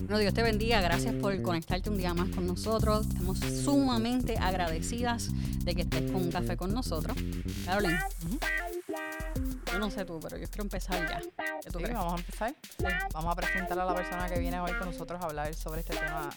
Bueno, 0.00 0.18
Dios 0.18 0.34
te 0.34 0.42
bendiga. 0.42 0.80
Gracias 0.80 1.14
por 1.14 1.40
conectarte 1.42 1.90
un 1.90 1.98
día 1.98 2.14
más 2.14 2.28
con 2.30 2.46
nosotros. 2.46 3.06
Estamos 3.06 3.38
sumamente 3.40 4.36
agradecidas 4.38 5.28
de 5.64 5.74
que 5.74 5.82
estés 5.82 6.10
con 6.10 6.22
un 6.22 6.30
café 6.30 6.56
con 6.56 6.72
nosotros. 6.72 7.16
Carolyn. 7.64 7.98
Yo 9.72 9.78
no 9.78 9.90
sé 9.90 10.04
tú, 10.04 10.18
pero 10.20 10.36
yo 10.38 10.46
quiero 10.48 10.62
empezar 10.64 11.08
ya. 11.08 11.20
¿Qué 11.62 11.70
tú 11.70 11.78
Sí, 11.78 11.84
crees? 11.84 11.98
vamos 11.98 12.14
a 12.14 12.16
empezar. 12.16 12.54
Vamos 13.12 13.32
a 13.32 13.36
presentar 13.36 13.78
a 13.78 13.84
la 13.84 13.94
persona 13.94 14.26
que 14.28 14.38
viene 14.40 14.58
hoy 14.60 14.72
con 14.72 14.88
nosotros 14.88 15.20
a 15.20 15.26
hablar 15.26 15.52
sobre 15.54 15.80
este 15.80 15.94
tema. 15.94 16.30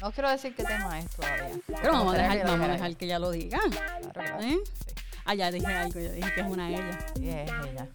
No 0.00 0.12
quiero 0.12 0.30
decir 0.30 0.54
qué 0.54 0.64
tema 0.64 0.98
es 0.98 1.10
todavía. 1.10 1.50
Pero 1.66 1.92
vamos 1.92 2.14
a 2.14 2.18
dejar, 2.18 2.44
vamos 2.46 2.68
a 2.68 2.72
dejar 2.72 2.96
que 2.96 3.04
ella 3.04 3.18
lo 3.18 3.30
diga. 3.30 3.58
Claro, 3.70 4.10
claro. 4.12 4.42
¿Eh? 4.42 4.56
Sí, 4.86 4.94
Ah, 5.24 5.34
ya 5.34 5.50
dije 5.50 5.66
algo, 5.66 6.00
yo 6.00 6.10
dije 6.10 6.32
que 6.34 6.40
es 6.40 6.46
una 6.46 6.70
ella. 6.70 6.98
sí, 7.14 7.28
es 7.28 7.50
ella. 7.50 7.86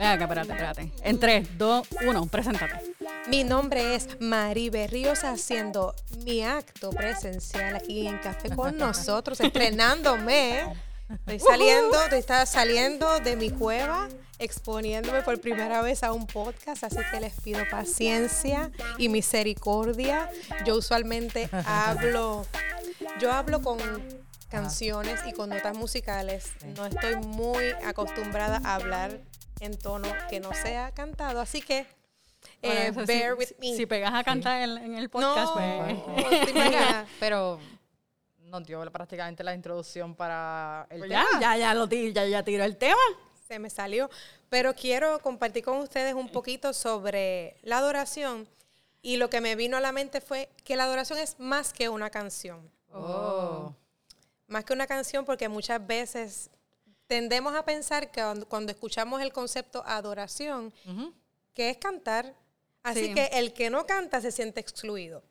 Venga 0.00 0.14
acá, 0.14 0.24
espérate, 0.24 0.52
espérate. 0.52 0.92
En 1.02 1.20
3, 1.20 1.58
2, 1.58 1.88
1, 2.06 2.26
preséntate. 2.28 2.94
Mi 3.28 3.44
nombre 3.44 3.94
es 3.94 4.18
Mari 4.18 4.70
Berríos 4.70 5.24
haciendo 5.24 5.94
mi 6.24 6.42
acto 6.42 6.88
presencial 6.88 7.76
aquí 7.76 8.06
en 8.06 8.16
Café 8.16 8.48
con 8.48 8.78
nosotros, 8.78 9.38
estrenándome. 9.42 10.62
Estoy 11.10 11.38
saliendo, 11.38 12.02
estoy 12.02 12.46
saliendo 12.46 13.20
de 13.20 13.36
mi 13.36 13.50
cueva, 13.50 14.08
exponiéndome 14.38 15.20
por 15.20 15.38
primera 15.38 15.82
vez 15.82 16.02
a 16.02 16.12
un 16.12 16.26
podcast, 16.26 16.82
así 16.82 16.96
que 17.10 17.20
les 17.20 17.38
pido 17.38 17.60
paciencia 17.70 18.70
y 18.96 19.10
misericordia. 19.10 20.30
Yo 20.64 20.76
usualmente 20.76 21.50
hablo, 21.66 22.46
yo 23.20 23.30
hablo 23.32 23.60
con 23.60 23.78
canciones 24.50 25.20
y 25.26 25.32
con 25.32 25.50
notas 25.50 25.76
musicales. 25.76 26.52
No 26.76 26.86
estoy 26.86 27.16
muy 27.16 27.64
acostumbrada 27.84 28.60
a 28.64 28.74
hablar 28.74 29.20
en 29.60 29.78
tono 29.78 30.08
que 30.28 30.40
no 30.40 30.52
sea 30.52 30.92
cantado, 30.92 31.40
así 31.40 31.62
que 31.62 31.86
eh, 32.62 32.90
bear 33.06 33.34
si, 33.34 33.38
with 33.38 33.48
me. 33.58 33.76
si 33.76 33.86
pegas 33.86 34.12
a 34.12 34.24
cantar 34.24 34.62
en, 34.62 34.76
en 34.78 34.94
el 34.96 35.08
podcast, 35.08 35.54
no, 35.56 36.14
pues. 36.14 36.44
¿te 36.44 36.50
imaginas? 36.56 37.08
Pero 37.20 37.58
nos 38.50 38.66
dio 38.66 38.80
prácticamente 38.90 39.44
la 39.44 39.54
introducción 39.54 40.14
para 40.14 40.86
el 40.90 40.98
pues 40.98 41.10
tema. 41.10 41.24
ya, 41.34 41.40
ya, 41.40 41.56
ya 41.56 41.74
lo 41.74 41.86
ya, 41.86 42.26
ya 42.26 42.42
tiró 42.42 42.64
el 42.64 42.76
tema. 42.76 43.00
se 43.46 43.58
me 43.58 43.70
salió. 43.70 44.10
Pero 44.48 44.74
quiero 44.74 45.20
compartir 45.20 45.64
con 45.64 45.78
ustedes 45.78 46.14
un 46.14 46.30
poquito 46.30 46.72
sobre 46.72 47.56
la 47.62 47.78
adoración. 47.78 48.48
Y 49.02 49.16
lo 49.16 49.30
que 49.30 49.40
me 49.40 49.56
vino 49.56 49.76
a 49.78 49.80
la 49.80 49.92
mente 49.92 50.20
fue 50.20 50.50
que 50.64 50.76
la 50.76 50.84
adoración 50.84 51.18
es 51.18 51.38
más 51.38 51.72
que 51.72 51.88
una 51.88 52.10
canción. 52.10 52.70
Oh. 52.92 53.72
Más 54.50 54.64
que 54.64 54.72
una 54.72 54.86
canción 54.88 55.24
porque 55.24 55.48
muchas 55.48 55.84
veces 55.86 56.50
tendemos 57.06 57.54
a 57.54 57.64
pensar 57.64 58.10
que 58.10 58.20
cuando, 58.48 58.72
escuchamos 58.72 59.22
el 59.22 59.32
concepto 59.32 59.82
adoración, 59.86 60.72
que 61.54 61.70
es 61.70 61.76
cantar. 61.78 62.34
Así 62.82 63.06
Sí. 63.08 63.14
que 63.14 63.26
el 63.34 63.52
que 63.52 63.70
no 63.70 63.86
canta 63.86 64.20
se 64.20 64.32
siente 64.32 64.58
excluido. 64.60 65.22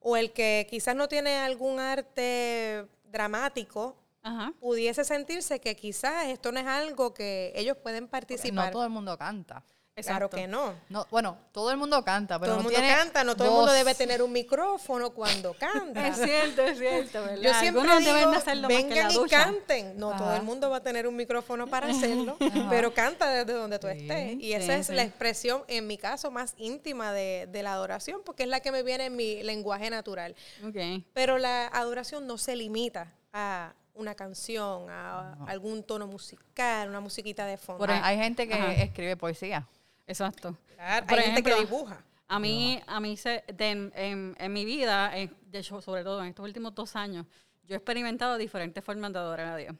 O 0.00 0.16
el 0.16 0.32
que 0.32 0.66
quizás 0.70 0.94
no 0.94 1.08
tiene 1.08 1.38
algún 1.38 1.80
arte 1.80 2.86
dramático, 3.04 3.96
Ajá. 4.22 4.52
pudiese 4.60 5.04
sentirse 5.04 5.58
que 5.60 5.74
quizás 5.74 6.26
esto 6.26 6.52
no 6.52 6.60
es 6.60 6.66
algo 6.66 7.14
que 7.14 7.52
ellos 7.56 7.76
pueden 7.78 8.04
Porque 8.06 8.10
participar. 8.36 8.66
No 8.66 8.70
todo 8.72 8.84
el 8.84 8.90
mundo 8.90 9.18
canta. 9.18 9.64
Claro 10.02 10.26
Exacto. 10.26 10.36
que 10.36 10.46
no. 10.46 10.74
No, 10.88 11.06
bueno, 11.10 11.36
todo 11.52 11.70
el 11.70 11.76
mundo 11.76 12.04
canta, 12.04 12.38
pero 12.38 12.52
todo 12.52 12.60
el 12.60 12.64
no 12.64 12.70
mundo 12.70 12.78
tiene 12.80 12.94
canta, 12.94 13.24
no 13.24 13.36
todo 13.36 13.48
el 13.48 13.54
mundo 13.54 13.72
debe 13.72 13.94
tener 13.94 14.22
un 14.22 14.32
micrófono 14.32 15.10
cuando 15.10 15.54
canta. 15.58 16.08
Es 16.08 16.16
cierto, 16.16 16.62
es 16.62 16.78
cierto, 16.78 17.20
¿verdad? 17.22 17.36
Yo 17.42 17.54
siempre 17.54 17.80
Algunos 17.82 17.98
digo, 18.00 18.14
deben 18.14 18.30
de 18.30 18.36
hacerlo 18.36 18.68
más 18.68 18.76
que 18.84 18.88
la 18.88 18.94
vengan 18.94 19.10
y 19.10 19.14
ducha. 19.14 19.44
canten. 19.44 19.98
No 19.98 20.16
todo 20.16 20.34
el 20.36 20.42
mundo 20.42 20.70
va 20.70 20.76
a 20.78 20.82
tener 20.82 21.06
un 21.06 21.16
micrófono 21.16 21.66
para 21.66 21.88
hacerlo, 21.90 22.36
pero 22.70 22.92
canta 22.94 23.28
desde 23.30 23.52
donde 23.52 23.78
tú 23.78 23.86
Sí, 23.88 23.98
estés. 23.98 24.32
Y 24.34 24.38
sí, 24.40 24.52
esa 24.54 24.76
es 24.76 24.86
sí. 24.88 24.92
la 24.94 25.02
expresión, 25.02 25.62
en 25.68 25.86
mi 25.86 25.98
caso, 25.98 26.30
más 26.30 26.54
íntima 26.58 27.12
de, 27.12 27.48
de 27.50 27.62
la 27.62 27.72
adoración, 27.72 28.20
porque 28.24 28.44
es 28.44 28.48
la 28.48 28.60
que 28.60 28.72
me 28.72 28.82
viene 28.82 29.06
en 29.06 29.16
mi 29.16 29.42
lenguaje 29.42 29.90
natural. 29.90 30.34
Ok. 30.66 30.76
Pero 31.14 31.38
la 31.38 31.66
adoración 31.68 32.26
no 32.26 32.38
se 32.38 32.54
limita 32.56 33.12
a 33.32 33.72
una 33.94 34.14
canción, 34.14 34.88
a 34.90 35.36
algún 35.48 35.82
tono 35.82 36.06
musical, 36.06 36.88
una 36.88 37.00
musiquita 37.00 37.44
de 37.46 37.56
fondo. 37.56 37.78
Por 37.80 37.90
Hay, 37.90 38.16
gente 38.16 38.46
que 38.46 38.54
Ajá. 38.54 38.72
escribe 38.74 39.16
poesía. 39.16 39.66
Exacto. 40.08 40.56
Claro, 40.74 41.06
por 41.06 41.18
hay 41.18 41.24
gente 41.26 41.42
que 41.44 41.54
dibuja. 41.60 42.02
A 42.26 42.38
mí, 42.40 42.80
a 42.86 43.00
mí 43.00 43.16
se, 43.16 43.44
de- 43.46 43.70
en, 43.70 43.92
en- 43.94 44.36
en 44.38 44.52
mi 44.52 44.64
vida, 44.64 45.16
en- 45.16 45.34
de 45.46 45.60
hecho, 45.60 45.80
sobre 45.80 46.02
todo 46.02 46.20
en 46.22 46.28
estos 46.30 46.44
últimos 46.44 46.74
dos 46.74 46.96
años, 46.96 47.24
yo 47.64 47.74
he 47.74 47.78
experimentado 47.78 48.36
diferentes 48.36 48.82
formas 48.84 49.12
de 49.12 49.18
adorar 49.20 49.46
a 49.52 49.56
Dios. 49.56 49.76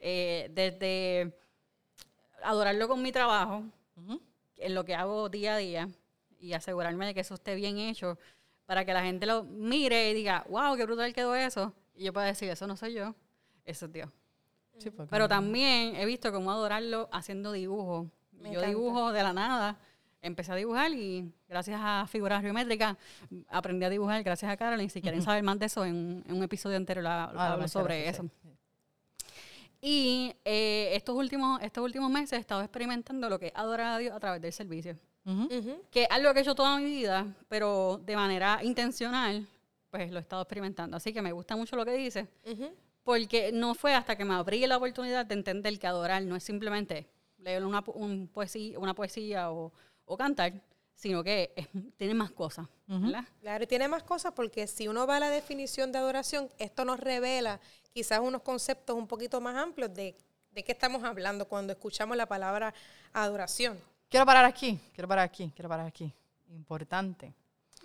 Eh, 0.00 0.50
desde 0.52 1.34
adorarlo 2.42 2.88
con 2.88 3.00
mi 3.02 3.12
trabajo, 3.12 3.62
en 4.56 4.74
lo 4.74 4.84
que 4.84 4.94
hago 4.94 5.28
día 5.28 5.54
a 5.54 5.58
día, 5.58 5.88
y 6.38 6.52
asegurarme 6.52 7.06
de 7.06 7.14
que 7.14 7.20
eso 7.20 7.34
esté 7.34 7.54
bien 7.54 7.78
hecho, 7.78 8.18
para 8.66 8.84
que 8.84 8.92
la 8.92 9.02
gente 9.02 9.26
lo 9.26 9.44
mire 9.44 10.10
y 10.10 10.14
diga, 10.14 10.44
wow, 10.48 10.76
qué 10.76 10.84
brutal 10.84 11.12
quedó 11.12 11.34
eso. 11.34 11.72
Y 11.94 12.04
yo 12.04 12.12
pueda 12.12 12.26
decir, 12.26 12.48
eso 12.50 12.66
no 12.66 12.76
soy 12.76 12.94
yo, 12.94 13.14
eso 13.64 13.86
es 13.86 13.92
Dios. 13.92 14.10
Sí, 14.78 14.90
porque 14.90 15.10
Pero 15.10 15.28
también 15.28 15.94
he 15.96 16.04
visto 16.06 16.32
cómo 16.32 16.50
adorarlo 16.50 17.08
haciendo 17.12 17.52
dibujos. 17.52 18.06
Me 18.42 18.48
Yo 18.50 18.58
encanta. 18.60 18.68
dibujo 18.68 19.12
de 19.12 19.22
la 19.22 19.32
nada. 19.32 19.76
Empecé 20.20 20.52
a 20.52 20.54
dibujar 20.56 20.92
y 20.92 21.32
gracias 21.48 21.80
a 21.82 22.06
figuras 22.08 22.42
geométricas 22.42 22.96
aprendí 23.48 23.84
a 23.84 23.90
dibujar 23.90 24.22
gracias 24.22 24.52
a 24.52 24.56
Carolyn. 24.56 24.88
Si 24.90 25.00
quieren 25.02 25.20
saber 25.22 25.42
más 25.42 25.58
de 25.58 25.66
eso, 25.66 25.84
en, 25.84 25.94
un- 25.96 26.24
en 26.28 26.36
un 26.36 26.42
episodio 26.42 26.76
anterior 26.76 27.02
la- 27.04 27.24
Ah, 27.24 27.32
lo 27.32 27.40
hablo 27.40 27.68
sobre 27.68 28.08
eso. 28.08 28.24
Y 29.80 30.32
eh, 30.44 30.90
estos, 30.94 31.16
últimos, 31.16 31.60
estos 31.60 31.82
últimos 31.84 32.08
meses 32.10 32.34
he 32.34 32.40
estado 32.40 32.62
experimentando 32.62 33.28
lo 33.28 33.38
que 33.40 33.46
es 33.48 33.52
adorar 33.56 33.94
a 33.94 33.98
Dios 33.98 34.14
a 34.14 34.20
través 34.20 34.40
del 34.40 34.52
servicio. 34.52 34.96
Ujú. 35.24 35.42
Ujú. 35.44 35.82
Que 35.90 36.04
es 36.04 36.08
algo 36.10 36.32
que 36.32 36.38
he 36.38 36.42
hecho 36.42 36.54
toda 36.54 36.78
mi 36.78 36.84
vida, 36.84 37.26
pero 37.48 38.00
de 38.04 38.14
manera 38.14 38.60
intencional, 38.62 39.44
pues 39.90 40.10
lo 40.12 40.18
he 40.18 40.22
estado 40.22 40.42
experimentando. 40.42 40.96
Así 40.96 41.12
que 41.12 41.20
me 41.20 41.32
gusta 41.32 41.56
mucho 41.56 41.74
lo 41.74 41.84
que 41.84 41.92
dice. 41.94 42.28
Ujú. 42.46 42.70
Porque 43.02 43.50
no 43.52 43.74
fue 43.74 43.94
hasta 43.94 44.14
que 44.16 44.24
me 44.24 44.34
abrí 44.34 44.64
la 44.66 44.76
oportunidad 44.76 45.26
de 45.26 45.34
entender 45.34 45.76
que 45.80 45.86
adorar 45.88 46.22
no 46.22 46.36
es 46.36 46.44
simplemente 46.44 47.08
leer 47.42 47.64
una, 47.64 47.82
un 47.94 48.28
poesía, 48.28 48.78
una 48.78 48.94
poesía 48.94 49.50
o, 49.50 49.72
o 50.04 50.16
cantar, 50.16 50.52
sino 50.94 51.22
que 51.24 51.52
es- 51.56 51.68
tiene 51.96 52.14
más 52.14 52.30
cosas, 52.30 52.66
¿verdad? 52.86 53.24
Claro, 53.40 53.64
y 53.64 53.66
tiene 53.66 53.88
más 53.88 54.02
cosas 54.02 54.32
porque 54.32 54.66
si 54.66 54.88
uno 54.88 55.06
va 55.06 55.16
a 55.16 55.20
la 55.20 55.30
definición 55.30 55.90
de 55.92 55.98
adoración, 55.98 56.48
esto 56.58 56.84
nos 56.84 57.00
revela 57.00 57.58
quizás 57.92 58.20
unos 58.20 58.42
conceptos 58.42 58.96
un 58.96 59.06
poquito 59.06 59.40
más 59.40 59.56
amplios 59.56 59.92
de, 59.94 60.16
de 60.52 60.62
qué 60.64 60.72
estamos 60.72 61.02
hablando 61.04 61.46
cuando 61.48 61.72
escuchamos 61.72 62.16
la 62.16 62.26
palabra 62.26 62.72
adoración. 63.12 63.78
Quiero 64.08 64.24
parar 64.26 64.44
aquí, 64.44 64.78
quiero 64.94 65.08
parar 65.08 65.24
aquí, 65.24 65.50
quiero 65.54 65.68
parar 65.68 65.86
aquí. 65.86 66.12
Importante. 66.50 67.32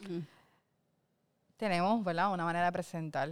Mm. 0.07 0.19
Tenemos, 1.57 2.03
¿verdad? 2.03 2.31
Una 2.31 2.45
manera 2.45 2.65
de 2.65 2.71
presentar 2.71 3.29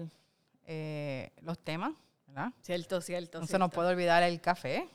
eh, 0.65 1.29
los 1.41 1.59
temas, 1.59 1.91
¿verdad? 2.27 2.51
Cierto, 2.61 2.99
cierto. 3.01 3.39
No 3.39 3.45
se 3.45 3.59
nos 3.59 3.69
puede 3.71 3.89
olvidar 3.89 4.23
el 4.23 4.41
café. 4.41 4.89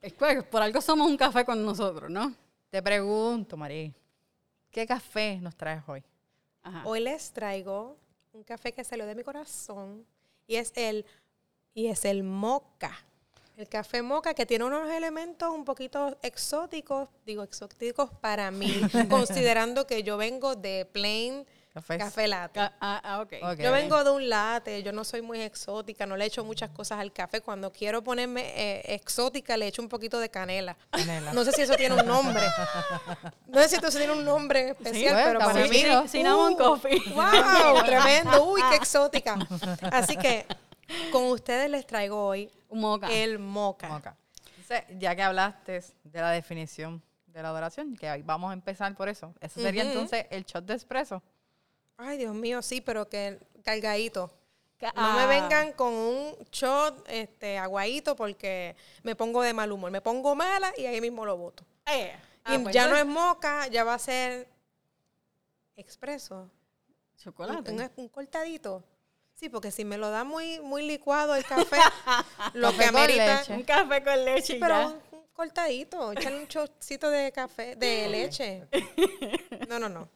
Es 0.00 0.12
que 0.14 0.42
por 0.42 0.62
algo 0.62 0.80
somos 0.80 1.08
un 1.08 1.16
café 1.16 1.44
con 1.44 1.64
nosotros, 1.64 2.10
¿no? 2.10 2.34
Te 2.70 2.82
pregunto, 2.82 3.56
María, 3.56 3.92
¿qué 4.70 4.86
café 4.86 5.38
nos 5.40 5.54
traes 5.56 5.82
hoy? 5.86 6.02
Ajá. 6.62 6.82
Hoy 6.86 7.00
les 7.00 7.32
traigo 7.32 7.96
un 8.32 8.42
café 8.44 8.72
que 8.72 8.84
salió 8.84 9.06
de 9.06 9.14
mi 9.14 9.22
corazón 9.22 10.06
y 10.46 10.56
es 10.56 10.72
el 10.76 11.04
y 11.74 11.86
es 11.86 12.04
el 12.04 12.22
moca. 12.22 12.98
El 13.56 13.68
café 13.68 14.00
moca 14.00 14.32
que 14.32 14.46
tiene 14.46 14.64
unos 14.64 14.90
elementos 14.90 15.50
un 15.50 15.64
poquito 15.64 16.16
exóticos, 16.22 17.10
digo 17.26 17.42
exóticos 17.42 18.10
para 18.10 18.50
mí, 18.50 18.80
considerando 19.10 19.86
que 19.86 20.02
yo 20.02 20.16
vengo 20.16 20.56
de 20.56 20.88
plain 20.90 21.46
Café. 21.72 21.98
café 21.98 22.26
latte. 22.26 22.58
Ca- 22.58 22.72
ah, 22.80 23.00
ah, 23.04 23.20
ok. 23.20 23.32
Ok. 23.42 23.58
Yo 23.60 23.70
vengo 23.70 24.02
de 24.02 24.10
un 24.10 24.28
latte, 24.28 24.82
yo 24.82 24.90
no 24.92 25.04
soy 25.04 25.22
muy 25.22 25.40
exótica, 25.40 26.04
no 26.04 26.16
le 26.16 26.24
echo 26.24 26.44
muchas 26.44 26.70
cosas 26.70 26.98
al 26.98 27.12
café. 27.12 27.40
Cuando 27.40 27.70
quiero 27.72 28.02
ponerme 28.02 28.42
eh, 28.56 28.94
exótica, 28.94 29.56
le 29.56 29.68
echo 29.68 29.80
un 29.80 29.88
poquito 29.88 30.18
de 30.18 30.28
canela. 30.30 30.76
Canela. 30.90 31.32
No 31.32 31.44
sé 31.44 31.52
si 31.52 31.62
eso 31.62 31.74
tiene 31.76 31.94
un 31.94 32.06
nombre. 32.06 32.42
No 33.46 33.60
sé 33.62 33.68
si 33.68 33.76
eso 33.76 33.90
tiene 33.98 34.12
un 34.12 34.24
nombre 34.24 34.70
especial, 34.70 35.14
pero 35.24 35.40
está 35.40 35.52
para 35.52 35.64
mí. 35.64 35.70
bien. 35.70 36.08
Cinnamon 36.08 36.54
coffee. 36.56 37.00
¡Wow! 37.14 37.82
Tremendo. 37.84 38.44
Uy, 38.44 38.62
qué 38.70 38.76
exótica. 38.76 39.36
Así 39.92 40.16
que 40.16 40.46
con 41.12 41.24
ustedes 41.24 41.68
les 41.70 41.86
traigo 41.86 42.24
hoy 42.26 42.50
moca. 42.70 43.08
el 43.10 43.38
moca. 43.38 43.88
Moca. 43.88 44.16
Entonces, 44.56 44.84
ya 44.98 45.14
que 45.16 45.22
hablaste 45.22 45.82
de 46.04 46.20
la 46.20 46.30
definición 46.30 47.02
de 47.26 47.42
la 47.42 47.48
adoración, 47.50 47.96
que 47.96 48.22
vamos 48.24 48.50
a 48.50 48.54
empezar 48.54 48.94
por 48.96 49.08
eso. 49.08 49.34
Eso 49.40 49.60
sería 49.60 49.82
entonces 49.82 50.26
el 50.30 50.44
shot 50.44 50.64
de 50.64 50.74
espresso. 50.74 51.22
Ay, 52.02 52.18
Dios 52.18 52.34
mío, 52.34 52.62
sí, 52.62 52.80
pero 52.80 53.08
que 53.08 53.38
cargadito. 53.62 54.30
Ca- 54.78 54.92
No 54.96 55.12
me 55.14 55.20
ah, 55.22 55.26
vengan 55.26 55.72
con 55.74 55.92
un 55.92 56.34
shot 56.50 57.04
este, 57.08 57.58
aguadito 57.58 58.16
porque 58.16 58.74
me 59.02 59.14
pongo 59.14 59.42
de 59.42 59.52
mal 59.52 59.70
humor. 59.70 59.90
Me 59.90 60.00
pongo 60.00 60.34
mala 60.34 60.72
y 60.78 60.86
ahí 60.86 61.00
mismo 61.00 61.24
lo 61.26 61.36
boto. 61.36 61.64
eh. 61.86 62.12
Y 62.46 62.54
Ah, 62.54 62.58
pues 62.62 62.74
ya 62.74 62.88
no 62.88 62.96
es 62.96 63.04
moca, 63.04 63.66
ya 63.68 63.84
va 63.84 63.92
a 63.94 63.98
ser 63.98 64.48
expreso. 65.76 66.50
Chocolate. 67.18 67.70
un- 67.72 67.90
un 67.96 68.08
cortadito. 68.08 68.82
Sí, 69.34 69.48
porque 69.50 69.70
si 69.70 69.84
me 69.84 69.98
lo 69.98 70.10
da 70.10 70.24
muy, 70.24 70.58
muy 70.60 70.86
licuado 70.86 71.34
el 71.34 71.44
café, 71.44 71.76
lo 72.54 72.74
que 72.76 72.84
amerita. 72.84 73.40
leche. 73.40 73.52
Un 73.54 73.62
café 73.62 74.02
con 74.02 74.24
leche 74.24 74.56
y 74.56 74.60
Pero 74.60 74.74
ya. 74.74 74.86
un, 74.88 75.00
un 75.12 75.26
cortadito, 75.34 76.12
echarle 76.12 76.40
un 76.40 76.48
chocito 76.48 77.10
de 77.10 77.30
café, 77.32 77.76
de 77.76 78.08
leche. 78.10 78.66
No, 79.68 79.78
no, 79.78 79.88
no. 79.88 80.08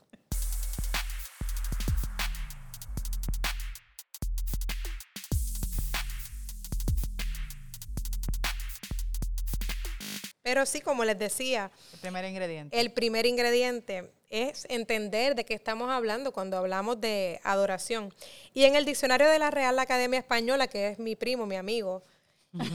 Pero 10.45 10.67
sí, 10.67 10.83
como 10.83 11.05
les 11.07 11.19
decía, 11.19 11.71
El 11.95 11.99
primer 12.01 12.25
ingrediente. 12.27 12.79
el 12.79 12.93
primer 12.93 13.25
ingrediente 13.25 14.13
es 14.29 14.67
entender 14.69 15.35
de 15.35 15.47
qué 15.47 15.55
estamos 15.55 15.91
hablando 15.91 16.33
cuando 16.33 16.59
hablamos 16.59 17.01
de 17.01 17.41
adoración. 17.45 18.13
Y 18.53 18.65
en 18.65 18.77
el 18.77 18.85
diccionario 18.85 19.27
de 19.27 19.39
la 19.39 19.51
Real 19.51 19.79
Academia 19.79 20.19
Española, 20.19 20.67
que 20.67 20.89
es 20.89 20.99
mi 20.99 21.17
primo, 21.17 21.47
mi 21.47 21.57
amigo, 21.57 22.03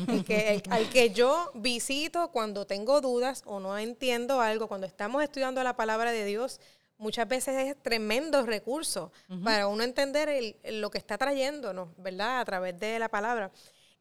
el 0.07 0.25
que- 0.25 0.55
el- 0.55 0.63
al 0.71 0.89
que 0.89 1.11
yo 1.11 1.51
visito 1.53 2.31
cuando 2.31 2.65
tengo 2.65 3.01
dudas 3.01 3.43
o 3.45 3.59
no 3.59 3.77
entiendo 3.77 4.41
algo, 4.41 4.67
cuando 4.67 4.87
estamos 4.87 5.21
estudiando 5.21 5.61
la 5.63 5.75
palabra 5.75 6.11
de 6.11 6.25
Dios, 6.25 6.59
muchas 6.97 7.27
veces 7.27 7.55
es 7.67 7.75
tremendo 7.83 8.47
recurso 8.47 9.11
para 9.43 9.67
uno 9.67 9.83
entender 9.83 10.27
el- 10.27 10.55
lo 10.81 10.89
que 10.89 10.97
está 10.97 11.19
trayéndonos, 11.19 11.89
¿verdad? 11.97 12.39
A 12.41 12.45
través 12.45 12.79
de 12.79 12.97
la 12.97 13.09
palabra. 13.09 13.51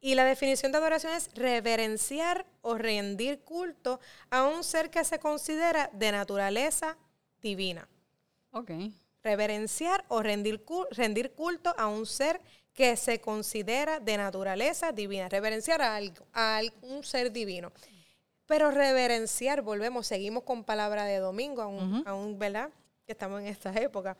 Y 0.01 0.15
la 0.15 0.25
definición 0.25 0.71
de 0.73 0.79
adoración 0.79 1.13
es 1.13 1.29
reverenciar 1.35 2.47
o 2.63 2.77
rendir 2.79 3.41
culto 3.41 3.99
a 4.31 4.45
un 4.45 4.63
ser 4.63 4.91
que 4.91 5.03
se 5.05 5.19
considera 5.19 5.91
de 5.93 6.13
naturaleza 6.13 6.97
divina. 7.43 7.89
Ok. 8.53 8.71
Reverenciar 9.25 10.05
o 10.09 10.23
rendir, 10.23 10.65
cul- 10.65 10.87
rendir 10.93 11.33
culto 11.33 11.75
a 11.77 11.89
un 11.89 12.07
ser 12.07 12.41
que 12.73 12.97
se 12.97 13.21
considera 13.21 13.99
de 13.99 14.17
naturaleza 14.17 14.93
divina. 14.93 15.29
Reverenciar 15.29 15.83
a, 15.83 15.97
algo- 15.97 16.25
a 16.33 16.61
un 16.83 17.03
ser 17.03 17.33
divino. 17.33 17.73
Pero 18.47 18.71
reverenciar, 18.71 19.63
volvemos, 19.63 20.07
seguimos 20.07 20.45
con 20.45 20.63
palabra 20.65 21.05
de 21.05 21.19
domingo, 21.19 21.61
aún, 21.61 22.03
aún, 22.07 22.39
¿verdad? 22.39 22.71
Que 23.05 23.13
estamos 23.13 23.41
en 23.41 23.49
esta 23.49 23.73
época. 23.75 24.17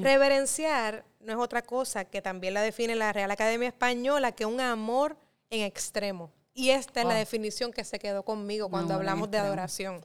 Reverenciar 0.00 1.04
no 1.20 1.32
es 1.32 1.38
otra 1.38 1.62
cosa 1.62 2.04
que 2.04 2.22
también 2.22 2.54
la 2.54 2.62
define 2.62 2.94
la 2.94 3.12
Real 3.12 3.30
Academia 3.30 3.68
Española, 3.68 4.32
que 4.32 4.46
un 4.46 4.60
amor 4.60 5.16
en 5.50 5.62
extremo. 5.62 6.30
Y 6.54 6.70
esta 6.70 7.00
es 7.00 7.06
la 7.06 7.14
definición 7.14 7.72
que 7.72 7.84
se 7.84 7.98
quedó 7.98 8.24
conmigo 8.24 8.68
cuando 8.68 8.94
hablamos 8.94 9.30
de 9.30 9.38
adoración. 9.38 10.04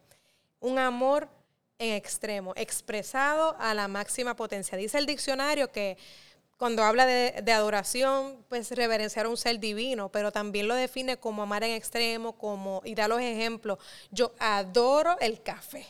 Un 0.59 0.77
amor 0.79 1.27
en 1.79 1.93
extremo, 1.93 2.53
expresado 2.55 3.55
a 3.59 3.73
la 3.73 3.87
máxima 3.87 4.35
potencia. 4.35 4.77
Dice 4.77 4.97
el 4.97 5.05
diccionario 5.05 5.71
que 5.71 5.97
cuando 6.57 6.83
habla 6.83 7.05
de, 7.05 7.41
de 7.43 7.51
adoración, 7.51 8.45
pues 8.47 8.71
reverenciar 8.71 9.25
a 9.25 9.29
un 9.29 9.37
ser 9.37 9.59
divino, 9.59 10.09
pero 10.09 10.31
también 10.31 10.67
lo 10.67 10.75
define 10.75 11.17
como 11.17 11.43
amar 11.43 11.63
en 11.63 11.71
extremo, 11.71 12.37
como, 12.37 12.81
y 12.85 12.95
da 12.95 13.07
los 13.07 13.19
ejemplos, 13.19 13.79
yo 14.11 14.33
adoro 14.39 15.17
el 15.19 15.41
café. 15.41 15.85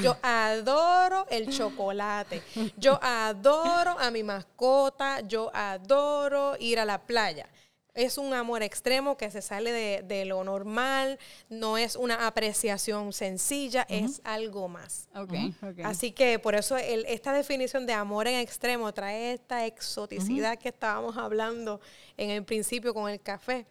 Yo 0.00 0.16
adoro 0.22 1.26
el 1.30 1.50
chocolate. 1.50 2.42
Yo 2.76 2.98
adoro 3.02 3.98
a 3.98 4.10
mi 4.10 4.22
mascota. 4.22 5.20
Yo 5.20 5.50
adoro 5.54 6.56
ir 6.58 6.78
a 6.78 6.84
la 6.84 7.00
playa. 7.02 7.48
Es 7.94 8.16
un 8.16 8.32
amor 8.32 8.62
extremo 8.62 9.18
que 9.18 9.30
se 9.30 9.42
sale 9.42 9.70
de, 9.70 10.02
de 10.02 10.24
lo 10.24 10.42
normal. 10.44 11.18
No 11.50 11.76
es 11.76 11.94
una 11.94 12.26
apreciación 12.26 13.12
sencilla, 13.12 13.84
es 13.88 14.22
algo 14.24 14.66
más. 14.66 15.08
Ok, 15.14 15.28
ok. 15.62 15.78
Así 15.84 16.10
que 16.12 16.38
por 16.38 16.54
eso 16.54 16.78
el- 16.78 17.04
esta 17.04 17.34
definición 17.34 17.84
de 17.86 17.92
amor 17.92 18.28
en 18.28 18.36
extremo 18.36 18.94
trae 18.94 19.34
esta 19.34 19.66
exoticidad 19.66 20.58
que 20.58 20.70
estábamos 20.70 21.18
hablando 21.18 21.82
en 22.16 22.30
el 22.30 22.44
principio 22.44 22.94
con 22.94 23.10
el 23.10 23.20
café. 23.20 23.66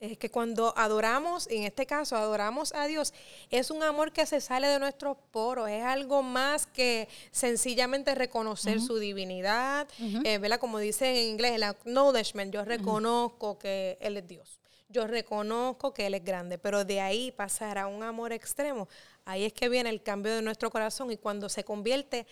Es 0.00 0.16
que 0.16 0.30
cuando 0.30 0.72
adoramos, 0.78 1.46
en 1.48 1.64
este 1.64 1.84
caso 1.84 2.16
adoramos 2.16 2.74
a 2.74 2.86
Dios, 2.86 3.12
es 3.50 3.70
un 3.70 3.82
amor 3.82 4.12
que 4.12 4.24
se 4.24 4.40
sale 4.40 4.66
de 4.66 4.78
nuestros 4.78 5.18
poros, 5.30 5.68
es 5.68 5.84
algo 5.84 6.22
más 6.22 6.66
que 6.66 7.06
sencillamente 7.30 8.14
reconocer 8.14 8.80
su 8.80 8.96
divinidad, 8.98 9.86
eh, 10.24 10.38
¿verdad? 10.38 10.58
Como 10.58 10.78
dice 10.78 11.10
en 11.10 11.32
inglés, 11.32 11.52
el 11.52 11.64
acknowledgement, 11.64 12.50
yo 12.50 12.64
reconozco 12.64 13.58
que 13.58 13.98
Él 14.00 14.16
es 14.16 14.26
Dios, 14.26 14.58
yo 14.88 15.06
reconozco 15.06 15.92
que 15.92 16.06
Él 16.06 16.14
es 16.14 16.24
grande, 16.24 16.56
pero 16.56 16.82
de 16.86 17.02
ahí 17.02 17.30
pasar 17.30 17.76
a 17.76 17.86
un 17.86 18.02
amor 18.02 18.32
extremo, 18.32 18.88
ahí 19.26 19.44
es 19.44 19.52
que 19.52 19.68
viene 19.68 19.90
el 19.90 20.02
cambio 20.02 20.34
de 20.34 20.40
nuestro 20.40 20.70
corazón 20.70 21.12
y 21.12 21.18
cuando 21.18 21.50
se 21.50 21.62
convierte 21.62 22.26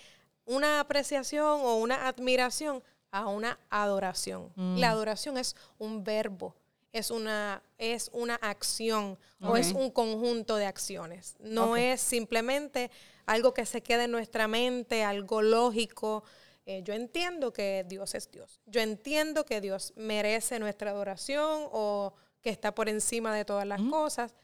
una 0.46 0.80
apreciación 0.80 1.60
o 1.62 1.76
una 1.76 2.08
admiración 2.08 2.82
a 3.10 3.26
una 3.26 3.58
adoración. 3.68 4.52
La 4.56 4.88
adoración 4.88 5.36
es 5.36 5.54
un 5.78 6.02
verbo, 6.02 6.54
es 6.92 7.10
una, 7.10 7.62
es 7.76 8.10
una 8.12 8.36
acción 8.36 9.18
o 9.40 9.56
es 9.56 9.72
un 9.72 9.90
conjunto 9.90 10.56
de 10.56 10.66
acciones. 10.66 11.36
No 11.38 11.76
es 11.76 12.00
simplemente 12.00 12.90
algo 13.26 13.52
que 13.52 13.66
se 13.66 13.82
quede 13.82 14.04
en 14.04 14.10
nuestra 14.10 14.48
mente, 14.48 15.04
algo 15.04 15.42
lógico. 15.42 16.24
Eh, 16.66 16.82
yo 16.82 16.94
entiendo 16.94 17.52
que 17.52 17.84
Dios 17.86 18.14
es 18.14 18.30
Dios. 18.30 18.60
Yo 18.66 18.80
entiendo 18.80 19.44
que 19.44 19.60
Dios 19.60 19.92
merece 19.96 20.58
nuestra 20.58 20.90
adoración 20.90 21.68
o 21.72 22.14
que 22.40 22.50
está 22.50 22.74
por 22.74 22.88
encima 22.88 23.34
de 23.34 23.44
todas 23.44 23.66
las 23.66 23.80
cosas. 23.82 24.34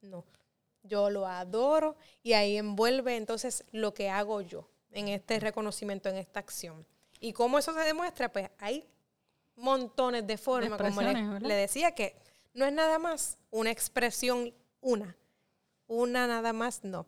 No, 0.00 0.24
yo 0.82 1.10
lo 1.10 1.26
adoro 1.26 1.96
y 2.22 2.34
ahí 2.34 2.56
envuelve 2.58 3.16
entonces 3.16 3.64
lo 3.72 3.94
que 3.94 4.10
hago 4.10 4.40
yo 4.42 4.68
en 4.92 5.08
este 5.08 5.40
reconocimiento, 5.40 6.08
en 6.08 6.16
esta 6.16 6.40
acción. 6.40 6.86
¿Y 7.20 7.32
cómo 7.32 7.58
eso 7.58 7.72
se 7.72 7.80
demuestra? 7.80 8.30
Pues 8.30 8.50
hay 8.58 8.86
montones 9.56 10.26
de 10.26 10.36
formas, 10.36 10.80
como 10.80 11.02
le, 11.02 11.54
decía, 11.54 11.92
que 11.92 12.16
no 12.54 12.64
es 12.64 12.72
nada 12.72 12.98
más 12.98 13.38
una 13.50 13.70
expresión, 13.70 14.52
una. 14.80 15.16
Una 15.86 16.26
nada 16.26 16.52
más, 16.52 16.82
no. 16.82 17.06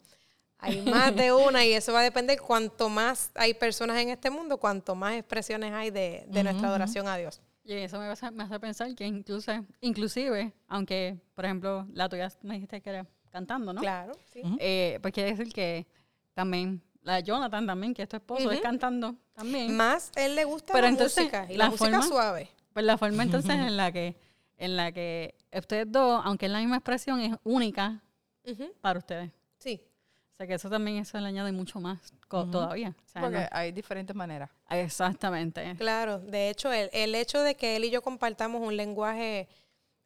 Hay 0.58 0.82
más 0.82 1.14
de 1.14 1.32
una 1.32 1.64
y 1.64 1.72
eso 1.72 1.92
va 1.92 2.00
a 2.00 2.04
depender 2.04 2.40
cuanto 2.40 2.88
más 2.88 3.30
hay 3.34 3.54
personas 3.54 3.98
en 4.00 4.10
este 4.10 4.30
mundo, 4.30 4.58
cuanto 4.58 4.94
más 4.94 5.14
expresiones 5.14 5.72
hay 5.72 5.90
de, 5.90 6.24
de 6.28 6.42
nuestra 6.42 6.68
adoración 6.68 7.08
a 7.08 7.16
Dios. 7.16 7.40
Y 7.66 7.72
eso 7.72 7.98
me 7.98 8.06
hace, 8.06 8.30
me 8.30 8.44
hace 8.44 8.60
pensar 8.60 8.94
que 8.94 9.04
incluso, 9.04 9.52
inclusive, 9.80 10.52
aunque, 10.68 11.18
por 11.34 11.44
ejemplo, 11.44 11.84
la 11.92 12.08
tuya 12.08 12.30
me 12.42 12.54
dijiste 12.54 12.80
que 12.80 12.90
era 12.90 13.06
cantando, 13.30 13.72
¿no? 13.72 13.80
Claro, 13.80 14.12
sí. 14.32 14.40
Eh, 14.60 15.00
pues 15.02 15.12
quiere 15.12 15.30
decir 15.30 15.52
que 15.52 15.84
también, 16.32 16.80
la 17.06 17.20
Jonathan 17.20 17.66
también, 17.66 17.94
que 17.94 18.02
es 18.02 18.08
tu 18.08 18.16
esposo, 18.16 18.50
es 18.50 18.56
Ujú. 18.58 18.62
cantando 18.62 19.14
también. 19.34 19.74
Más 19.76 20.10
él 20.16 20.34
le 20.34 20.44
gusta 20.44 20.72
Pero 20.72 20.86
la 20.86 20.90
entonces, 20.90 21.18
música 21.24 21.46
y 21.48 21.56
la 21.56 21.64
la, 21.64 21.70
música 21.70 21.90
forma- 21.90 22.02
suave. 22.06 22.50
Pues 22.72 22.84
la 22.84 22.98
forma 22.98 23.22
entonces 23.22 23.50
en 23.52 23.76
la 23.76 23.90
que, 23.92 24.16
en 24.58 24.76
la 24.76 24.92
que 24.92 25.34
ustedes 25.56 25.90
dos, 25.90 26.20
aunque 26.24 26.46
es 26.46 26.52
la 26.52 26.58
misma 26.58 26.76
expresión, 26.76 27.20
es 27.20 27.34
única 27.44 28.02
para 28.80 28.98
ustedes. 28.98 29.30
Sí. 29.58 29.80
O 30.32 30.36
sea 30.36 30.46
que 30.46 30.54
eso 30.54 30.68
también 30.68 30.98
eso 30.98 31.18
le 31.18 31.26
añade 31.28 31.50
mucho 31.52 31.80
más 31.80 31.98
todavía. 32.28 32.94
O 33.06 33.08
sea, 33.08 33.22
Porque 33.22 33.38
no- 33.38 33.48
hay 33.52 33.72
diferentes 33.72 34.14
maneras. 34.14 34.50
exactamente. 34.68 35.74
Claro, 35.78 36.18
de 36.18 36.50
hecho, 36.50 36.72
el, 36.72 36.90
el 36.92 37.14
hecho 37.14 37.40
de 37.42 37.54
que 37.54 37.76
él 37.76 37.84
y 37.84 37.90
yo 37.90 38.02
compartamos 38.02 38.60
un 38.60 38.76
lenguaje 38.76 39.48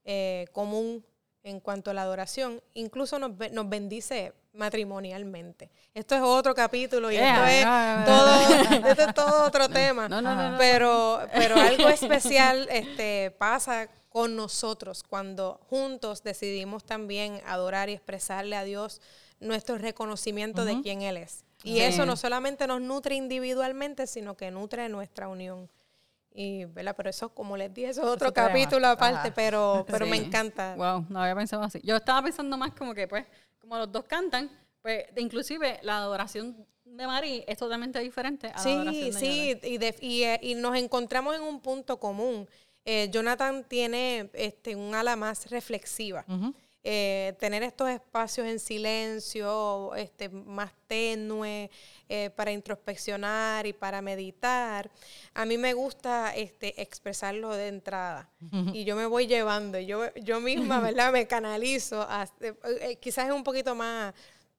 eh, 0.05 0.47
común 0.53 1.05
en 1.43 1.59
cuanto 1.61 1.91
a 1.91 1.95
la 1.95 2.03
adoración, 2.03 2.61
incluso 2.75 3.19
nos, 3.19 3.33
nos 3.53 3.69
bendice 3.69 4.33
matrimonialmente. 4.53 5.71
Esto 5.95 6.15
es 6.15 6.23
otro 6.23 6.55
capítulo 6.55 7.11
y 7.11 7.17
Eh, 7.17 7.29
esto, 7.29 7.45
es 7.47 7.65
no, 7.65 8.01
no, 8.01 8.05
todo, 8.07 8.89
esto 8.89 9.03
es 9.03 9.15
todo 9.15 9.45
otro 9.47 9.69
tema. 10.09 10.09
Pero, 10.59 11.21
pero 11.33 11.57
algo 11.57 11.89
especial 11.89 12.69
este, 12.71 13.31
pasa 13.39 13.89
con 14.09 14.35
nosotros 14.37 15.03
cuando 15.03 15.61
juntos 15.69 16.23
decidimos 16.23 16.85
también 16.85 17.41
adorar 17.47 17.89
y 17.89 17.93
expresarle 17.93 18.57
a 18.57 18.65
Dios 18.65 19.01
nuestro 19.39 19.79
reconocimiento 19.79 20.65
de 20.65 20.81
quién 20.83 21.03
Él 21.03 21.17
es. 21.17 21.45
Y 21.63 21.75
Sí. 21.77 21.81
eso 21.83 22.07
no 22.07 22.17
solamente 22.17 22.67
nos 22.67 22.81
nutre 22.81 23.15
individualmente, 23.15 24.07
sino 24.07 24.37
que 24.37 24.51
nutre 24.51 24.89
nuestra 24.89 25.29
unión. 25.29 25.69
Y, 26.33 26.65
¿verdad? 26.67 26.95
Pero 26.97 27.11
eso, 27.11 27.29
como 27.35 27.57
les 27.57 27.73
dije, 27.75 27.89
eso 27.91 28.03
es 28.03 28.07
otro 28.09 28.33
tema. 28.33 28.47
capítulo 28.49 28.87
aparte, 28.89 29.29
Ajá. 29.29 29.33
pero, 29.35 29.85
pero 29.91 30.07
me 30.07 30.17
Sí. 30.19 30.25
encanta. 30.27 30.75
Wow, 30.77 31.07
no 31.09 31.21
había 31.21 31.35
pensado 31.35 31.63
así. 31.63 31.81
Yo 31.83 31.97
estaba 31.97 32.23
pensando 32.23 32.57
más 32.57 32.71
como 32.73 32.95
que, 32.95 33.07
pues, 33.09 33.27
como 33.71 33.79
los 33.79 33.93
dos 33.93 34.03
cantan, 34.05 34.51
pues, 34.83 35.05
inclusive 35.17 35.79
la 35.83 35.99
adoración 35.99 36.67
de 36.85 37.07
Marí 37.07 37.45
es 37.47 37.57
totalmente 37.57 38.01
diferente 38.01 38.49
a 38.49 38.57
la 38.57 38.61
adoración 38.73 38.95
Sí, 38.95 39.01
de 39.05 39.13
sí, 39.13 39.49
Jonathan. 39.53 39.71
y, 39.71 39.79
de- 39.79 39.97
y, 40.01 40.23
eh, 40.25 40.41
y 40.43 40.55
nos 40.57 40.77
encontramos 40.77 41.37
en 41.37 41.43
un 41.43 41.61
punto 41.61 42.01
común. 42.01 42.49
Eh, 42.85 43.09
Jonathan 43.13 43.63
tiene 43.69 44.29
este, 44.33 44.75
un 44.75 44.93
ala 44.93 45.15
más 45.15 45.49
reflexiva. 45.51 46.25
Eh, 46.83 47.35
tener 47.39 47.63
estos 47.63 47.91
espacios 47.91 48.47
en 48.47 48.59
silencio, 48.59 49.95
este, 49.97 50.29
más 50.31 50.73
tenue, 50.87 51.71
eh, 52.09 52.31
para 52.31 52.53
introspeccionar 52.53 53.67
y 53.67 53.73
para 53.73 54.01
meditar. 54.03 54.91
A 55.35 55.45
mí 55.45 55.59
me 55.59 55.75
gusta 55.75 56.35
este, 56.35 56.81
expresarlo 56.81 57.55
de 57.55 57.69
entrada. 57.69 58.31
Y 58.73 58.85
yo 58.85 58.97
me 58.97 59.07
voy 59.07 59.27
llevando. 59.27 59.79
Yo, 59.79 60.13
yo 60.15 60.41
misma, 60.41 60.81
¿verdad? 60.81 61.13
Me 61.13 61.27
canalizo. 61.27 62.01
a- 62.03 62.27
eh, 62.41 62.97
quizás 63.01 63.27
es 63.27 63.33
un 63.33 63.45
poquito 63.45 63.75
más 63.75 64.15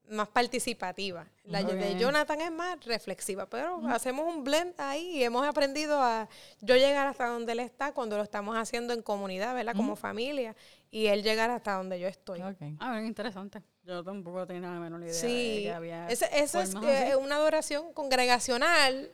más 0.10 0.28
participativa. 0.28 1.26
La 1.46 1.62
Muy 1.62 1.72
de 1.72 1.78
bien. 1.78 2.00
Jonathan 2.00 2.42
es 2.42 2.52
más 2.52 2.84
reflexiva, 2.84 3.46
pero 3.46 3.82
hacemos 3.88 4.28
un 4.28 4.44
blend 4.44 4.74
ahí 4.78 5.18
y 5.20 5.24
hemos 5.24 5.48
aprendido 5.48 6.02
a 6.02 6.28
yo 6.60 6.76
llegar 6.76 7.08
hasta 7.08 7.28
donde 7.28 7.54
él 7.54 7.62
está 7.62 7.94
cuando 7.94 8.18
lo 8.18 8.24
estamos 8.24 8.58
haciendo 8.58 8.94
en 8.94 9.04
comunidad, 9.04 9.56
¿verdad? 9.56 9.74
Como 9.74 9.96
familia, 9.96 10.54
y 10.92 11.08
él 11.08 11.24
llegar 11.24 11.50
hasta 11.50 11.74
donde 11.74 12.00
yo 12.00 12.08
estoy. 12.08 12.42
Ok. 12.42 12.58
Ah, 12.80 12.94
bien 12.94 13.08
interesante. 13.08 13.62
Yo 13.84 14.04
tampoco 14.04 14.46
tenía 14.46 14.70
la 14.70 14.80
menor 14.80 15.00
idea 15.02 15.12
de 15.14 15.18
Sí, 15.20 15.62
que 15.64 15.74
había 15.74 16.08
ese- 16.10 16.30
eso 16.38 16.60
es 16.62 16.74
formas 16.74 16.92
eh, 17.10 17.16
una 17.16 17.36
adoración 17.38 17.94
congregacional 17.94 19.12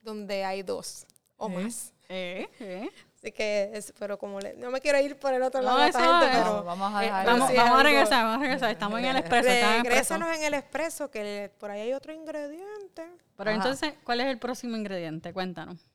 donde 0.00 0.44
hay 0.44 0.62
dos 0.62 1.06
o 1.36 1.48
Sí. 1.48 1.54
más. 1.54 1.92
Eh, 2.08 2.48
eh. 2.60 2.90
Así 3.16 3.32
que, 3.32 3.70
es, 3.74 3.92
pero 3.98 4.18
como 4.18 4.40
le- 4.40 4.54
no 4.54 4.70
me 4.70 4.80
quiero 4.80 4.98
ir 4.98 5.16
por 5.18 5.34
el 5.34 5.42
otro 5.42 5.60
No, 5.60 5.66
lado 5.66 5.80
de 5.80 5.88
esta 5.88 6.00
eso 6.00 6.10
gente, 6.20 6.26
es- 6.32 6.38
pero 6.42 6.56
No, 6.56 6.64
vamos 6.64 6.94
a 6.94 7.02
Eh, 7.02 7.06
dejar 7.06 7.26
vamos, 7.26 7.50
sí, 7.50 7.56
vamos 7.56 7.78
a 7.78 7.82
regresar, 7.82 8.24
vamos 8.24 8.38
a 8.38 8.40
regresar. 8.42 8.70
Estamos 8.70 8.98
en 8.98 9.04
el 9.04 9.16
expreso. 9.16 9.48
estamos 9.48 9.74
en 9.74 9.80
el 9.80 9.86
expreso. 9.86 10.14
regrésanos 10.14 10.38
en 10.38 10.44
el 10.44 10.54
expreso, 10.54 11.10
que 11.10 11.50
por 11.58 11.70
ahí 11.70 11.80
hay 11.82 11.92
otro 11.92 12.14
ingrediente. 12.14 13.04
Pero 13.36 13.50
Ajá. 13.50 13.56
entonces, 13.58 13.94
¿cuál 14.04 14.20
es 14.20 14.26
el 14.28 14.38
próximo 14.38 14.76
ingrediente? 14.76 15.32
Cuéntanos. 15.34 15.89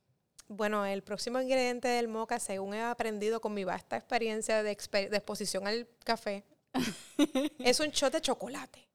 Bueno, 0.47 0.85
el 0.85 1.01
próximo 1.01 1.39
ingrediente 1.41 1.87
del 1.87 2.07
moca, 2.07 2.39
según 2.39 2.73
he 2.75 2.83
aprendido 2.83 3.41
con 3.41 3.53
mi 3.53 3.63
vasta 3.63 3.97
experiencia 3.97 4.61
de, 4.63 4.77
exper- 4.77 5.09
de 5.09 5.17
exposición 5.17 5.67
al 5.67 5.87
café, 6.03 6.43
es 7.59 7.79
un 7.79 7.87
shot 7.87 8.13
de 8.13 8.21
chocolate. 8.21 8.87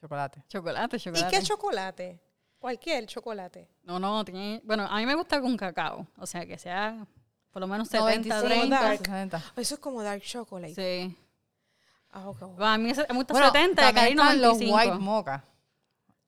chocolate. 0.00 0.42
Chocolate, 0.48 0.96
¿Y 0.96 1.00
chocolate. 1.00 1.36
qué 1.36 1.42
chocolate? 1.42 2.20
Cualquier 2.58 3.06
chocolate. 3.06 3.68
no, 3.84 4.00
no, 4.00 4.24
tiene... 4.24 4.60
Bueno, 4.64 4.84
a 4.90 4.96
mí 4.96 5.06
me 5.06 5.14
gusta 5.14 5.40
con 5.40 5.56
cacao. 5.56 6.04
O 6.16 6.26
sea, 6.26 6.44
que 6.44 6.58
sea 6.58 7.06
por 7.52 7.60
lo 7.60 7.68
menos 7.68 7.90
95, 7.92 8.40
70, 8.40 8.48
30. 8.48 8.80
dark. 8.80 8.98
60. 8.98 9.44
Eso 9.56 9.74
es 9.76 9.80
como 9.80 10.02
dark 10.02 10.22
chocolate. 10.22 10.74
Sí. 10.74 11.16
Ah, 12.10 12.28
ok. 12.28 12.40
Bueno, 12.40 12.66
a 12.66 12.78
mí 12.78 12.92
me 12.92 13.14
gusta 13.14 13.32
Bueno, 13.34 13.52
70, 13.52 13.82
también 13.82 13.94
Cari 13.94 14.10
están 14.10 14.40
los 14.40 14.58
95. 14.58 14.76
white 14.76 14.94
mocha. 14.98 15.44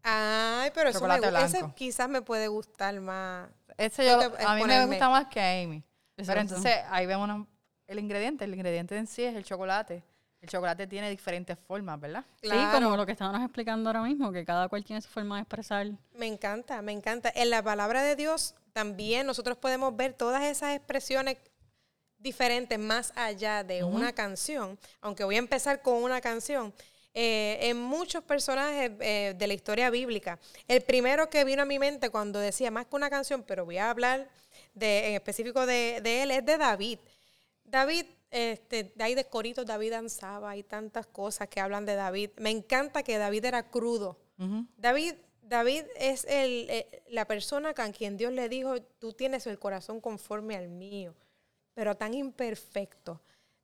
Ay, 0.03 0.71
pero 0.75 0.91
eso 0.91 1.01
me, 1.07 1.17
Chocolate 1.17 1.45
ese 1.45 1.73
quizás 1.75 2.09
me 2.09 2.23
puede 2.23 2.49
gustar 2.49 2.99
más. 3.01 3.49
Ese 3.81 4.05
yo, 4.07 4.21
a 4.47 4.55
mí 4.57 4.65
me 4.65 4.87
gusta 4.87 5.09
más 5.09 5.27
que 5.27 5.41
a 5.41 5.63
Amy. 5.63 5.83
Pero 6.17 6.41
entonces 6.41 6.77
ahí 6.91 7.07
vemos 7.07 7.25
una- 7.25 7.47
el 7.87 7.99
ingrediente. 7.99 8.45
El 8.45 8.55
ingrediente 8.55 8.97
en 8.97 9.07
sí 9.07 9.25
es 9.25 9.35
el 9.35 9.43
chocolate. 9.45 10.03
El 10.41 10.49
chocolate 10.49 10.87
tiene 10.87 11.11
diferentes 11.11 11.59
formas, 11.59 11.99
¿verdad? 12.01 12.25
Sí, 12.43 12.49
como 12.73 12.97
lo 12.97 13.05
que 13.07 13.13
estábamos 13.13 13.43
explicando 13.43 13.89
ahora 13.91 14.03
mismo, 14.03 14.33
que 14.33 14.45
cada 14.45 14.69
cual 14.69 14.85
tiene 14.85 15.01
su 15.03 15.09
forma 15.09 15.37
de 15.37 15.43
expresar. 15.43 15.87
Me 16.15 16.27
encanta, 16.27 16.81
me 16.83 16.93
encanta. 16.93 17.31
En 17.35 17.51
la 17.51 17.63
palabra 17.63 18.03
de 18.03 18.17
Dios 18.17 18.55
también 18.73 19.27
nosotros 19.27 19.57
podemos 19.59 19.95
ver 19.97 20.13
todas 20.15 20.43
esas 20.45 20.77
expresiones 20.77 21.37
diferentes 22.19 22.79
más 22.79 23.13
allá 23.17 23.65
de 23.65 23.83
una 23.83 24.13
canción. 24.13 24.79
Aunque 25.01 25.25
voy 25.25 25.37
a 25.37 25.39
empezar 25.39 25.81
con 25.83 26.03
una 26.03 26.21
canción. 26.21 26.73
Eh, 27.13 27.59
en 27.63 27.77
muchos 27.77 28.23
personajes 28.23 28.93
eh, 29.01 29.35
de 29.37 29.47
la 29.47 29.55
historia 29.55 29.91
bíblica. 29.91 30.39
El 30.69 30.83
primero 30.83 31.29
que 31.29 31.45
vino 31.45 31.63
a 31.63 31.65
mi 31.65 31.79
mente 31.79 32.09
cuando 32.11 32.39
decía 32.39 32.71
más 32.71 32.87
que 32.87 32.97
una 32.97 33.11
canción, 33.11 33.43
pero 33.43 33.65
voy 33.65 33.79
a 33.79 33.91
hablar 33.91 34.29
de, 34.75 35.09
en 35.09 35.15
específico 35.15 35.67
de, 35.67 36.01
de 36.03 36.23
él, 36.23 36.31
es 36.31 36.47
de 36.47 36.57
David. 36.57 36.99
David, 37.65 38.07
este, 38.31 38.93
de 38.95 39.05
ahí 39.05 39.15
de 39.15 39.25
coritos, 39.25 39.67
David 39.67 39.93
danzaba, 39.93 40.51
hay 40.51 40.63
tantas 40.63 41.07
cosas 41.07 41.49
que 41.49 41.61
hablan 41.61 41.87
de 41.87 41.95
David. 41.95 42.31
Me 42.37 42.51
encanta 42.51 43.03
que 43.03 43.19
David 43.19 43.45
era 43.45 43.69
crudo. 43.71 44.19
David, 44.79 45.17
David 45.43 45.85
es 45.97 46.25
el, 46.25 46.67
eh, 46.71 47.03
la 47.11 47.27
persona 47.27 47.75
con 47.75 47.93
quien 47.93 48.17
Dios 48.17 48.33
le 48.33 48.49
dijo, 48.49 48.81
tú 48.99 49.13
tienes 49.13 49.47
el 49.47 49.59
corazón 49.59 50.01
conforme 50.01 50.57
al 50.57 50.69
mío, 50.69 51.15
pero 51.75 51.95
tan 51.95 52.15
imperfecto, 52.15 53.21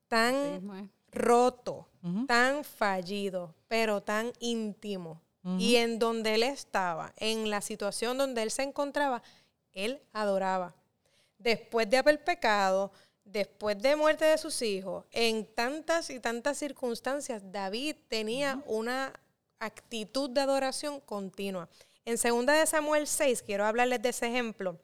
tan 0.06 0.60
Sí, 0.60 0.90
roto, 1.16 1.88
tan 2.28 2.62
fallido, 2.62 3.54
pero 3.66 4.02
tan 4.02 4.32
íntimo. 4.38 5.20
Y 5.58 5.76
en 5.76 6.00
donde 6.00 6.34
él 6.34 6.42
estaba, 6.42 7.12
en 7.16 7.50
la 7.50 7.60
situación 7.60 8.18
donde 8.18 8.42
él 8.42 8.50
se 8.50 8.64
encontraba, 8.64 9.22
él 9.72 10.00
adoraba. 10.12 10.74
Después 11.38 11.88
de 11.88 11.98
haber 11.98 12.24
pecado, 12.24 12.90
después 13.24 13.80
de 13.80 13.94
muerte 13.94 14.24
de 14.24 14.38
sus 14.38 14.60
hijos, 14.62 15.04
en 15.12 15.46
tantas 15.54 16.10
y 16.10 16.18
tantas 16.18 16.58
circunstancias, 16.58 17.42
David 17.52 17.94
tenía 18.08 18.60
una 18.66 19.12
actitud 19.60 20.30
de 20.30 20.40
adoración 20.40 21.00
continua. 21.00 21.68
En 22.06 22.16
2 22.18 22.46
de 22.46 22.66
Samuel 22.66 23.08
6, 23.08 23.42
quiero 23.42 23.66
hablarles 23.66 24.00
de 24.00 24.10
ese 24.10 24.28
ejemplo, 24.28 24.78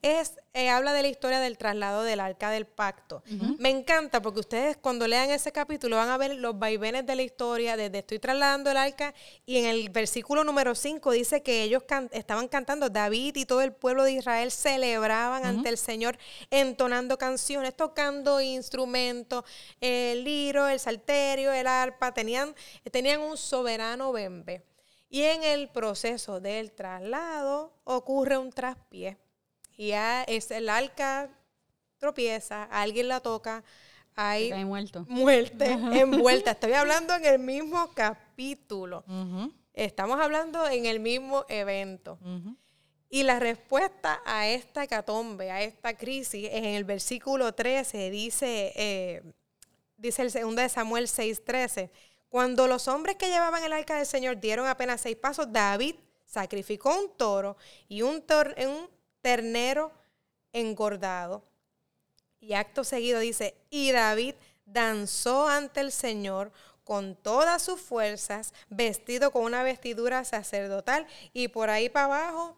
es, 0.00 0.34
eh, 0.54 0.68
habla 0.70 0.92
de 0.92 1.02
la 1.02 1.08
historia 1.08 1.40
del 1.40 1.58
traslado 1.58 2.04
del 2.04 2.20
arca 2.20 2.50
del 2.50 2.66
pacto. 2.66 3.20
Me 3.58 3.68
encanta 3.70 4.22
porque 4.22 4.38
ustedes 4.38 4.76
cuando 4.76 5.08
lean 5.08 5.28
ese 5.30 5.50
capítulo 5.50 5.96
van 5.96 6.08
a 6.08 6.16
ver 6.16 6.36
los 6.36 6.56
vaivenes 6.56 7.04
de 7.04 7.16
la 7.16 7.22
historia, 7.22 7.76
desde 7.76 7.98
estoy 7.98 8.20
trasladando 8.20 8.70
el 8.70 8.76
arca, 8.76 9.12
y 9.44 9.58
en 9.58 9.66
el 9.66 9.88
versículo 9.90 10.44
número 10.44 10.76
5 10.76 11.10
dice 11.10 11.42
que 11.42 11.64
ellos 11.64 11.82
can- 11.82 12.10
estaban 12.12 12.46
cantando, 12.46 12.88
David 12.88 13.34
y 13.34 13.44
todo 13.44 13.62
el 13.62 13.72
pueblo 13.72 14.04
de 14.04 14.12
Israel 14.12 14.52
celebraban 14.52 15.44
ante 15.44 15.68
el 15.70 15.78
Señor 15.78 16.16
entonando 16.48 17.18
canciones, 17.18 17.74
tocando 17.76 18.40
instrumentos, 18.40 19.42
el 19.80 20.22
liro, 20.22 20.68
el 20.68 20.78
salterio, 20.78 21.52
el 21.52 21.66
arpa, 21.66 22.14
tenían, 22.14 22.54
tenían 22.92 23.20
un 23.20 23.36
soberano 23.36 24.12
bembe. 24.12 24.62
Y 25.08 25.22
en 25.22 25.42
el 25.42 25.68
proceso 25.68 26.40
del 26.40 26.72
traslado 26.72 27.72
ocurre 27.84 28.36
un 28.36 28.52
traspié. 28.52 29.16
Y 29.76 29.88
ya 29.88 30.24
es 30.24 30.50
el 30.50 30.68
arca 30.68 31.30
tropieza, 31.98 32.64
alguien 32.64 33.08
la 33.08 33.20
toca, 33.20 33.64
hay 34.14 34.52
muerto. 34.64 35.06
muerte 35.08 35.70
envuelta. 35.92 36.50
Estoy 36.52 36.72
hablando 36.74 37.14
en 37.14 37.24
el 37.24 37.38
mismo 37.38 37.90
capítulo. 37.94 39.04
Estamos 39.72 40.20
hablando 40.20 40.66
en 40.68 40.86
el 40.86 40.98
mismo 40.98 41.44
evento. 41.48 42.18
Y 43.08 43.22
la 43.22 43.38
respuesta 43.38 44.20
a 44.26 44.48
esta 44.48 44.86
catombe, 44.86 45.50
a 45.50 45.62
esta 45.62 45.96
crisis, 45.96 46.48
en 46.52 46.64
el 46.64 46.84
versículo 46.84 47.54
13 47.54 48.10
dice, 48.10 48.72
eh, 48.76 49.22
dice 49.96 50.22
el 50.22 50.30
segundo 50.30 50.60
de 50.60 50.68
Samuel 50.68 51.06
6:13, 51.06 51.90
cuando 52.28 52.66
los 52.68 52.88
hombres 52.88 53.16
que 53.16 53.28
llevaban 53.28 53.62
el 53.64 53.72
arca 53.72 53.96
del 53.96 54.06
Señor 54.06 54.38
dieron 54.38 54.66
apenas 54.66 55.00
seis 55.00 55.16
pasos, 55.16 55.52
David 55.52 55.94
sacrificó 56.26 56.94
un 56.98 57.10
toro 57.16 57.56
y 57.88 58.02
un, 58.02 58.20
tor- 58.26 58.54
un 58.66 58.88
ternero 59.22 59.92
engordado. 60.52 61.42
Y 62.40 62.52
acto 62.54 62.84
seguido 62.84 63.18
dice, 63.20 63.56
y 63.70 63.92
David 63.92 64.34
danzó 64.66 65.48
ante 65.48 65.80
el 65.80 65.90
Señor 65.92 66.52
con 66.84 67.16
todas 67.16 67.62
sus 67.62 67.80
fuerzas, 67.80 68.52
vestido 68.70 69.30
con 69.30 69.44
una 69.44 69.62
vestidura 69.62 70.24
sacerdotal, 70.24 71.06
y 71.32 71.48
por 71.48 71.68
ahí 71.70 71.88
para 71.88 72.06
abajo 72.06 72.56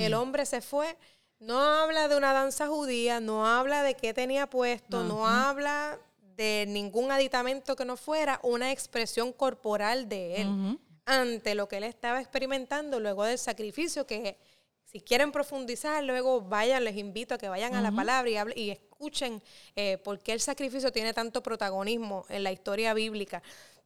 el 0.00 0.14
hombre 0.14 0.46
se 0.46 0.60
fue. 0.60 0.96
No 1.38 1.60
habla 1.60 2.08
de 2.08 2.16
una 2.16 2.32
danza 2.32 2.66
judía, 2.66 3.20
no 3.20 3.46
habla 3.46 3.82
de 3.82 3.94
qué 3.94 4.12
tenía 4.12 4.48
puesto, 4.48 5.04
no 5.04 5.26
habla 5.28 5.98
de 6.40 6.64
ningún 6.66 7.12
aditamento 7.12 7.76
que 7.76 7.84
no 7.84 7.96
fuera 7.98 8.40
una 8.42 8.72
expresión 8.72 9.30
corporal 9.32 10.08
de 10.08 10.36
él 10.40 10.48
ante 11.04 11.54
lo 11.54 11.68
que 11.68 11.76
él 11.76 11.84
estaba 11.84 12.18
experimentando 12.20 12.98
luego 12.98 13.24
del 13.24 13.38
sacrificio 13.38 14.06
que 14.06 14.38
si 14.84 15.00
quieren 15.02 15.32
profundizar, 15.32 16.02
luego 16.02 16.40
vayan, 16.40 16.82
les 16.84 16.96
invito 16.96 17.34
a 17.34 17.38
que 17.38 17.48
vayan 17.48 17.74
a 17.74 17.82
la 17.82 17.90
palabra 17.96 18.30
y, 18.30 18.34
hable- 18.36 18.56
y 18.56 18.70
escuchen 18.70 19.42
eh, 19.76 19.98
por 19.98 20.18
qué 20.20 20.32
el 20.32 20.40
sacrificio 20.40 20.90
tiene 20.90 21.12
tanto 21.12 21.42
protagonismo 21.42 22.24
en 22.30 22.42
la 22.42 22.52
historia 22.52 22.94
bíblica. 22.94 23.42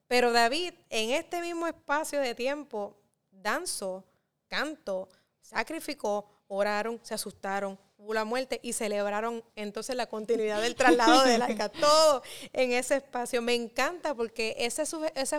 Pero 0.07 0.31
David, 0.33 0.73
en 0.91 1.11
este 1.11 1.41
mismo 1.41 1.67
espacio 1.67 2.21
de 2.21 2.35
tiempo, 2.37 2.97
danzó, 3.33 4.05
cantó, 4.49 5.09
sacrificó, 5.41 6.25
oraron, 6.49 7.01
se 7.03 7.15
asustaron, 7.15 7.79
hubo 8.05 8.13
la 8.15 8.25
muerte 8.27 8.61
y 8.63 8.75
celebraron 8.75 9.43
entonces 9.57 9.97
la 9.97 10.07
continuidad 10.07 10.61
del 10.61 10.75
traslado 10.75 11.25
del 11.25 11.41
arca. 11.43 11.69
Todo 11.71 12.23
en 12.53 12.73
ese 12.73 12.97
espacio. 12.97 13.41
Me 13.41 13.55
encanta 13.55 14.15
porque 14.15 14.55
esa, 14.59 14.85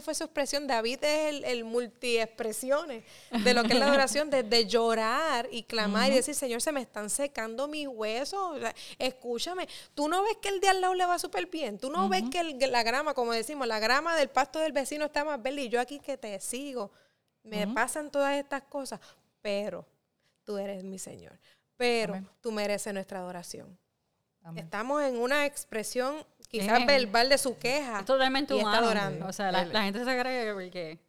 fue 0.01 0.15
su 0.15 0.24
expresión. 0.24 0.65
David 0.65 0.98
es 1.03 1.29
el, 1.36 1.43
el 1.45 1.63
multiexpresiones 1.63 3.03
de 3.43 3.53
lo 3.53 3.63
que 3.63 3.74
es 3.74 3.79
la 3.79 3.86
adoración, 3.88 4.29
desde 4.29 4.65
llorar 4.65 5.48
y 5.51 5.63
clamar 5.63 6.12
y 6.12 6.15
decir, 6.15 6.34
Señor, 6.36 6.62
se 6.62 6.72
me 6.72 6.81
están 6.81 7.10
secando 7.10 7.67
mis 7.67 7.88
huesos. 7.88 8.57
O 8.57 8.60
sea, 8.60 8.74
escúchame, 8.98 9.67
tú 9.93 10.07
no 10.07 10.24
ves 10.24 10.38
que 10.41 10.50
el 10.50 10.60
de 10.60 10.69
al 10.69 10.81
lado 10.81 10.93
le 10.95 11.05
va 11.05 11.19
súper 11.19 11.45
bien. 11.48 11.77
Tú 11.77 11.89
no 11.91 12.10
ves 12.10 12.24
que 12.31 12.39
el- 12.39 12.57
la 12.72 12.84
grama, 12.84 13.13
como 13.13 13.31
decimos, 13.31 13.67
la 13.67 13.79
grama 13.79 14.15
del 14.15 14.29
pasto 14.29 14.60
del 14.60 14.72
vecino 14.72 15.05
está 15.05 15.24
más 15.24 15.41
verde 15.41 15.62
y 15.63 15.69
yo 15.69 15.79
aquí 15.79 16.00
que 16.00 16.17
te 16.17 16.39
sigo. 16.39 16.91
Me 17.43 17.67
pasan 17.67 18.10
todas 18.10 18.36
estas 18.38 18.63
cosas, 18.63 19.00
pero 19.41 19.86
tú 20.43 20.57
eres 20.57 20.84
mi 20.84 20.98
Señor. 20.98 21.38
Pero 21.77 22.13
Amén. 22.13 22.29
tú 22.41 22.51
mereces 22.51 22.94
nuestra 22.94 23.20
adoración. 23.20 23.77
Amén. 24.44 24.63
Estamos 24.65 25.01
en 25.03 25.17
una 25.17 25.46
expresión 25.46 26.25
quizás 26.50 26.79
Es- 26.82 26.86
verbal 26.88 27.29
de 27.29 27.38
su 27.38 27.58
queja. 27.58 28.00
Es 28.00 28.05
totalmente 28.05 28.53
y 28.53 28.58
está 28.58 28.70
humano. 28.70 28.86
adorando. 28.86 29.25
O 29.27 29.34
sea, 29.34 29.51
la, 29.51 29.84
gente 29.84 30.00
se 30.05 30.20
cree 30.20 30.46
que 30.46 30.53
porque, 30.53 31.00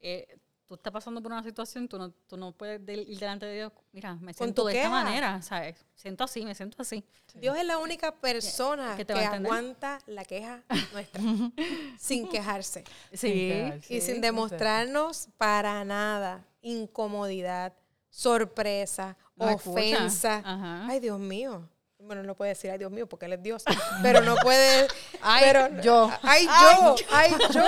eh, 0.00 0.36
tú 0.66 0.74
estás 0.74 0.92
pasando 0.92 1.20
por 1.20 1.32
una 1.32 1.42
situación, 1.42 1.88
tú 1.88 1.98
no, 1.98 2.12
tú 2.28 2.36
no 2.36 2.52
puedes 2.52 2.86
de- 2.86 2.94
ir 3.02 3.18
delante 3.18 3.44
de 3.44 3.56
Dios, 3.56 3.72
mira, 3.90 4.14
me 4.14 4.32
siento 4.32 4.64
de 4.66 4.76
esta 4.76 4.88
manera, 4.88 5.42
¿sabes? 5.42 5.84
Siento 5.96 6.22
así, 6.22 6.44
me 6.44 6.54
siento 6.54 6.80
así. 6.80 7.04
Dios 7.34 7.56
es 7.58 7.64
la 7.64 7.78
única 7.78 8.14
persona 8.14 8.94
que 8.96 9.04
que, 9.04 9.12
aguanta 9.14 9.98
la 10.06 10.24
queja 10.24 10.62
nuestra 10.92 11.20
sin 11.98 12.28
quejarse 12.28 12.84
Sí. 13.12 13.32
quejarse. 13.32 13.94
y 13.96 14.00
Sí, 14.00 14.06
sin 14.12 14.20
demostrarnos 14.20 15.28
para 15.36 15.84
nada 15.84 16.46
incomodidad, 16.62 17.72
sorpresa, 18.10 19.16
Escucha. 19.48 19.70
ofensa. 19.70 20.42
Ajá. 20.44 20.86
Ay, 20.88 21.00
Dios 21.00 21.18
mío. 21.18 21.68
Bueno, 22.02 22.22
no 22.22 22.34
puede 22.34 22.52
decir 22.52 22.70
ay 22.70 22.78
Dios 22.78 22.90
mío 22.90 23.06
porque 23.06 23.26
él 23.26 23.34
es 23.34 23.42
Dios, 23.42 23.62
pero 24.02 24.22
no 24.22 24.34
puede 24.36 24.88
Ay, 25.20 25.42
pero, 25.44 25.82
yo. 25.82 26.10
Ay, 26.22 26.46
yo, 26.46 26.94
ay, 27.12 27.30
yo. 27.52 27.62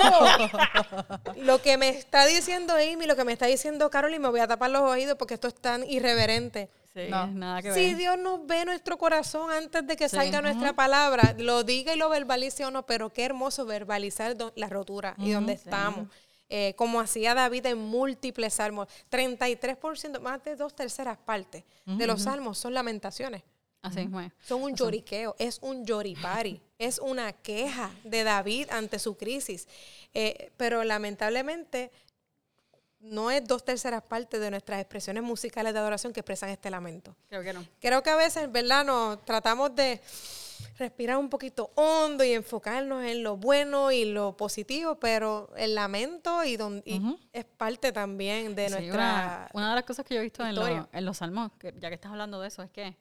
Lo 1.43 1.61
que 1.61 1.77
me 1.77 1.89
está 1.89 2.25
diciendo 2.25 2.73
Amy, 2.73 3.05
lo 3.05 3.15
que 3.15 3.23
me 3.25 3.31
está 3.33 3.45
diciendo 3.45 3.89
Carol 3.91 4.13
y 4.13 4.19
me 4.19 4.29
voy 4.29 4.39
a 4.39 4.47
tapar 4.47 4.71
los 4.71 4.81
oídos 4.81 5.17
porque 5.17 5.35
esto 5.35 5.47
es 5.47 5.55
tan 5.55 5.87
irreverente. 5.89 6.69
Sí, 6.93 7.07
No. 7.09 7.27
nada 7.27 7.61
que 7.61 7.69
ver. 7.71 7.77
Si 7.77 7.93
Dios 7.95 8.17
nos 8.19 8.45
ve 8.45 8.65
nuestro 8.65 8.97
corazón 8.97 9.51
antes 9.51 9.85
de 9.87 9.95
que 9.95 10.09
Sí. 10.09 10.15
salga 10.15 10.41
nuestra 10.41 10.73
palabra, 10.73 11.35
lo 11.37 11.63
diga 11.63 11.93
y 11.93 11.97
lo 11.97 12.09
verbalice 12.09 12.65
o 12.65 12.71
no, 12.71 12.85
pero 12.85 13.11
qué 13.11 13.25
hermoso 13.25 13.65
verbalizar 13.65 14.35
la 14.55 14.67
rotura 14.67 15.15
y 15.17 15.31
dónde 15.31 15.53
estamos. 15.53 16.07
Eh, 16.49 16.73
como 16.75 16.99
hacía 16.99 17.33
David 17.33 17.65
en 17.65 17.77
múltiples 17.77 18.53
salmos, 18.53 18.87
33%, 19.09 20.19
más 20.19 20.43
de 20.43 20.55
dos 20.55 20.75
terceras 20.75 21.17
partes 21.17 21.63
de 21.85 22.07
los 22.07 22.23
salmos 22.23 22.57
son 22.57 22.73
lamentaciones. 22.73 23.43
Así 23.81 23.99
es. 23.99 24.31
Son 24.47 24.63
un 24.63 24.75
lloriqueo, 24.75 25.35
es 25.37 25.59
un 25.61 25.85
lloripari, 25.85 26.61
es 26.77 26.99
una 26.99 27.33
queja 27.33 27.91
de 28.05 28.23
David 28.23 28.69
ante 28.71 28.97
su 28.97 29.17
crisis. 29.17 29.67
Eh, 30.13 30.51
pero 30.55 30.83
lamentablemente 30.83 31.91
no 33.01 33.29
es 33.29 33.45
dos 33.45 33.65
terceras 33.65 34.01
partes 34.01 34.39
de 34.39 34.49
nuestras 34.49 34.79
expresiones 34.79 35.23
musicales 35.23 35.73
de 35.73 35.79
adoración 35.79 36.13
que 36.13 36.21
expresan 36.21 36.49
este 36.49 36.69
lamento. 36.69 37.15
Creo 37.27 37.43
que 37.43 37.51
no. 37.51 37.65
Creo 37.81 38.01
que 38.01 38.09
a 38.09 38.15
veces, 38.15 38.49
¿verdad? 38.49 38.85
Nos 38.85 39.23
tratamos 39.25 39.75
de 39.75 39.99
respirar 40.77 41.17
un 41.17 41.29
poquito 41.29 41.71
hondo 41.75 42.23
y 42.23 42.33
enfocarnos 42.33 43.03
en 43.03 43.23
lo 43.23 43.37
bueno 43.37 43.91
y 43.91 44.05
lo 44.05 44.35
positivo, 44.37 44.99
pero 44.99 45.51
el 45.55 45.75
lamento 45.75 46.43
y, 46.43 46.57
don- 46.57 46.81
y 46.85 47.01
es 47.31 47.45
parte 47.45 47.91
también 47.91 48.55
de 48.55 48.67
Sí, 48.69 48.73
nuestra... 48.75 48.93
una, 48.93 49.49
una 49.53 49.69
de 49.69 49.75
las 49.75 49.83
cosas 49.83 50.05
que 50.05 50.15
yo 50.15 50.19
he 50.21 50.23
visto 50.23 50.45
en, 50.45 50.55
los- 50.55 50.87
en 50.91 51.05
los 51.05 51.17
salmos, 51.17 51.51
que 51.59 51.73
ya 51.79 51.89
que 51.89 51.95
estás 51.95 52.11
hablando 52.11 52.39
de 52.41 52.47
eso, 52.47 52.63
es 52.63 52.71
que, 52.71 52.95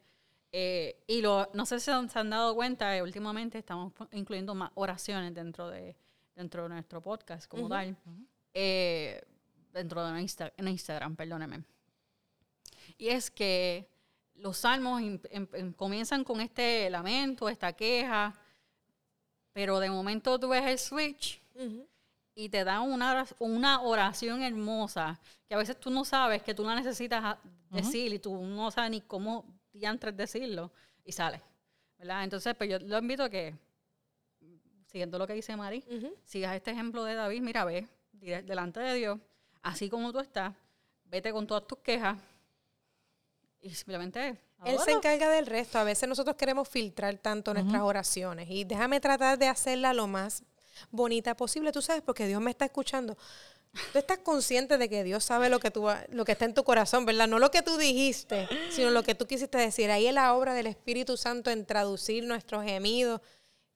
eh, 0.53 1.03
y 1.07 1.23
lo, 1.23 1.49
no 1.55 1.65
sé 1.67 1.79
si 1.81 1.87
se 1.87 1.93
han, 1.93 2.11
se 2.11 2.19
han 2.19 2.31
dado 2.31 2.55
cuenta, 2.55 2.97
eh, 2.97 3.03
últimamente 3.03 3.59
estamos 3.59 3.93
incluyendo 4.13 4.55
más 4.55 4.71
oraciones 4.75 5.35
dentro 5.35 5.69
de, 5.71 5.97
dentro 6.37 6.65
de 6.65 6.69
nuestro 6.71 7.01
podcast 7.01 7.47
como 7.49 7.69
tal, 7.69 7.97
eh, 8.55 9.23
dentro 9.73 10.05
de 10.07 10.21
Insta- 10.21 10.53
en 10.57 10.69
Instagram, 10.69 11.17
perdóneme. 11.17 11.65
Y 12.99 13.09
es 13.09 13.31
que 13.31 13.89
los 14.43 14.57
salmos 14.59 15.01
em- 15.01 15.21
em- 15.31 15.49
em- 15.53 15.73
comienzan 15.73 16.25
con 16.25 16.41
este 16.41 16.91
lamento, 16.91 17.49
esta 17.49 17.73
queja, 17.73 18.35
pero 19.53 19.79
de 19.79 19.89
momento 19.89 20.39
tú 20.41 20.49
ves 20.49 20.65
el 20.67 20.79
switch 20.79 21.41
y 22.35 22.49
te 22.49 22.65
da 22.65 22.81
una, 22.81 23.25
una 23.39 23.81
oración 23.83 24.43
hermosa 24.43 25.21
que 25.47 25.55
a 25.55 25.59
veces 25.59 25.79
tú 25.79 25.91
no 25.91 26.05
sabes 26.05 26.43
que 26.43 26.55
tú 26.55 26.65
la 26.65 26.75
necesitas 26.75 27.37
decir 27.71 28.13
y 28.13 28.19
tú 28.19 28.37
no 28.45 28.71
sabes 28.71 28.91
ni 28.91 29.01
cómo 29.03 29.45
diantres 29.73 30.17
decirlo 30.17 30.73
y 31.05 31.13
sale. 31.13 31.41
¿verdad? 31.99 32.25
Entonces, 32.25 32.55
pues 32.57 32.69
yo 32.69 32.79
lo 32.81 32.99
invito 32.99 33.23
a 33.23 33.31
que, 33.31 33.55
siguiendo 34.87 35.19
lo 35.19 35.27
que 35.27 35.35
dice 35.35 35.57
Mari, 35.57 35.85
sigas 36.25 36.57
este 36.57 36.73
ejemplo 36.73 37.05
de 37.05 37.15
David, 37.15 37.41
mira, 37.43 37.65
ve 37.65 37.87
delante 38.13 38.81
de 38.81 38.95
Dios, 38.95 39.19
así 39.63 39.89
como 39.89 40.13
tú 40.13 40.19
estás, 40.19 40.53
vete 41.05 41.31
con 41.33 41.47
todas 41.47 41.67
tus 41.67 41.79
quejas 41.79 42.19
y 43.63 43.71
simplemente... 43.75 44.39
Él 44.65 44.79
se 44.79 44.93
encarga 44.93 45.29
del 45.29 45.47
resto. 45.47 45.79
A 45.79 45.85
veces 45.85 46.09
nosotros 46.09 46.37
queremos 46.37 46.69
filtrar 46.69 47.17
tanto 47.19 47.53
nuestras 47.53 47.83
oraciones 47.83 48.47
y 48.49 48.63
déjame 48.63 49.01
tratar 49.01 49.37
de 49.37 49.49
hacerla 49.49 49.93
lo 49.93 50.07
más 50.07 50.45
bonita 50.93 51.37
posible. 51.37 51.73
Tú 51.73 51.83
sabes, 51.83 52.01
porque 52.03 52.29
Dios 52.29 52.41
me 52.41 52.53
está 52.53 52.67
escuchando. 52.67 53.17
Tú 53.93 53.99
estás 53.99 54.19
consciente 54.19 54.79
de 54.79 54.89
que 54.89 55.03
Dios 55.03 55.25
sabe 55.25 55.49
lo 55.49 55.59
que, 55.59 55.71
tú, 55.71 55.89
lo 56.11 56.25
que 56.25 56.33
está 56.33 56.45
en 56.45 56.55
tu 56.55 56.63
corazón, 56.63 57.07
¿verdad? 57.07 57.27
No 57.27 57.39
lo 57.39 57.51
que 57.51 57.63
tú 57.63 57.77
dijiste, 57.77 58.49
sino 58.71 58.91
lo 58.91 59.03
que 59.03 59.15
tú 59.15 59.27
quisiste 59.27 59.59
decir. 59.59 59.91
Ahí 59.91 60.07
es 60.07 60.15
la 60.15 60.35
obra 60.35 60.55
del 60.55 60.67
Espíritu 60.67 61.17
Santo 61.17 61.51
en 61.51 61.65
traducir 61.65 62.25
nuestros 62.25 62.65
gemidos, 62.65 63.21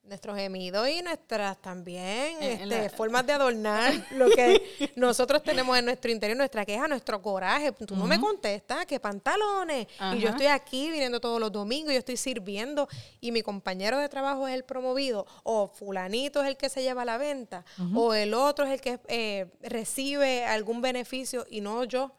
nuestros 0.06 0.36
gemidos 0.36 0.88
y 0.88 1.02
nuestras 1.02 1.60
también 1.60 2.36
En- 2.40 2.42
en 2.42 2.52
este, 2.72 2.82
la- 2.84 2.90
formas 2.90 3.26
de 3.26 3.32
adornar 3.32 3.92
lo 4.12 4.28
que 4.30 4.92
nosotros 4.96 5.42
tenemos 5.42 5.76
en 5.78 5.84
nuestro 5.84 6.10
interior, 6.10 6.36
nuestra 6.36 6.64
queja, 6.64 6.86
nuestro 6.88 7.20
coraje. 7.20 7.72
Tú 7.72 7.96
no 7.96 8.06
me 8.06 8.20
contestas, 8.20 8.86
¿qué 8.86 9.00
pantalones? 9.00 9.86
Y 10.14 10.20
yo 10.20 10.28
estoy 10.30 10.46
aquí 10.46 10.90
viniendo 10.90 11.20
todos 11.20 11.40
los 11.40 11.50
domingos, 11.52 11.92
yo 11.92 11.98
estoy 11.98 12.16
sirviendo 12.16 12.88
y 13.20 13.32
mi 13.32 13.42
compañero 13.42 13.98
de 13.98 14.08
trabajo 14.08 14.46
es 14.48 14.54
el 14.54 14.64
promovido, 14.64 15.26
o 15.42 15.68
fulanito 15.68 16.40
es 16.42 16.48
el 16.48 16.56
que 16.56 16.68
se 16.68 16.82
lleva 16.82 17.04
la 17.04 17.18
venta, 17.18 17.64
o 17.94 18.14
el 18.14 18.34
otro 18.34 18.64
es 18.64 18.72
el 18.72 18.80
que 18.80 19.00
eh, 19.08 19.46
recibe 19.62 20.44
algún 20.44 20.80
beneficio 20.80 21.46
y 21.50 21.60
no 21.60 21.84
yo, 21.84 22.12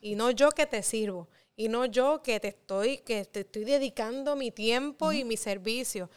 y 0.00 0.14
no 0.14 0.30
yo 0.30 0.50
que 0.50 0.66
te 0.66 0.82
sirvo, 0.82 1.28
y 1.56 1.68
no 1.68 1.84
yo 1.84 2.22
que 2.22 2.38
te 2.40 2.48
estoy, 2.48 2.98
que 2.98 3.24
te 3.24 3.40
estoy 3.40 3.64
dedicando 3.64 4.36
mi 4.36 4.50
tiempo 4.52 5.12
y 5.12 5.24
mi 5.24 5.36
servicio. 5.36 6.08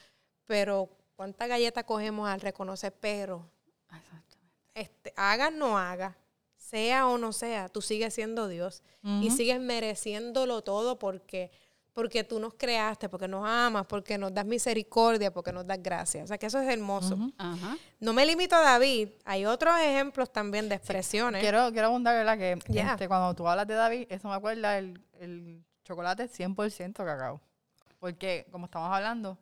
Pero 0.45 0.89
cuánta 1.21 1.45
galleta 1.45 1.83
cogemos 1.83 2.27
al 2.27 2.41
reconocer, 2.41 2.91
pero 2.99 3.47
Exactamente. 3.95 4.37
este, 4.73 5.13
haga 5.15 5.51
no 5.51 5.77
haga, 5.77 6.17
sea 6.57 7.05
o 7.07 7.19
no 7.19 7.31
sea, 7.31 7.69
tú 7.69 7.79
sigues 7.79 8.11
siendo 8.15 8.47
Dios 8.47 8.81
y 9.03 9.29
sigues 9.29 9.59
mereciéndolo 9.59 10.63
todo 10.63 10.97
porque, 10.97 11.51
porque 11.93 12.23
tú 12.23 12.39
nos 12.39 12.55
creaste, 12.55 13.07
porque 13.07 13.27
nos 13.27 13.47
amas, 13.47 13.85
porque 13.85 14.17
nos 14.17 14.33
das 14.33 14.45
misericordia, 14.47 15.31
porque 15.31 15.51
nos 15.51 15.67
das 15.67 15.77
gracia. 15.83 16.23
O 16.23 16.27
sea 16.27 16.39
que 16.39 16.47
eso 16.47 16.59
es 16.59 16.67
hermoso. 16.67 17.19
Ajá. 17.37 17.77
No 17.99 18.13
me 18.13 18.25
limito 18.25 18.55
a 18.55 18.61
David, 18.61 19.09
hay 19.23 19.45
otros 19.45 19.77
ejemplos 19.79 20.31
también 20.31 20.69
de 20.69 20.75
expresiones. 20.75 21.39
Quiero, 21.41 21.71
quiero 21.71 21.87
abundar, 21.89 22.15
¿verdad? 22.15 22.37
Que 22.37 22.73
Ya. 22.73 22.93
este, 22.93 23.07
cuando 23.07 23.35
tú 23.35 23.47
hablas 23.47 23.67
de 23.67 23.75
David, 23.75 24.07
eso 24.09 24.27
me 24.27 24.33
acuerda 24.33 24.79
el, 24.79 24.99
el 25.19 25.63
chocolate 25.83 26.27
100% 26.27 26.93
cacao. 26.95 27.39
Porque, 27.99 28.47
como 28.51 28.65
estamos 28.65 28.91
hablando, 28.91 29.37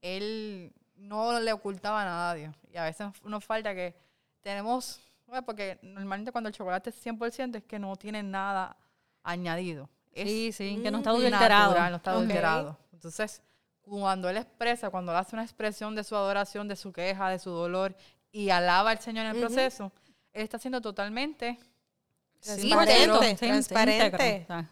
él 0.00 0.72
no 1.00 1.38
le 1.40 1.52
ocultaba 1.52 2.04
nada 2.04 2.30
a 2.30 2.34
Dios. 2.34 2.54
Y 2.72 2.76
a 2.76 2.84
veces 2.84 3.08
nos 3.24 3.44
falta 3.44 3.74
que 3.74 3.94
tenemos, 4.42 5.00
bueno, 5.26 5.44
porque 5.44 5.78
normalmente 5.82 6.30
cuando 6.32 6.48
el 6.48 6.54
chocolate 6.54 6.90
es 6.90 7.04
100% 7.06 7.56
es 7.56 7.64
que 7.64 7.78
no 7.78 7.96
tiene 7.96 8.22
nada 8.22 8.76
añadido. 9.22 9.88
Es 10.12 10.28
Sí, 10.28 10.52
sí, 10.52 10.80
que 10.82 10.90
no 10.90 10.98
está 10.98 11.10
adulterado. 11.10 11.90
no 11.90 11.96
está 11.96 12.10
adulterado. 12.12 12.78
Entonces, 12.92 13.42
cuando 13.80 14.28
él 14.28 14.36
expresa, 14.36 14.90
cuando 14.90 15.12
él 15.12 15.18
hace 15.18 15.34
una 15.36 15.42
expresión 15.44 15.94
de 15.94 16.04
su 16.04 16.14
adoración, 16.16 16.68
de 16.68 16.76
su 16.76 16.92
queja, 16.92 17.28
de 17.28 17.38
su 17.38 17.50
dolor 17.50 17.94
y 18.30 18.50
alaba 18.50 18.90
al 18.90 18.98
Señor 19.00 19.26
en 19.26 19.34
el 19.36 19.40
proceso, 19.40 19.92
él 20.32 20.42
está 20.42 20.58
siendo 20.58 20.80
totalmente 20.80 21.58
Transparente, 22.40 23.36
sí, 23.36 23.36
transparente. 23.46 24.44
sea, 24.46 24.70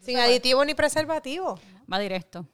Sin 0.00 0.18
aditivo 0.18 0.64
ni 0.64 0.74
preservativo, 0.74 1.58
Va 1.92 1.98
directo. 1.98 2.46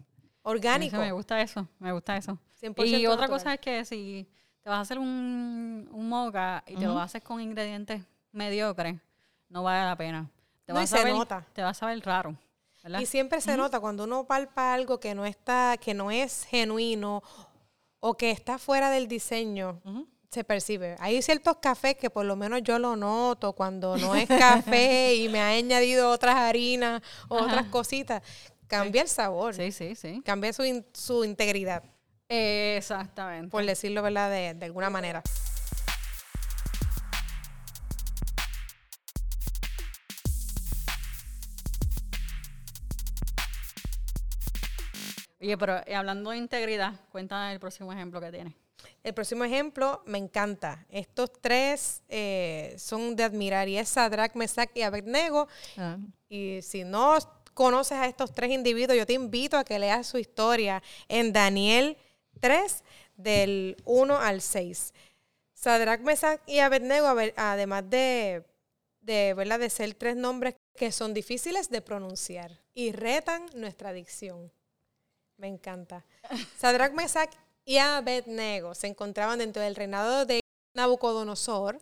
orgánico. 0.43 0.97
Eso 0.97 1.05
me 1.05 1.13
gusta 1.13 1.41
eso, 1.43 1.69
me 1.79 1.93
gusta 1.93 2.17
eso. 2.17 2.39
100% 2.73 2.87
Y 2.99 3.07
otra 3.07 3.23
natural. 3.23 3.31
cosa 3.31 3.55
es 3.55 3.61
que 3.61 3.85
si 3.85 4.27
te 4.63 4.71
vas 4.71 4.79
a 4.79 4.81
hacer 4.83 4.99
un, 4.99 5.89
un 5.93 6.09
moca 6.09 6.63
y 6.67 6.77
te 6.77 6.87
lo 6.87 6.99
haces 6.99 7.23
con 7.23 7.41
ingredientes 7.41 8.03
mediocres, 8.33 8.97
no 9.49 9.63
vale 9.63 9.85
la 9.85 9.97
pena. 9.97 10.31
Te 10.65 10.73
No, 10.73 10.79
y 10.79 10.83
vas 10.83 10.93
a 10.93 10.97
se 10.99 11.05
ver, 11.05 11.13
nota. 11.15 11.47
Te 11.53 11.63
vas 11.63 11.83
a 11.83 11.87
ver 11.87 12.01
raro. 12.05 12.37
¿verdad? 12.83 13.01
Y 13.01 13.07
siempre 13.07 13.41
se 13.41 13.57
nota 13.57 13.81
cuando 13.81 14.05
uno 14.05 14.25
palpa 14.27 14.75
algo 14.75 14.99
que 15.01 15.15
no 15.15 15.25
está, 15.25 15.77
que 15.81 15.95
no 15.95 16.11
es 16.11 16.45
genuino 16.45 17.23
o 18.01 18.17
que 18.17 18.31
está 18.31 18.59
fuera 18.59 18.91
del 18.91 19.09
diseño, 19.09 19.81
se 20.31 20.45
percibe. 20.45 20.97
Hay 20.99 21.23
ciertos 21.23 21.57
cafés 21.59 21.97
que 21.97 22.11
por 22.11 22.27
lo 22.27 22.35
menos 22.37 22.63
yo 22.63 22.79
lo 22.79 22.97
noto 22.97 23.53
cuando 23.55 23.97
no 23.97 24.15
es 24.15 24.29
café 24.29 25.15
y 25.15 25.29
me 25.29 25.41
ha 25.41 25.49
añadido 25.49 26.11
otras 26.11 26.35
harinas 26.37 27.01
o 27.29 27.37
otras 27.37 27.67
cositas. 27.67 28.23
Cambia 28.67 29.03
el 29.03 29.09
sabor, 29.09 29.55
Sí, 29.55 29.71
sí, 29.73 29.95
sí. 29.95 30.21
cambia 30.25 30.53
su, 30.53 30.65
in- 30.65 30.85
su 30.93 31.25
integridad, 31.25 31.83
Exactamente. 32.29 33.51
por 33.51 33.65
decirlo 33.65 34.03
¿verdad? 34.03 34.31
De, 34.31 34.55
de 34.55 34.67
alguna 34.67 34.91
manera. 34.91 35.23
Oye, 45.41 45.59
pero 45.59 45.77
eh, 45.87 45.95
hablando 45.95 46.31
de 46.31 46.39
integridad, 46.39 46.95
cuéntame 47.13 47.53
el 47.53 47.61
próximo 47.61 47.93
ejemplo 47.93 48.21
que 48.21 48.31
tienes. 48.31 48.55
El 49.03 49.13
próximo 49.13 49.45
ejemplo 49.45 50.03
me 50.07 50.17
encanta. 50.17 50.87
Estos 50.89 51.31
tres 51.41 52.03
eh, 52.09 52.75
son 52.79 53.15
de 53.15 53.25
admirar 53.25 53.69
y 53.69 53.77
es 53.77 53.91
Sadrach, 53.91 54.35
Mesach 54.35 54.71
y 54.75 54.81
Abednego. 54.83 55.47
ah, 55.77 55.99
Y 56.31 56.61
si 56.63 56.85
no 56.85 57.19
conoces 57.53 57.99
a 57.99 58.07
estos 58.07 58.33
tres 58.33 58.51
individuos, 58.51 58.97
yo 58.97 59.05
te 59.05 59.13
invito 59.13 59.59
a 59.59 59.65
que 59.65 59.79
leas 59.79 60.07
su 60.07 60.17
historia 60.17 60.83
en 61.09 61.33
Daniel 61.33 61.99
3, 62.45 62.85
del 63.17 63.75
1 63.87 64.19
al 64.19 64.43
6. 64.43 64.93
Sadrach, 65.55 66.03
Mesach 66.03 66.43
y 66.47 66.59
Abednego, 66.59 67.07
a 67.07 67.53
además 67.53 67.89
de, 67.89 68.45
de, 69.01 69.33
¿verdad? 69.33 69.59
de 69.59 69.71
ser 69.71 69.95
tres 69.95 70.15
nombres 70.15 70.55
que 70.77 70.93
son 70.93 71.15
difíciles 71.15 71.71
de 71.71 71.81
pronunciar 71.81 72.61
y 72.75 72.93
retan 72.93 73.47
nuestra 73.55 73.95
dicción. 73.95 74.53
Me 75.39 75.47
encanta. 75.49 76.05
Sadrach, 76.59 76.93
Mesach 76.93 77.31
y 77.65 77.79
Abednego 77.79 78.75
se 78.75 78.89
encontraban 78.89 79.39
dentro 79.39 79.63
del 79.63 79.75
reinado 79.75 80.27
de 80.27 80.41
Nabucodonosor, 80.75 81.81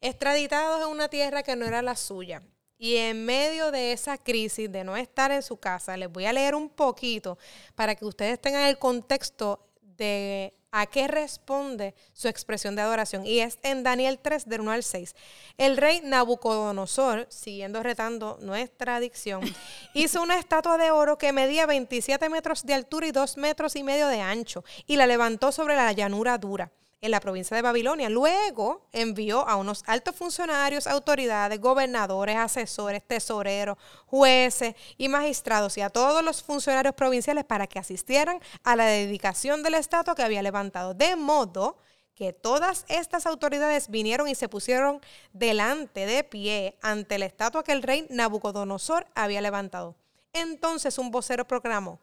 extraditados 0.00 0.80
en 0.80 0.92
una 0.92 1.08
tierra 1.08 1.42
que 1.42 1.56
no 1.56 1.66
era 1.66 1.82
la 1.82 1.96
suya. 1.96 2.40
Y 2.80 2.98
en 2.98 3.26
medio 3.26 3.72
de 3.72 3.90
esa 3.90 4.16
crisis 4.16 4.70
de 4.70 4.84
no 4.84 4.96
estar 4.96 5.32
en 5.32 5.42
su 5.42 5.56
casa, 5.56 5.96
les 5.96 6.08
voy 6.08 6.26
a 6.26 6.32
leer 6.32 6.54
un 6.54 6.68
poquito 6.68 7.36
para 7.74 7.96
que 7.96 8.04
ustedes 8.04 8.40
tengan 8.40 8.62
el 8.62 8.78
contexto 8.78 9.67
de 9.98 10.54
a 10.70 10.86
qué 10.86 11.08
responde 11.08 11.94
su 12.12 12.28
expresión 12.28 12.76
de 12.76 12.82
adoración. 12.82 13.26
Y 13.26 13.40
es 13.40 13.58
en 13.62 13.82
Daniel 13.82 14.18
3, 14.20 14.48
del 14.48 14.60
1 14.60 14.70
al 14.70 14.82
6. 14.82 15.14
El 15.56 15.76
rey 15.76 16.00
Nabucodonosor, 16.02 17.26
siguiendo 17.30 17.82
retando 17.82 18.38
nuestra 18.40 19.00
dicción, 19.00 19.42
hizo 19.94 20.22
una 20.22 20.38
estatua 20.38 20.78
de 20.78 20.90
oro 20.90 21.18
que 21.18 21.32
medía 21.32 21.66
27 21.66 22.28
metros 22.28 22.64
de 22.64 22.74
altura 22.74 23.06
y 23.06 23.12
2 23.12 23.36
metros 23.38 23.76
y 23.76 23.82
medio 23.82 24.08
de 24.08 24.20
ancho, 24.20 24.64
y 24.86 24.96
la 24.96 25.06
levantó 25.06 25.52
sobre 25.52 25.76
la 25.76 25.92
llanura 25.92 26.38
dura 26.38 26.70
en 27.00 27.10
la 27.10 27.20
provincia 27.20 27.54
de 27.56 27.62
Babilonia. 27.62 28.08
Luego 28.08 28.86
envió 28.92 29.48
a 29.48 29.56
unos 29.56 29.82
altos 29.86 30.16
funcionarios, 30.16 30.86
autoridades, 30.86 31.60
gobernadores, 31.60 32.36
asesores, 32.36 33.06
tesoreros, 33.06 33.78
jueces 34.06 34.74
y 34.96 35.08
magistrados 35.08 35.76
y 35.78 35.80
a 35.80 35.90
todos 35.90 36.24
los 36.24 36.42
funcionarios 36.42 36.94
provinciales 36.94 37.44
para 37.44 37.66
que 37.66 37.78
asistieran 37.78 38.40
a 38.64 38.76
la 38.76 38.86
dedicación 38.86 39.62
de 39.62 39.70
la 39.70 39.78
estatua 39.78 40.14
que 40.14 40.22
había 40.22 40.42
levantado. 40.42 40.94
De 40.94 41.16
modo 41.16 41.78
que 42.14 42.32
todas 42.32 42.84
estas 42.88 43.26
autoridades 43.26 43.88
vinieron 43.88 44.26
y 44.26 44.34
se 44.34 44.48
pusieron 44.48 45.00
delante 45.32 46.04
de 46.04 46.24
pie 46.24 46.76
ante 46.82 47.16
la 47.16 47.26
estatua 47.26 47.62
que 47.62 47.70
el 47.70 47.82
rey 47.82 48.06
Nabucodonosor 48.10 49.06
había 49.14 49.40
levantado. 49.40 49.94
Entonces 50.32 50.98
un 50.98 51.12
vocero 51.12 51.46
proclamó, 51.46 52.00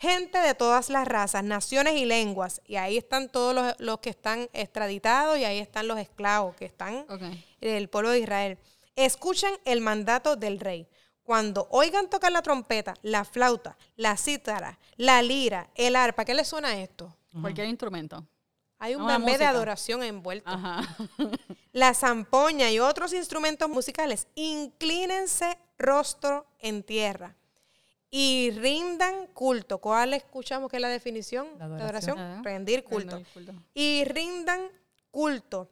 gente 0.00 0.38
de 0.38 0.54
todas 0.54 0.88
las 0.88 1.06
razas, 1.06 1.44
naciones 1.44 1.94
y 1.94 2.06
lenguas. 2.06 2.62
Y 2.66 2.76
ahí 2.76 2.96
están 2.96 3.28
todos 3.28 3.76
los, 3.78 4.00
que 4.00 4.10
están 4.10 4.48
extraditados 4.54 5.38
y 5.38 5.44
ahí 5.44 5.58
están 5.58 5.86
los 5.86 5.98
esclavos 5.98 6.56
que 6.56 6.64
están 6.64 7.04
en 7.60 7.74
el 7.74 7.88
pueblo 7.88 8.10
de 8.10 8.20
Israel. 8.20 8.58
Escuchen 8.96 9.52
el 9.64 9.82
mandato 9.82 10.36
del 10.36 10.58
rey. 10.58 10.88
Cuando 11.22 11.68
oigan 11.70 12.08
tocar 12.08 12.32
la 12.32 12.42
trompeta, 12.42 12.94
la 13.02 13.24
flauta, 13.24 13.76
la 13.96 14.16
cítara, 14.16 14.78
la 14.96 15.22
lira, 15.22 15.68
el 15.74 15.94
arpa, 15.94 16.24
¿qué 16.24 16.34
les 16.34 16.48
suena 16.48 16.80
esto? 16.80 17.14
Cualquier 17.40 17.68
instrumento. 17.68 18.26
Hay 18.78 18.94
un 18.94 19.06
bebé 19.06 19.36
de 19.36 19.44
adoración 19.44 20.02
envuelto. 20.02 20.50
La 21.72 21.92
zampoña 21.92 22.70
y 22.70 22.78
otros 22.78 23.12
instrumentos 23.12 23.68
musicales. 23.68 24.26
Inclínense 24.34 25.58
rostro 25.76 26.46
en 26.58 26.82
tierra 26.82 27.36
y 28.10 28.50
rindan 28.50 29.28
culto. 29.28 29.78
¿Cuál 29.78 30.14
escuchamos 30.14 30.70
que 30.70 30.76
es 30.76 30.82
la 30.82 30.88
definición 30.88 31.58
de 31.58 31.64
adoración? 31.64 32.42
Rendir 32.42 32.84
culto. 32.84 33.22
Y 33.74 34.04
rindan 34.04 34.68
culto 35.10 35.68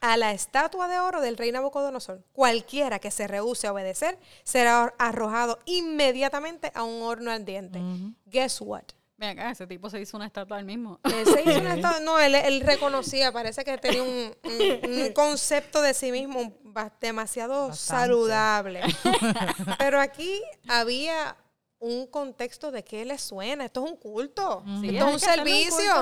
a 0.00 0.16
la 0.16 0.32
estatua 0.32 0.88
de 0.88 0.98
oro 0.98 1.20
del 1.20 1.36
rey 1.36 1.52
Nabucodonosor. 1.52 2.24
Cualquiera 2.32 2.98
que 2.98 3.10
se 3.10 3.28
rehúse 3.28 3.66
a 3.66 3.72
obedecer 3.72 4.18
será 4.42 4.94
arrojado 4.98 5.58
inmediatamente 5.64 6.72
a 6.74 6.82
un 6.82 7.02
horno 7.02 7.30
ardiente. 7.30 7.80
Guess 8.26 8.60
what? 8.60 8.84
Ven 9.22 9.38
acá, 9.38 9.52
ese 9.52 9.68
tipo 9.68 9.88
se 9.88 10.00
hizo 10.00 10.16
una 10.16 10.26
estatua 10.26 10.56
al 10.56 10.64
mismo. 10.64 10.98
Él 11.04 11.24
se 11.24 11.42
hizo 11.42 11.60
una 11.60 11.74
estatua, 11.76 12.00
no, 12.00 12.18
él, 12.18 12.60
reconocía, 12.60 13.30
parece 13.30 13.62
que 13.62 13.78
tenía 13.78 14.02
un, 14.02 14.34
concepto 15.14 15.80
de 15.80 15.94
sí 15.94 16.10
mismo 16.10 16.58
demasiado 17.00 17.72
saludable. 17.72 18.80
Pero 19.78 20.00
aquí 20.00 20.42
había 20.66 21.36
un 21.78 22.08
contexto 22.08 22.72
de 22.72 22.82
qué 22.82 23.04
le 23.04 23.16
suena. 23.16 23.66
Esto 23.66 23.84
es 23.84 23.92
un 23.92 23.96
culto. 23.96 24.64
esto 24.82 25.06
es 25.06 25.14
un 25.14 25.20
servicio. 25.20 25.92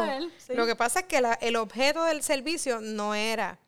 Lo 0.54 0.64
que 0.64 0.74
pasa 0.74 1.00
es 1.00 1.04
que 1.04 1.22
el 1.42 1.56
objeto 1.56 2.04
del 2.04 2.22
servicio 2.22 2.80
no 2.80 3.14
era 3.14 3.58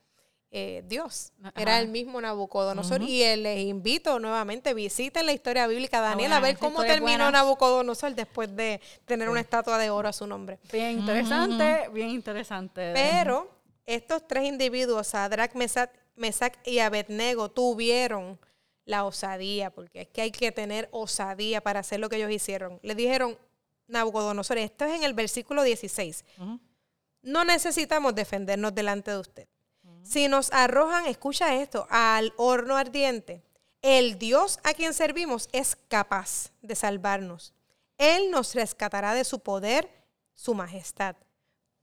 eh, 0.54 0.84
Dios, 0.86 1.32
era 1.56 1.80
el 1.80 1.88
mismo 1.88 2.20
Nabucodonosor. 2.20 3.02
Y 3.02 3.24
les 3.36 3.60
invito 3.60 4.18
nuevamente, 4.18 4.74
visiten 4.74 5.24
la 5.24 5.32
historia 5.32 5.66
bíblica 5.66 6.02
de 6.02 6.08
Daniel 6.08 6.32
a 6.34 6.40
ver 6.40 6.58
cómo 6.58 6.82
terminó 6.82 7.30
Nabucodonosor 7.30 8.14
después 8.14 8.54
de 8.54 8.78
tener 9.06 9.30
una 9.30 9.40
estatua 9.40 9.78
de 9.78 9.88
oro 9.88 10.10
a 10.10 10.12
su 10.12 10.26
nombre. 10.26 10.58
Bien 10.70 10.98
interesante, 10.98 11.88
bien 11.94 12.10
interesante. 12.10 12.92
Pero 12.92 13.50
estos 13.86 14.28
tres 14.28 14.44
individuos, 14.44 15.06
Sadrach, 15.06 15.54
Mesach 15.54 16.54
y 16.66 16.80
Abednego, 16.80 17.50
tuvieron 17.50 18.38
la 18.84 19.04
osadía, 19.06 19.70
porque 19.70 20.02
es 20.02 20.08
que 20.08 20.20
hay 20.20 20.32
que 20.32 20.52
tener 20.52 20.86
osadía 20.92 21.62
para 21.62 21.80
hacer 21.80 21.98
lo 21.98 22.10
que 22.10 22.16
ellos 22.16 22.30
hicieron. 22.30 22.78
Le 22.82 22.94
dijeron, 22.94 23.38
Nabucodonosor, 23.88 24.58
esto 24.58 24.84
es 24.84 24.96
en 24.96 25.04
el 25.04 25.14
versículo 25.14 25.62
16. 25.62 26.26
No 27.22 27.44
necesitamos 27.46 28.14
defendernos 28.14 28.74
delante 28.74 29.12
de 29.12 29.18
usted. 29.18 29.48
Si 30.02 30.28
nos 30.28 30.52
arrojan, 30.52 31.06
escucha 31.06 31.54
esto, 31.54 31.86
al 31.90 32.32
horno 32.36 32.76
ardiente, 32.76 33.42
el 33.82 34.18
Dios 34.18 34.60
a 34.64 34.74
quien 34.74 34.94
servimos 34.94 35.48
es 35.52 35.76
capaz 35.88 36.52
de 36.60 36.74
salvarnos. 36.74 37.52
Él 37.98 38.30
nos 38.30 38.54
rescatará 38.54 39.14
de 39.14 39.24
su 39.24 39.40
poder, 39.40 39.88
su 40.34 40.54
majestad. 40.54 41.16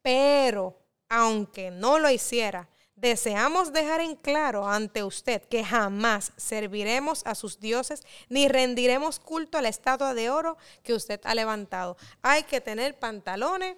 Pero, 0.02 0.80
aunque 1.10 1.72
no 1.72 2.00
lo 2.00 2.10
hiciera, 2.10 2.70
deseamos 2.96 3.72
dejar 3.72 4.02
en 4.02 4.16
claro 4.16 4.68
ante 4.68 5.04
usted 5.04 5.42
que 5.44 5.64
jamás 5.64 6.34
serviremos 6.38 7.26
a 7.26 7.36
sus 7.36 7.60
dioses 7.60 8.04
ni 8.28 8.48
rendiremos 8.48 9.20
culto 9.20 9.58
a 9.58 9.62
la 9.62 9.70
estatua 9.70 10.14
de 10.14 10.30
oro 10.30 10.58
que 10.84 10.94
usted 10.94 11.20
ha 11.24 11.36
levantado. 11.36 11.96
Hay 12.22 12.44
que 12.44 12.62
tener 12.62 13.00
pantalones, 13.00 13.78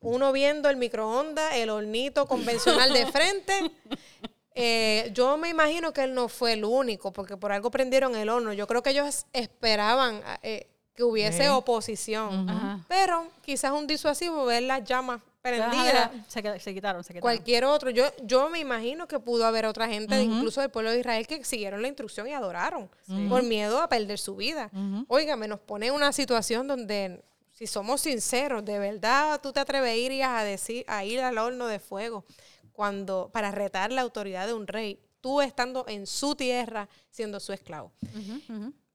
uno 0.00 0.32
viendo 0.32 0.68
el 0.68 0.76
microondas, 0.76 1.54
el 1.54 1.70
hornito 1.70 2.26
convencional 2.26 2.92
de 2.92 3.06
frente. 3.06 3.54
Eh, 4.58 5.10
yo 5.12 5.36
me 5.36 5.50
imagino 5.50 5.92
que 5.92 6.02
él 6.02 6.14
no 6.14 6.28
fue 6.30 6.54
el 6.54 6.64
único, 6.64 7.12
porque 7.12 7.36
por 7.36 7.52
algo 7.52 7.70
prendieron 7.70 8.16
el 8.16 8.30
horno. 8.30 8.54
Yo 8.54 8.66
creo 8.66 8.82
que 8.82 8.88
ellos 8.88 9.26
esperaban 9.34 10.22
eh, 10.42 10.70
que 10.94 11.04
hubiese 11.04 11.50
oposición. 11.50 12.84
Pero 12.88 13.28
quizás 13.42 13.72
un 13.72 13.86
disuasivo 13.86 14.46
ver 14.46 14.62
las 14.62 14.82
llamas 14.82 15.20
prendidas. 15.42 16.10
Se, 16.26 16.42
quitaron, 16.42 16.58
se 16.58 16.72
quitaron. 16.72 17.20
Cualquier 17.20 17.66
otro. 17.66 17.90
Yo, 17.90 18.04
yo 18.22 18.48
me 18.48 18.58
imagino 18.58 19.06
que 19.06 19.20
pudo 19.20 19.46
haber 19.46 19.66
otra 19.66 19.88
gente, 19.88 20.22
incluso 20.22 20.62
del 20.62 20.70
pueblo 20.70 20.90
de 20.90 21.00
Israel, 21.00 21.26
que 21.26 21.44
siguieron 21.44 21.82
la 21.82 21.88
instrucción 21.88 22.26
y 22.26 22.32
adoraron 22.32 22.88
por 23.28 23.42
miedo 23.42 23.80
a 23.80 23.88
perder 23.90 24.18
su 24.18 24.36
vida. 24.36 24.70
Oiga, 25.08 25.36
me 25.36 25.48
nos 25.48 25.60
pone 25.60 25.90
una 25.90 26.12
situación 26.12 26.66
donde 26.66 27.22
si 27.56 27.66
somos 27.66 28.02
sinceros, 28.02 28.64
de 28.66 28.78
verdad 28.78 29.40
tú 29.40 29.50
te 29.50 29.60
atreverías 29.60 30.28
a 30.28 30.44
decir, 30.44 30.84
a 30.88 31.04
ir 31.06 31.20
al 31.22 31.38
horno 31.38 31.66
de 31.66 31.78
fuego 31.78 32.26
cuando, 32.72 33.30
para 33.32 33.50
retar 33.50 33.90
la 33.90 34.02
autoridad 34.02 34.46
de 34.46 34.52
un 34.52 34.66
rey, 34.66 35.00
tú 35.22 35.40
estando 35.40 35.86
en 35.88 36.06
su 36.06 36.36
tierra, 36.36 36.86
siendo 37.08 37.40
su 37.40 37.54
esclavo. 37.54 37.92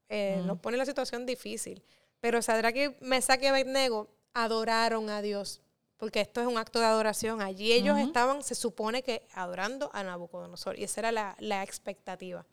Eh, 0.10 0.43
nos 0.45 0.60
pone 0.60 0.78
la 0.78 0.86
situación 0.86 1.26
difícil. 1.26 1.82
Pero 2.19 2.39
que 2.39 2.95
me 3.02 3.19
saque 3.24 3.47
Abednego 3.47 4.08
adoraron 4.36 5.10
a 5.10 5.24
Dios, 5.24 5.62
porque 5.97 6.21
esto 6.21 6.39
es 6.39 6.45
un 6.45 6.60
acto 6.60 6.78
de 6.80 6.86
adoración. 6.86 7.41
Allí 7.41 7.71
ellos 7.71 7.97
estaban, 7.97 8.43
se 8.43 8.54
supone 8.54 9.02
que 9.02 9.28
adorando 9.34 9.89
a 9.91 10.04
Nabucodonosor, 10.04 10.78
y 10.78 10.84
esa 10.84 11.02
era 11.02 11.36
la, 11.39 11.63
expectativa. 11.63 12.45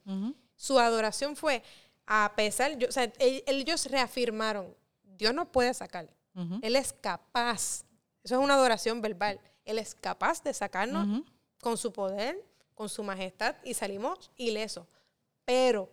Su 0.57 0.79
adoración 0.79 1.37
fue, 1.37 1.63
a 2.07 2.33
pesar, 2.35 2.79
o 2.89 2.93
sea, 2.93 3.13
ellos 3.19 3.85
reafirmaron, 3.91 4.75
Dios 5.19 5.35
no 5.35 5.51
puede 5.51 5.75
sacar. 5.75 6.09
Él 6.63 6.77
es 6.77 6.93
capaz. 6.93 7.85
Eso 8.23 8.37
es 8.37 8.41
una 8.41 8.55
adoración 8.55 9.03
verbal. 9.03 9.41
Él 9.65 9.79
es 9.79 9.95
capaz 9.97 10.43
de 10.43 10.55
sacarnos 10.55 11.25
con 11.61 11.77
su 11.77 11.93
poder, 11.93 12.41
con 12.75 12.89
su 12.89 13.03
majestad 13.03 13.57
y 13.65 13.75
salimos 13.75 14.31
ilesos. 14.37 14.87
Pero 15.45 15.91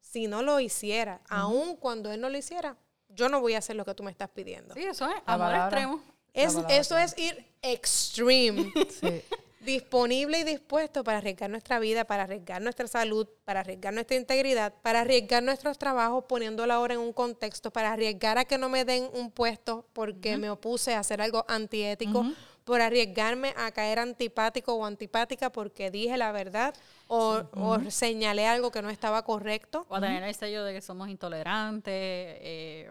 si 0.00 0.28
no 0.28 0.42
lo 0.42 0.60
hiciera, 0.60 1.20
aun 1.28 1.76
cuando 1.76 2.12
Él 2.12 2.20
no 2.20 2.30
lo 2.30 2.38
hiciera, 2.38 2.76
yo 3.08 3.28
no 3.28 3.40
voy 3.40 3.54
a 3.54 3.58
hacer 3.58 3.74
lo 3.74 3.84
que 3.84 3.94
tú 3.94 4.04
me 4.04 4.12
estás 4.12 4.30
pidiendo. 4.30 4.74
Sí, 4.74 4.84
eso 4.84 5.08
es 5.08 5.16
amor 5.26 5.54
extremo. 5.54 6.02
eso 6.32 6.96
es 6.96 7.18
ir 7.18 7.44
extreme. 7.62 8.72
sí 9.00 9.22
disponible 9.64 10.40
y 10.40 10.44
dispuesto 10.44 11.02
para 11.02 11.18
arriesgar 11.18 11.50
nuestra 11.50 11.78
vida, 11.78 12.04
para 12.04 12.24
arriesgar 12.24 12.62
nuestra 12.62 12.86
salud, 12.86 13.26
para 13.44 13.60
arriesgar 13.60 13.92
nuestra 13.92 14.16
integridad, 14.16 14.74
para 14.82 15.00
arriesgar 15.00 15.42
nuestros 15.42 15.78
trabajos 15.78 16.24
poniéndola 16.28 16.74
ahora 16.74 16.94
en 16.94 17.00
un 17.00 17.12
contexto, 17.12 17.70
para 17.70 17.92
arriesgar 17.92 18.38
a 18.38 18.44
que 18.44 18.58
no 18.58 18.68
me 18.68 18.84
den 18.84 19.08
un 19.14 19.30
puesto 19.30 19.86
porque 19.92 20.36
me 20.36 20.50
opuse 20.50 20.94
a 20.94 21.00
hacer 21.00 21.20
algo 21.20 21.44
antiético, 21.48 22.24
por 22.64 22.80
arriesgarme 22.80 23.52
a 23.56 23.70
caer 23.72 23.98
antipático 23.98 24.74
o 24.74 24.86
antipática 24.86 25.50
porque 25.50 25.90
dije 25.90 26.16
la 26.16 26.32
verdad 26.32 26.74
o, 27.08 27.42
señalé 27.90 28.46
algo 28.46 28.70
que 28.70 28.80
no 28.80 28.88
estaba 28.88 29.22
correcto. 29.22 29.84
O 29.88 30.00
tener 30.00 30.22
el 30.22 30.34
sello 30.34 30.64
de 30.64 30.72
que 30.72 30.80
somos 30.80 31.08
intolerantes 31.08 31.92
eh, 31.92 32.90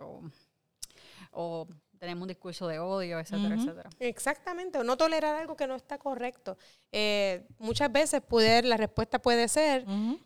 o 1.31 1.67
tenemos 2.03 2.23
un 2.23 2.27
discurso 2.27 2.67
de 2.67 2.79
odio, 2.79 3.17
etcétera, 3.17 3.55
etcétera. 3.55 3.89
Exactamente, 3.97 4.77
o 4.77 4.83
no 4.83 4.97
tolerar 4.97 5.35
algo 5.35 5.55
que 5.55 5.67
no 5.67 5.75
está 5.75 5.97
correcto. 5.97 6.57
Eh, 6.91 7.47
muchas 7.59 7.89
veces 7.93 8.19
poder, 8.19 8.65
la 8.65 8.75
respuesta 8.75 9.19
puede 9.19 9.47
ser 9.47 9.85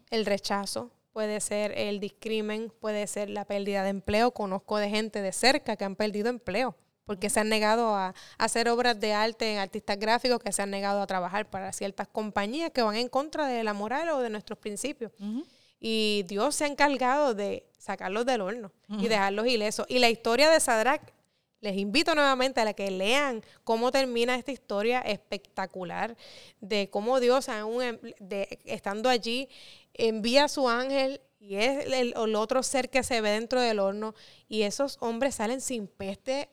el 0.10 0.26
rechazo, 0.26 0.90
puede 1.14 1.40
ser 1.40 1.78
el 1.78 2.00
discrimen, 2.00 2.74
puede 2.80 3.06
ser 3.06 3.30
la 3.30 3.46
pérdida 3.46 3.84
de 3.84 3.90
empleo. 3.90 4.32
Conozco 4.32 4.78
de 4.78 4.90
gente 4.90 5.22
de 5.22 5.32
cerca 5.32 5.76
que 5.76 5.86
han 5.86 5.96
perdido 5.96 6.30
empleo 6.30 6.76
porque 7.06 7.30
se 7.30 7.40
han 7.40 7.48
negado 7.48 7.96
a, 7.96 8.16
hacer 8.40 8.68
obras 8.70 9.00
de 9.00 9.14
arte 9.14 9.54
en 9.54 9.60
artistas 9.60 10.00
gráficos, 10.00 10.40
que 10.40 10.52
se 10.52 10.64
han 10.64 10.72
negado 10.72 11.00
a 11.00 11.06
trabajar 11.06 11.48
para 11.48 11.72
ciertas 11.74 12.08
compañías 12.08 12.72
que 12.72 12.82
van 12.82 12.96
en 12.96 13.08
contra 13.08 13.46
de 13.46 13.64
la 13.64 13.74
moral 13.74 14.10
o 14.10 14.20
de 14.20 14.32
nuestros 14.32 14.58
principios. 14.58 15.12
Y 15.80 16.26
Dios 16.28 16.56
se 16.56 16.64
ha 16.64 16.68
encargado 16.68 17.36
de 17.36 17.68
sacarlos 17.78 18.26
del 18.26 18.42
horno 18.42 18.72
y 18.90 19.08
dejarlos 19.08 19.46
ilesos. 19.46 19.86
Y 19.88 20.00
la 20.00 20.10
historia 20.10 20.50
de 20.50 20.60
Sadrach, 20.60 21.14
les 21.60 21.78
invito 21.78 22.14
nuevamente 22.16 22.62
a 22.62 22.66
la 22.66 22.74
que 22.74 22.92
lean 22.92 23.44
cómo 23.64 23.92
termina 23.92 24.36
esta 24.36 24.52
historia 24.52 25.02
espectacular 25.02 26.16
de 26.62 26.90
cómo 26.90 27.20
Dios, 27.20 27.50
aún 27.50 28.00
de, 28.20 28.60
estando 28.66 29.10
allí, 29.10 29.50
envía 29.94 30.46
a 30.46 30.50
su 30.50 30.70
ángel 30.70 31.22
y 31.40 31.56
es 31.56 31.86
el, 31.86 31.94
el, 31.94 32.36
otro 32.36 32.64
ser 32.64 32.90
que 32.90 33.04
se 33.04 33.22
ve 33.22 33.30
dentro 33.32 33.62
del 33.62 33.80
horno 33.80 34.14
y 34.48 34.64
esos 34.64 34.98
hombres 35.02 35.36
salen 35.36 35.62
sin 35.62 35.88
peste 35.88 36.50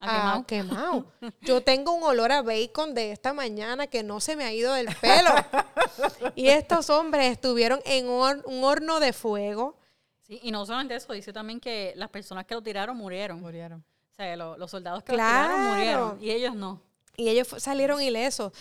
Ah, 0.00 0.44
quemado. 0.46 1.12
Yo 1.40 1.62
tengo 1.62 1.92
un 1.94 2.02
olor 2.02 2.32
a 2.32 2.42
bacon 2.42 2.94
de 2.94 3.12
esta 3.12 3.32
mañana 3.32 3.86
que 3.86 4.02
no 4.02 4.20
se 4.20 4.36
me 4.36 4.44
ha 4.44 4.52
ido 4.52 4.72
del 4.74 4.88
pelo. 5.00 5.30
y 6.34 6.48
estos 6.48 6.90
hombres 6.90 7.32
estuvieron 7.32 7.80
en 7.84 8.08
un 8.08 8.64
horno 8.64 9.00
de 9.00 9.12
fuego. 9.12 9.78
Sí, 10.22 10.40
y 10.42 10.50
no 10.50 10.66
solamente 10.66 10.96
eso, 10.96 11.12
dice 11.12 11.32
también 11.32 11.60
que 11.60 11.92
las 11.96 12.10
personas 12.10 12.44
que 12.46 12.54
lo 12.54 12.62
tiraron 12.62 12.96
murieron. 12.96 13.40
Murieron. 13.40 13.84
O 14.18 14.22
sea, 14.22 14.36
los 14.36 14.70
soldados 14.70 15.02
que 15.02 15.12
lo 15.12 15.18
tiraron 15.18 15.60
murieron 15.66 16.18
y 16.22 16.30
ellos 16.30 16.54
no. 16.54 16.80
Y 17.16 17.28
ellos 17.28 17.48
salieron 17.58 18.00
ilesos. 18.00 18.52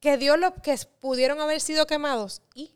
Que 0.00 0.16
Dios 0.16 0.38
los 0.38 0.52
que 0.62 0.76
pudieron 0.98 1.40
haber 1.40 1.60
sido 1.60 1.86
quemados. 1.86 2.42
¿Y? 2.54 2.72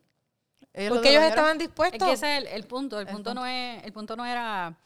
Porque 0.88 1.10
ellos 1.10 1.24
estaban 1.24 1.58
dispuestos. 1.58 2.00
Es 2.00 2.06
que 2.06 2.12
ese 2.14 2.38
es 2.38 2.52
el, 2.52 2.64
punto. 2.64 3.00
El 3.00 3.06
punto, 3.06 3.34
no 3.34 3.46
es, 3.46 3.82
el 3.82 3.92
punto 3.92 4.14
no 4.16 4.24
era 4.24 4.76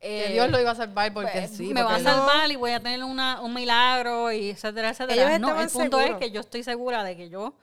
que 0.00 0.28
Dios 0.28 0.50
lo 0.50 0.60
iba 0.60 0.70
a 0.70 0.74
salvar 0.74 1.12
porque 1.12 1.32
pues, 1.32 1.56
sí. 1.56 1.72
Me 1.72 1.82
va 1.82 1.96
a 1.96 2.00
salvar 2.00 2.50
y 2.50 2.56
voy 2.56 2.72
a 2.72 2.80
tener 2.80 3.02
una, 3.02 3.40
un 3.40 3.52
milagro 3.54 4.30
y 4.30 4.50
etcétera, 4.50 4.90
etcétera. 4.90 5.38
no, 5.38 5.60
el 5.60 5.68
punto 5.68 6.00
es 6.00 6.16
que 6.16 6.30
yo 6.30 6.40
estoy 6.40 6.62
segura 6.62 7.02
de 7.02 7.16
que 7.16 7.28
yo 7.28 7.54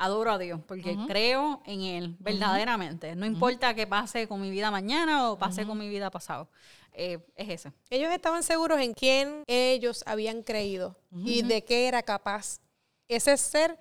adoro 0.00 0.32
a 0.32 0.38
Dios 0.38 0.60
porque 0.66 0.96
creo 1.06 1.62
en 1.66 1.82
Él 1.82 2.16
verdaderamente. 2.18 3.14
No 3.14 3.26
importa 3.26 3.74
qué 3.74 3.86
pase 3.86 4.26
con 4.26 4.40
mi 4.40 4.50
vida 4.50 4.70
mañana 4.70 5.30
o 5.30 5.38
pase 5.38 5.66
con 5.66 5.78
mi 5.78 5.88
vida 5.88 6.10
pasado. 6.10 6.48
Eh, 6.92 7.18
es 7.36 7.48
eso. 7.50 7.72
Ellos 7.90 8.12
estaban 8.12 8.42
seguros 8.42 8.80
en 8.80 8.94
quién 8.94 9.44
ellos 9.46 10.02
habían 10.06 10.42
creído 10.42 10.96
y 11.24 11.42
de 11.42 11.64
qué 11.64 11.86
era 11.86 12.02
capaz 12.02 12.60
ese 13.08 13.36
ser 13.36 13.78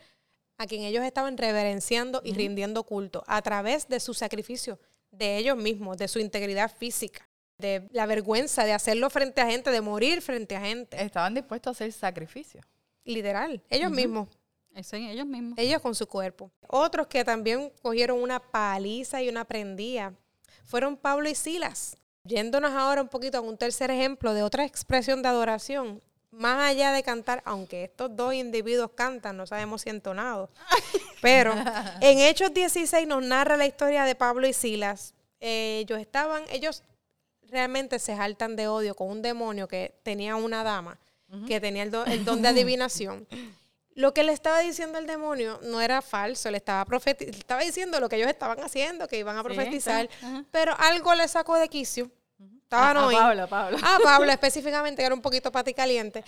a 0.57 0.67
quien 0.67 0.83
ellos 0.83 1.03
estaban 1.03 1.37
reverenciando 1.37 2.21
y 2.23 2.33
rindiendo 2.33 2.83
culto 2.83 3.23
a 3.25 3.41
través 3.41 3.87
de 3.87 3.99
su 3.99 4.13
sacrificio, 4.13 4.77
de 5.11 5.37
ellos 5.37 5.57
mismos, 5.57 5.97
de 5.97 6.07
su 6.07 6.19
integridad 6.19 6.71
física 6.75 7.29
de 7.59 7.87
la 7.91 8.05
vergüenza 8.05 8.63
de 8.63 8.73
hacerlo 8.73 9.09
frente 9.09 9.41
a 9.41 9.45
gente, 9.45 9.69
de 9.69 9.81
morir 9.81 10.21
frente 10.21 10.55
a 10.55 10.61
gente. 10.61 11.01
Estaban 11.03 11.35
dispuestos 11.35 11.69
a 11.69 11.71
hacer 11.71 11.91
sacrificio. 11.91 12.61
Literal, 13.03 13.61
ellos 13.69 13.91
mismos. 13.91 14.29
Ellos 14.75 15.25
mismos. 15.25 15.57
Ellos 15.57 15.81
con 15.81 15.95
su 15.95 16.07
cuerpo. 16.07 16.51
Otros 16.67 17.07
que 17.07 17.23
también 17.23 17.71
cogieron 17.81 18.21
una 18.21 18.39
paliza 18.39 19.21
y 19.21 19.29
una 19.29 19.45
prendía 19.45 20.13
fueron 20.63 20.95
Pablo 20.95 21.29
y 21.29 21.35
Silas. 21.35 21.97
Yéndonos 22.23 22.71
ahora 22.71 23.01
un 23.01 23.07
poquito 23.07 23.37
a 23.37 23.41
un 23.41 23.57
tercer 23.57 23.91
ejemplo 23.91 24.33
de 24.33 24.43
otra 24.43 24.65
expresión 24.65 25.21
de 25.21 25.29
adoración, 25.29 26.01
más 26.31 26.69
allá 26.69 26.91
de 26.91 27.01
cantar, 27.01 27.41
aunque 27.45 27.85
estos 27.85 28.15
dos 28.15 28.33
individuos 28.33 28.91
cantan, 28.93 29.35
no 29.37 29.47
sabemos 29.47 29.81
si 29.81 29.89
entonados, 29.89 30.49
pero 31.21 31.53
en 32.01 32.19
Hechos 32.19 32.53
16 32.53 33.07
nos 33.07 33.23
narra 33.23 33.57
la 33.57 33.65
historia 33.65 34.03
de 34.03 34.15
Pablo 34.15 34.47
y 34.47 34.53
Silas. 34.53 35.15
Ellos 35.39 35.99
estaban, 35.99 36.43
ellos 36.51 36.83
realmente 37.49 37.97
se 37.97 38.15
jaltan 38.15 38.55
de 38.55 38.67
odio 38.67 38.95
con 38.95 39.09
un 39.09 39.21
demonio 39.21 39.67
que 39.67 39.95
tenía 40.03 40.35
una 40.35 40.63
dama, 40.63 40.99
que 41.47 41.59
tenía 41.59 41.83
el, 41.83 41.91
don 42.25 42.41
de 42.41 42.47
adivinación. 42.49 43.27
Lo 43.99 44.13
que 44.13 44.23
le 44.23 44.31
estaba 44.31 44.59
diciendo 44.61 44.97
el 44.97 45.05
demonio 45.05 45.59
no 45.61 45.81
era 45.81 46.01
falso, 46.01 46.49
le 46.49 46.55
estaba, 46.55 46.85
estaba 47.05 47.61
diciendo 47.61 47.99
lo 47.99 48.07
que 48.07 48.15
ellos 48.15 48.29
estaban 48.29 48.57
haciendo, 48.61 49.09
que 49.09 49.17
iban 49.17 49.37
a 49.37 49.43
profetizar, 49.43 50.07
pero 50.51 50.73
algo 50.79 51.13
le 51.15 51.27
sacó 51.27 51.57
de 51.57 51.67
quicio. 51.67 52.09
Estaban 52.63 52.95
a, 52.95 53.09
Pablo, 53.11 53.49
Pablo. 53.49 53.77
Ah, 53.83 53.97
Pablo 54.01 54.31
específicamente, 54.31 55.01
que 55.01 55.05
era 55.05 55.13
un 55.13 55.21
poquito 55.21 55.51
pati 55.51 55.73
caliente, 55.73 56.23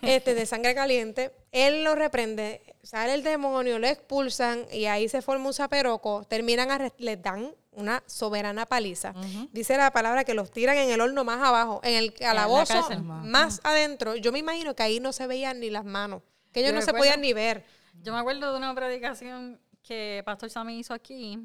este, 0.00 0.34
de 0.34 0.46
sangre 0.46 0.76
caliente. 0.76 1.32
Él 1.50 1.82
lo 1.82 1.96
reprende, 1.96 2.62
sale 2.84 3.14
el 3.14 3.24
demonio, 3.24 3.80
lo 3.80 3.88
expulsan 3.88 4.66
y 4.70 4.86
ahí 4.86 5.08
se 5.08 5.20
forma 5.20 5.48
un 5.48 5.54
zaperoco. 5.54 6.22
Terminan, 6.22 6.70
a, 6.70 6.92
les 6.98 7.20
dan 7.20 7.52
una 7.72 8.00
soberana 8.06 8.64
paliza. 8.64 9.12
Dice 9.50 9.76
la 9.76 9.90
palabra 9.90 10.22
que 10.22 10.34
los 10.34 10.52
tiran 10.52 10.76
en 10.76 10.90
el 10.90 11.00
horno 11.00 11.24
más 11.24 11.42
abajo, 11.42 11.80
en 11.82 11.94
el 11.94 12.14
calabozo 12.14 12.88
más 13.24 13.60
adentro. 13.64 14.14
Yo 14.14 14.30
me 14.30 14.38
imagino 14.38 14.76
que 14.76 14.84
ahí 14.84 15.00
no 15.00 15.12
se 15.12 15.26
veían 15.26 15.58
ni 15.58 15.68
las 15.68 15.84
manos, 15.84 16.22
que 16.58 16.68
ellos 16.68 16.74
no 16.74 16.82
se 16.82 16.92
podían 16.92 17.20
ni 17.20 17.32
ver. 17.32 17.64
Yo 18.02 18.12
me 18.12 18.18
acuerdo 18.18 18.52
de 18.52 18.58
una 18.58 18.74
predicación 18.74 19.60
que 19.82 20.22
Pastor 20.24 20.50
Sammy 20.50 20.78
hizo 20.78 20.94
aquí, 20.94 21.38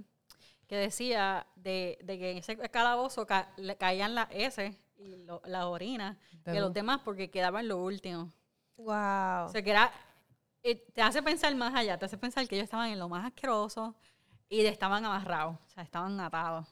que 0.67 0.75
decía 0.75 1.47
de, 1.55 1.97
que 2.05 2.31
en 2.31 2.37
ese 2.37 2.57
calabozo 2.69 3.25
caían 3.77 4.15
las 4.15 4.27
S 4.31 4.77
y 4.97 5.25
las 5.45 5.63
orinas 5.63 6.17
de 6.45 6.59
los 6.59 6.73
demás 6.73 7.01
porque 7.03 7.29
quedaban 7.29 7.67
lo 7.67 7.77
último. 7.83 8.31
Wow. 8.77 9.45
O 9.45 9.49
sea, 9.49 9.61
que 9.61 9.69
era, 9.69 9.91
eh, 10.63 10.75
te 10.93 11.01
hace 11.01 11.21
pensar 11.21 11.53
más 11.55 11.73
allá, 11.75 11.97
te 11.97 12.05
hace 12.05 12.17
pensar 12.17 12.47
que 12.47 12.55
ellos 12.55 12.65
estaban 12.65 12.89
en 12.89 12.99
lo 12.99 13.07
más 13.07 13.25
asqueroso, 13.25 13.95
y 14.53 14.65
estaban 14.65 15.03
amarrados, 15.03 15.55
o 15.55 15.69
sea, 15.69 15.83
estaban 15.83 16.19
atados. 16.19 16.67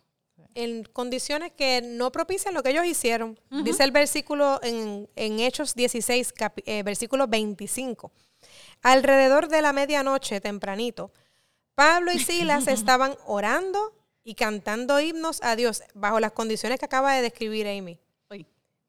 En 0.53 0.83
condiciones 0.83 1.51
que 1.51 1.81
no 1.83 2.11
propician 2.11 2.53
lo 2.53 2.61
que 2.63 2.69
ellos 2.69 2.85
hicieron. 2.85 3.39
Dice 3.63 3.83
el 3.83 3.91
versículo 3.91 4.59
en, 4.63 5.07
Hechos 5.15 5.75
16, 5.75 6.33
eh, 6.65 6.83
versículo 6.83 7.27
25. 7.27 8.11
Alrededor 8.81 9.47
de 9.47 9.61
la 9.61 9.73
medianoche, 9.73 10.41
tempranito, 10.41 11.11
Pablo 11.75 12.11
y 12.11 12.19
Silas 12.19 12.67
estaban 12.67 13.15
orando 13.25 13.93
y 14.23 14.35
cantando 14.35 14.99
himnos 14.99 15.41
a 15.43 15.55
Dios 15.55 15.83
bajo 15.93 16.19
las 16.19 16.31
condiciones 16.31 16.79
que 16.79 16.85
acaba 16.85 17.13
de 17.13 17.21
describir 17.21 17.67
Amy. 17.67 17.99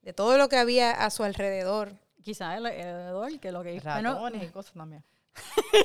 De 0.02 0.12
todo 0.12 0.36
lo 0.36 0.48
que 0.48 0.56
había 0.56 0.90
a 0.90 1.10
su 1.10 1.22
alrededor. 1.22 1.92
Quizás 2.22 2.56
alrededor, 2.56 3.38
que 3.38 3.52
lo 3.52 3.62
que 3.62 3.78
Ratones 3.78 4.42
y 4.42 4.48
cosas 4.48 4.72
también. 4.74 5.04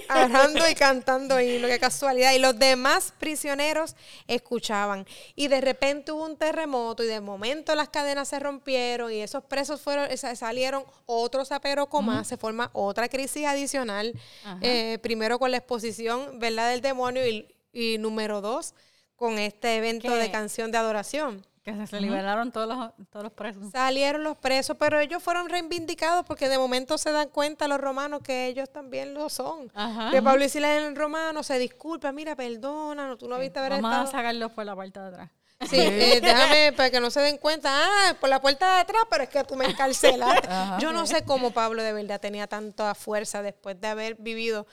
Hablando 0.10 0.68
y 0.70 0.76
cantando 0.76 1.40
y 1.40 1.60
lo 1.60 1.68
que 1.68 1.80
casualidad. 1.80 2.34
Y 2.34 2.40
los 2.40 2.58
demás 2.58 3.14
prisioneros 3.18 3.96
escuchaban. 4.28 5.06
Y 5.36 5.48
de 5.48 5.62
repente 5.62 6.12
hubo 6.12 6.26
un 6.26 6.38
terremoto 6.38 7.04
y 7.04 7.08
de 7.08 7.22
momento 7.22 7.74
las 7.76 7.90
cadenas 7.90 8.28
se 8.28 8.40
rompieron 8.40 9.12
y 9.12 9.22
esos 9.22 9.44
presos 9.44 9.82
fueron, 9.82 10.08
salieron 10.18 10.84
otros 11.06 11.50
con 11.90 12.06
más, 12.06 12.28
se 12.28 12.38
forma 12.38 12.70
otra 12.74 13.10
crisis 13.10 13.46
adicional. 13.46 14.14
Eh, 14.62 15.00
primero 15.02 15.40
con 15.40 15.52
la 15.52 15.58
exposición, 15.58 16.40
¿verdad?, 16.40 16.72
del 16.72 16.82
demonio 16.82 17.26
y, 17.28 17.48
y 17.72 17.98
número 17.98 18.42
dos, 18.42 18.74
con 19.16 19.40
este 19.40 19.78
evento 19.78 20.16
de 20.16 20.32
canción 20.32 20.72
de 20.72 20.78
adoración. 20.78 21.46
Que 21.68 21.86
se 21.86 22.00
liberaron 22.00 22.50
todos 22.50 22.66
los, 22.66 23.10
todos 23.10 23.24
los 23.24 23.34
presos. 23.34 23.70
Salieron 23.74 24.24
los 24.24 24.38
presos, 24.38 24.78
pero 24.80 25.02
ellos 25.02 25.22
fueron 25.22 25.50
reivindicados 25.50 26.26
porque 26.26 26.48
de 26.48 26.58
momento 26.58 26.98
se 26.98 27.12
dan 27.12 27.28
cuenta 27.28 27.68
los 27.68 27.78
romanos 27.78 28.22
que 28.24 28.46
ellos 28.46 28.70
también 28.72 29.14
lo 29.14 29.28
son. 29.28 29.70
que 30.10 30.22
Pablo 30.22 30.46
y 30.46 30.48
Silas 30.48 30.80
en 30.80 30.86
el 30.86 30.96
romano 30.96 31.44
se 31.44 31.60
disculpa, 31.60 32.14
mira, 32.14 32.38
perdona, 32.38 33.06
no, 33.06 33.18
tú 33.18 33.28
no 33.28 33.38
viste 33.38 33.60
haber 33.60 33.82
Vamos 33.82 34.08
a 34.08 34.08
sacarlos 34.08 34.54
por 34.54 34.64
la 34.64 34.76
puerta 34.76 35.02
de 35.02 35.08
atrás. 35.10 35.30
Sí, 35.70 35.76
eh, 35.78 36.22
déjame 36.22 36.72
para 36.78 36.90
que 36.90 37.02
no 37.02 37.12
se 37.12 37.20
den 37.20 37.38
cuenta, 37.38 37.70
ah, 37.74 38.16
por 38.18 38.30
la 38.30 38.40
puerta 38.40 38.76
de 38.76 38.82
atrás, 38.84 39.04
pero 39.10 39.24
es 39.24 39.30
que 39.30 39.44
tú 39.44 39.58
me 39.58 39.66
encarcelas. 39.66 40.40
Yo 40.80 40.94
no 40.94 41.06
sé 41.06 41.26
cómo 41.26 41.52
Pablo 41.52 41.84
de 41.84 41.92
verdad 41.92 42.22
tenía 42.22 42.48
tanta 42.48 42.96
fuerza 42.96 43.42
después 43.42 43.82
de 43.82 43.90
haber 43.90 44.16
vivido, 44.16 44.68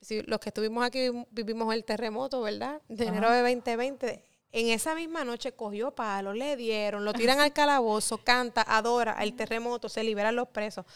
si 0.00 0.22
los 0.22 0.38
que 0.38 0.50
estuvimos 0.50 0.84
aquí 0.84 1.10
vivimos 1.32 1.74
el 1.74 1.84
terremoto, 1.84 2.40
¿verdad? 2.42 2.80
De 2.86 3.06
enero 3.06 3.28
de 3.28 3.38
2020 3.38 4.28
en 4.52 4.68
esa 4.68 4.94
misma 4.94 5.24
noche 5.24 5.52
cogió 5.52 5.90
palo, 5.90 6.32
le 6.32 6.56
dieron, 6.56 7.04
lo 7.04 7.12
tiran 7.12 7.40
al 7.40 7.52
calabozo, 7.52 8.18
canta, 8.18 8.64
adora 8.66 9.16
el 9.20 9.36
terremoto, 9.36 9.88
se 9.88 10.02
liberan 10.02 10.36
los 10.36 10.48
presos. 10.48 10.86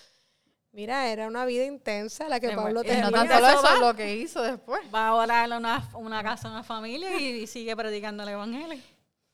Mira, 0.72 1.08
era 1.08 1.26
una 1.28 1.44
vida 1.44 1.66
intensa 1.66 2.28
la 2.30 2.40
que 2.40 2.50
Pablo 2.52 2.82
tenía. 2.82 3.10
No 3.10 3.10
tanto 3.10 3.34
eso, 3.34 3.78
lo 3.78 3.94
que 3.94 4.16
hizo 4.16 4.40
después. 4.40 4.80
Va 4.92 5.08
a 5.08 5.14
orar 5.14 5.52
a 5.52 5.58
una, 5.58 5.90
una 5.92 6.22
casa, 6.22 6.48
una 6.48 6.62
familia 6.62 7.14
y, 7.20 7.46
sigue 7.46 7.76
predicando 7.76 8.22
el 8.22 8.30
evangelio. 8.30 8.82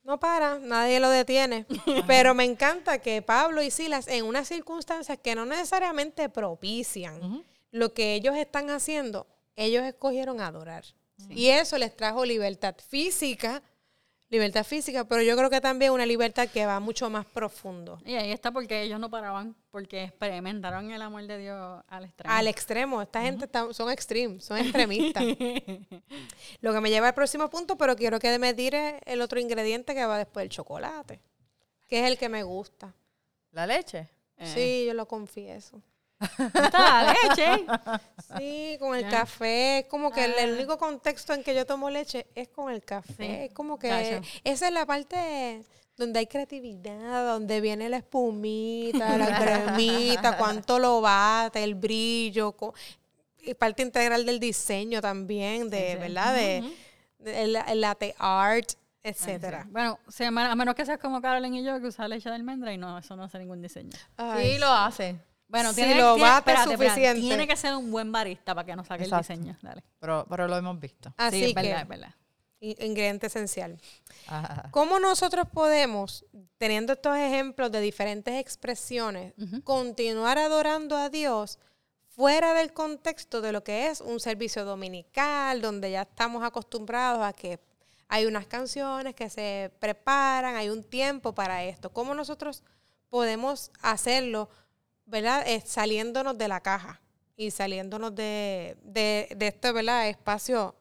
No 0.02 0.18
para, 0.18 0.58
nadie 0.58 0.98
lo 0.98 1.10
detiene. 1.10 1.64
Pero 2.08 2.34
me 2.34 2.42
encanta 2.42 2.98
que 2.98 3.22
Pablo 3.22 3.62
y 3.62 3.70
Silas, 3.70 4.08
en 4.08 4.24
unas 4.24 4.48
circunstancias 4.48 5.16
que 5.22 5.36
no 5.36 5.46
necesariamente 5.46 6.28
propician 6.28 7.44
lo 7.70 7.94
que 7.94 8.14
ellos 8.14 8.36
están 8.36 8.70
haciendo, 8.70 9.28
ellos 9.54 9.84
escogieron 9.84 10.40
adorar. 10.40 10.84
Y 11.30 11.48
eso 11.48 11.78
les 11.78 11.96
trajo 11.96 12.24
libertad 12.24 12.74
física, 12.84 13.62
Libertad 14.30 14.62
física, 14.64 15.04
pero 15.04 15.22
yo 15.22 15.34
creo 15.38 15.48
que 15.48 15.60
también 15.60 15.90
una 15.90 16.04
libertad 16.04 16.48
que 16.48 16.66
va 16.66 16.80
mucho 16.80 17.08
más 17.08 17.24
profundo. 17.24 17.98
Y 18.04 18.14
ahí 18.14 18.30
está 18.30 18.50
porque 18.52 18.82
ellos 18.82 19.00
no 19.00 19.08
paraban, 19.08 19.56
porque 19.70 20.04
experimentaron 20.04 20.90
el 20.90 21.00
amor 21.00 21.26
de 21.26 21.38
Dios 21.38 21.82
al 21.88 22.04
extremo. 22.04 22.34
Al 22.34 22.46
extremo. 22.46 23.00
Esta 23.02 23.22
gente 23.22 23.46
está- 23.46 23.72
son 23.72 23.90
extreme, 23.90 24.38
son 24.40 24.58
extremistas. 24.58 25.24
Lo 26.60 26.72
que 26.74 26.80
me 26.80 26.90
lleva 26.90 27.08
al 27.08 27.14
próximo 27.14 27.48
punto, 27.48 27.76
pero 27.76 27.96
quiero 27.96 28.18
que 28.18 28.38
me 28.38 28.52
tire 28.52 29.00
el 29.06 29.22
otro 29.22 29.40
ingrediente 29.40 29.94
que 29.94 30.04
va 30.04 30.18
después 30.18 30.44
del 30.44 30.50
chocolate, 30.50 31.20
que 31.88 32.00
es 32.00 32.06
el 32.06 32.18
que 32.18 32.28
me 32.28 32.42
gusta. 32.42 32.92
¿La 33.52 33.66
leche? 33.66 34.08
Eh, 34.36 34.52
Sí, 34.54 34.84
yo 34.86 34.94
lo 34.94 35.08
confieso. 35.08 35.80
Está 36.20 37.02
la 37.02 37.14
leche. 37.14 37.66
Sí, 38.38 38.76
con 38.78 38.94
el 38.96 39.02
Ya. 39.04 39.10
café, 39.10 39.78
es 39.80 39.84
como 39.86 40.10
que 40.10 40.24
el, 40.24 40.32
el 40.34 40.50
Ah. 40.50 40.54
único 40.54 40.78
contexto 40.78 41.32
en 41.32 41.42
que 41.42 41.54
yo 41.54 41.64
tomo 41.66 41.90
leche 41.90 42.26
es 42.34 42.48
con 42.48 42.72
el 42.72 42.82
café. 42.82 43.14
Sí, 43.16 43.24
Es 43.46 43.52
como 43.52 43.78
que 43.78 43.88
cacho. 43.88 44.20
esa 44.44 44.66
es 44.68 44.72
la 44.72 44.84
parte 44.86 45.62
donde 45.96 46.20
hay 46.20 46.26
creatividad, 46.26 47.26
donde 47.26 47.60
viene 47.60 47.88
la 47.88 47.98
espumita, 47.98 48.98
la 49.18 49.38
cremita, 49.38 50.36
cuánto 50.36 50.78
lo 50.78 51.00
bate, 51.00 51.62
el 51.64 51.74
brillo, 51.74 52.54
y 53.40 53.54
parte 53.54 53.82
integral 53.82 54.26
del 54.26 54.38
diseño 54.40 55.00
también, 55.00 55.70
de, 55.70 55.92
sí. 55.92 55.98
¿verdad? 55.98 56.34
De, 56.34 56.60
Ujú. 56.64 56.74
de 57.24 57.42
el, 57.44 57.56
el 57.56 57.80
latte 57.80 58.14
art, 58.18 58.70
Sí. 58.70 59.10
etcétera. 59.10 59.64
Bueno, 59.70 59.98
sí, 60.08 60.24
a 60.24 60.30
men- 60.30 60.46
a 60.46 60.54
menos 60.54 60.74
que 60.74 60.84
seas 60.84 60.98
como 60.98 61.22
Carolyn 61.22 61.54
y 61.54 61.64
yo, 61.64 61.80
que 61.80 61.86
usa 61.86 62.06
leche 62.08 62.28
de 62.28 62.34
almendra 62.34 62.72
y 62.74 62.78
no, 62.78 62.98
eso 62.98 63.16
no 63.16 63.22
hace 63.24 63.38
ningún 63.38 63.62
diseño. 63.62 63.90
Ay, 64.18 64.52
Sí, 64.54 64.58
lo 64.58 64.66
hace. 64.66 65.16
Bueno, 65.48 65.70
Si 65.70 65.76
tiene, 65.76 65.94
lo 65.96 66.14
tiene- 66.14 66.28
bate 66.30 66.38
espérate, 66.50 66.72
espérate, 66.74 66.94
suficiente. 67.00 67.20
tiene 67.28 67.46
que 67.46 67.56
ser 67.56 67.74
un 67.74 67.90
buen 67.90 68.12
barista 68.12 68.54
para 68.54 68.66
que 68.66 68.76
nos 68.76 68.86
saque 68.86 69.04
Exacto. 69.04 69.32
el 69.32 69.38
diseño. 69.40 69.58
Dale. 69.62 69.82
Pero, 69.98 70.26
pero 70.28 70.46
lo 70.46 70.56
hemos 70.56 70.78
visto. 70.78 71.12
Así 71.16 71.38
sí, 71.38 71.44
es 71.46 71.54
que, 71.54 71.62
verdad, 71.62 71.82
es 71.82 71.88
verdad. 71.88 72.14
ingrediente 72.60 73.26
esencial. 73.28 73.80
Ajá. 74.26 74.68
¿Cómo 74.72 74.98
nosotros 75.00 75.46
podemos, 75.52 76.26
teniendo 76.58 76.92
estos 76.92 77.16
ejemplos 77.16 77.70
de 77.72 77.80
diferentes 77.80 78.34
expresiones, 78.34 79.32
continuar 79.64 80.38
adorando 80.38 80.96
a 80.96 81.08
Dios 81.08 81.58
fuera 82.08 82.52
del 82.54 82.72
contexto 82.72 83.40
de 83.40 83.52
lo 83.52 83.62
que 83.64 83.86
es 83.86 84.00
un 84.00 84.18
servicio 84.20 84.64
dominical, 84.64 85.60
donde 85.62 85.92
ya 85.92 86.02
estamos 86.02 86.42
acostumbrados 86.44 87.24
a 87.24 87.32
que 87.32 87.60
hay 88.08 88.26
unas 88.26 88.46
canciones 88.46 89.14
que 89.14 89.30
se 89.30 89.70
preparan, 89.78 90.56
hay 90.56 90.68
un 90.68 90.82
tiempo 90.82 91.32
para 91.34 91.62
esto? 91.64 91.90
¿Cómo 91.90 92.12
nosotros 92.14 92.64
podemos 93.08 93.70
hacerlo, 93.82 94.50
verdad? 95.08 95.42
Eh, 95.46 95.62
saliéndonos 95.66 96.36
de 96.38 96.48
la 96.48 96.60
caja 96.60 97.00
y 97.36 97.50
saliéndonos 97.50 98.14
de, 98.14 98.76
de, 98.82 99.28
de 99.36 99.46
este, 99.48 99.72
¿verdad? 99.72 100.08
Espacio 100.08 100.74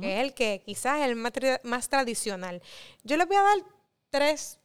que 0.00 0.18
es 0.18 0.22
el 0.24 0.34
que 0.34 0.62
quizás 0.66 0.98
es 1.00 1.06
el 1.06 1.16
más, 1.16 1.32
más 1.62 1.88
tradicional. 1.88 2.60
Yo 3.04 3.16
les 3.16 3.26
voy 3.26 3.36
a 3.36 3.42
dar 3.42 3.56
tres 4.10 4.58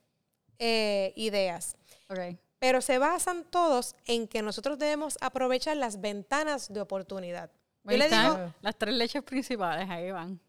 eh, 0.59 1.13
ideas, 1.15 1.77
Ok. 2.09 2.37
pero 2.59 2.81
se 2.81 2.97
basan 2.97 3.45
todos 3.49 3.95
en 4.05 4.27
que 4.27 4.41
nosotros 4.41 4.77
debemos 4.77 5.17
aprovechar 5.21 5.77
las 5.77 6.01
ventanas 6.01 6.71
de 6.73 6.81
oportunidad. 6.81 7.49
Yo 7.85 7.97
le 7.97 8.09
digo, 8.09 8.53
las 8.61 8.75
tres 8.77 8.93
leches 8.95 9.23
principales, 9.23 9.89
ahí 9.89 10.11
van. 10.11 10.39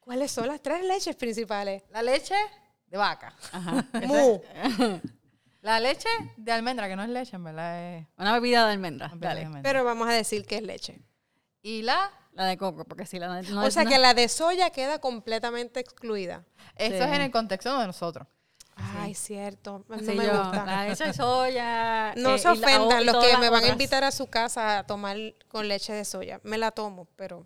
¿cuáles 0.00 0.30
son 0.30 0.46
las 0.46 0.62
tres 0.62 0.82
leches 0.84 1.14
principales? 1.16 1.82
La 1.90 2.00
leche 2.02 2.34
de 2.86 2.96
vaca. 2.96 3.36
Ajá. 3.52 3.84
Mu. 4.06 4.40
La 5.66 5.80
leche 5.80 6.08
de 6.36 6.52
almendra, 6.52 6.86
que 6.88 6.94
no 6.94 7.02
es 7.02 7.08
leche, 7.08 7.34
en 7.34 7.42
verdad 7.42 7.96
es... 7.96 8.06
Una 8.16 8.32
bebida 8.34 8.64
de 8.66 8.72
almendra. 8.74 9.08
de. 9.14 9.60
Pero 9.64 9.82
vamos 9.82 10.08
a 10.08 10.12
decir 10.12 10.46
que 10.46 10.56
es 10.58 10.62
leche. 10.62 11.00
Y 11.60 11.82
la... 11.82 12.08
La 12.32 12.44
de 12.44 12.56
coco, 12.56 12.84
porque 12.84 13.04
si 13.04 13.18
la 13.18 13.32
de- 13.34 13.48
no 13.50 13.62
o 13.62 13.66
es- 13.66 13.74
sea 13.74 13.82
no- 13.82 13.90
que 13.90 13.98
la 13.98 14.14
de 14.14 14.28
soya 14.28 14.70
queda 14.70 15.00
completamente 15.00 15.80
excluida. 15.80 16.44
Eso 16.76 16.98
Sí. 16.98 17.02
es 17.10 17.16
en 17.16 17.22
el 17.22 17.30
contexto 17.32 17.76
de 17.80 17.86
nosotros. 17.86 18.28
Ay, 18.76 19.14
cierto. 19.14 19.84
No 19.88 19.98
Sí, 19.98 20.04
me 20.04 20.26
yo, 20.26 20.38
gusta. 20.38 20.64
La 20.66 20.86
leche 20.86 21.04
de 21.06 21.12
soya. 21.14 22.14
No 22.16 22.34
eh, 22.34 22.38
se 22.38 22.44
la- 22.46 22.52
ofendan 22.52 23.04
los 23.06 23.24
que 23.24 23.36
me 23.38 23.48
van 23.50 23.64
a 23.64 23.68
invitar 23.68 24.04
a 24.04 24.12
su 24.12 24.28
casa 24.28 24.78
a 24.78 24.86
tomar 24.86 25.16
con 25.48 25.66
leche 25.66 25.92
de 25.94 26.04
soya. 26.04 26.40
Me 26.44 26.58
la 26.58 26.70
tomo, 26.70 27.06
pero 27.16 27.44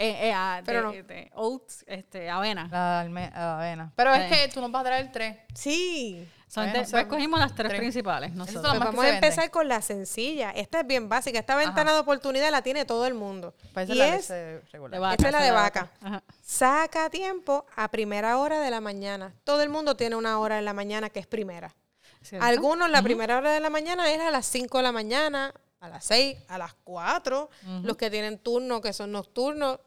Eh, 0.00 0.28
eh, 0.28 0.32
ah, 0.32 0.62
Pero 0.64 0.92
de- 0.92 1.02
no. 1.02 1.08
de 1.08 1.30
oats, 1.34 1.84
este, 1.88 2.30
avena. 2.30 2.68
La, 2.70 3.00
alme- 3.04 3.32
la 3.32 3.56
avena. 3.58 3.92
Pero 3.96 4.14
es 4.14 4.30
que 4.30 4.46
tú 4.54 4.60
nos 4.60 4.70
vas 4.70 4.82
a 4.82 4.84
traer 4.84 5.10
tres. 5.10 5.36
sí. 5.54 6.24
Son 6.48 6.64
Bueno, 6.64 6.78
de- 6.78 6.84
eso- 6.84 6.92
pues 6.92 7.06
cogimos 7.06 7.38
las 7.38 7.54
tres, 7.54 7.68
tres. 7.68 7.78
principales. 7.80 8.32
Nosotros. 8.34 8.64
Pues 8.66 8.78
vamos 8.80 9.04
a 9.04 9.08
empezar 9.10 9.36
venden. 9.44 9.50
con 9.50 9.68
la 9.68 9.82
sencilla. 9.82 10.50
Esta 10.52 10.80
es 10.80 10.86
bien 10.86 11.08
básica. 11.08 11.38
Esta 11.38 11.56
ventana 11.56 11.92
de 11.92 11.98
oportunidad 11.98 12.50
la 12.50 12.62
tiene 12.62 12.86
todo 12.86 13.06
el 13.06 13.12
mundo. 13.14 13.54
Pues 13.74 13.88
y 13.88 13.92
es 13.92 13.98
la 13.98 14.14
es, 14.16 14.72
regular. 14.72 14.98
Vaca, 15.00 15.14
Esta 15.14 15.26
es 15.26 15.32
la 15.32 15.42
de 15.42 15.50
vaca. 15.50 15.90
Ajá. 16.02 16.22
saca 16.42 17.10
tiempo 17.10 17.66
a 17.76 17.88
primera 17.90 18.38
hora 18.38 18.60
de 18.60 18.70
la 18.70 18.80
mañana. 18.80 19.34
Todo 19.44 19.62
el 19.62 19.68
mundo 19.68 19.94
tiene 19.96 20.16
una 20.16 20.38
hora 20.38 20.58
en 20.58 20.64
la 20.64 20.72
mañana 20.72 21.10
que 21.10 21.20
es 21.20 21.26
primera. 21.26 21.74
¿Cierto? 22.22 22.44
Algunos 22.46 22.90
la 22.90 23.02
primera 23.02 23.36
hora 23.36 23.52
de 23.52 23.60
la 23.60 23.70
mañana 23.70 24.10
es 24.10 24.20
a 24.20 24.30
las 24.30 24.46
5 24.46 24.78
de 24.78 24.82
la 24.82 24.92
mañana, 24.92 25.52
a 25.80 25.88
las 25.88 26.04
6, 26.04 26.36
a 26.48 26.58
las 26.58 26.74
4. 26.82 27.48
Los 27.82 27.96
que 27.96 28.10
tienen 28.10 28.38
turno, 28.38 28.80
que 28.80 28.92
son 28.92 29.12
nocturnos, 29.12 29.78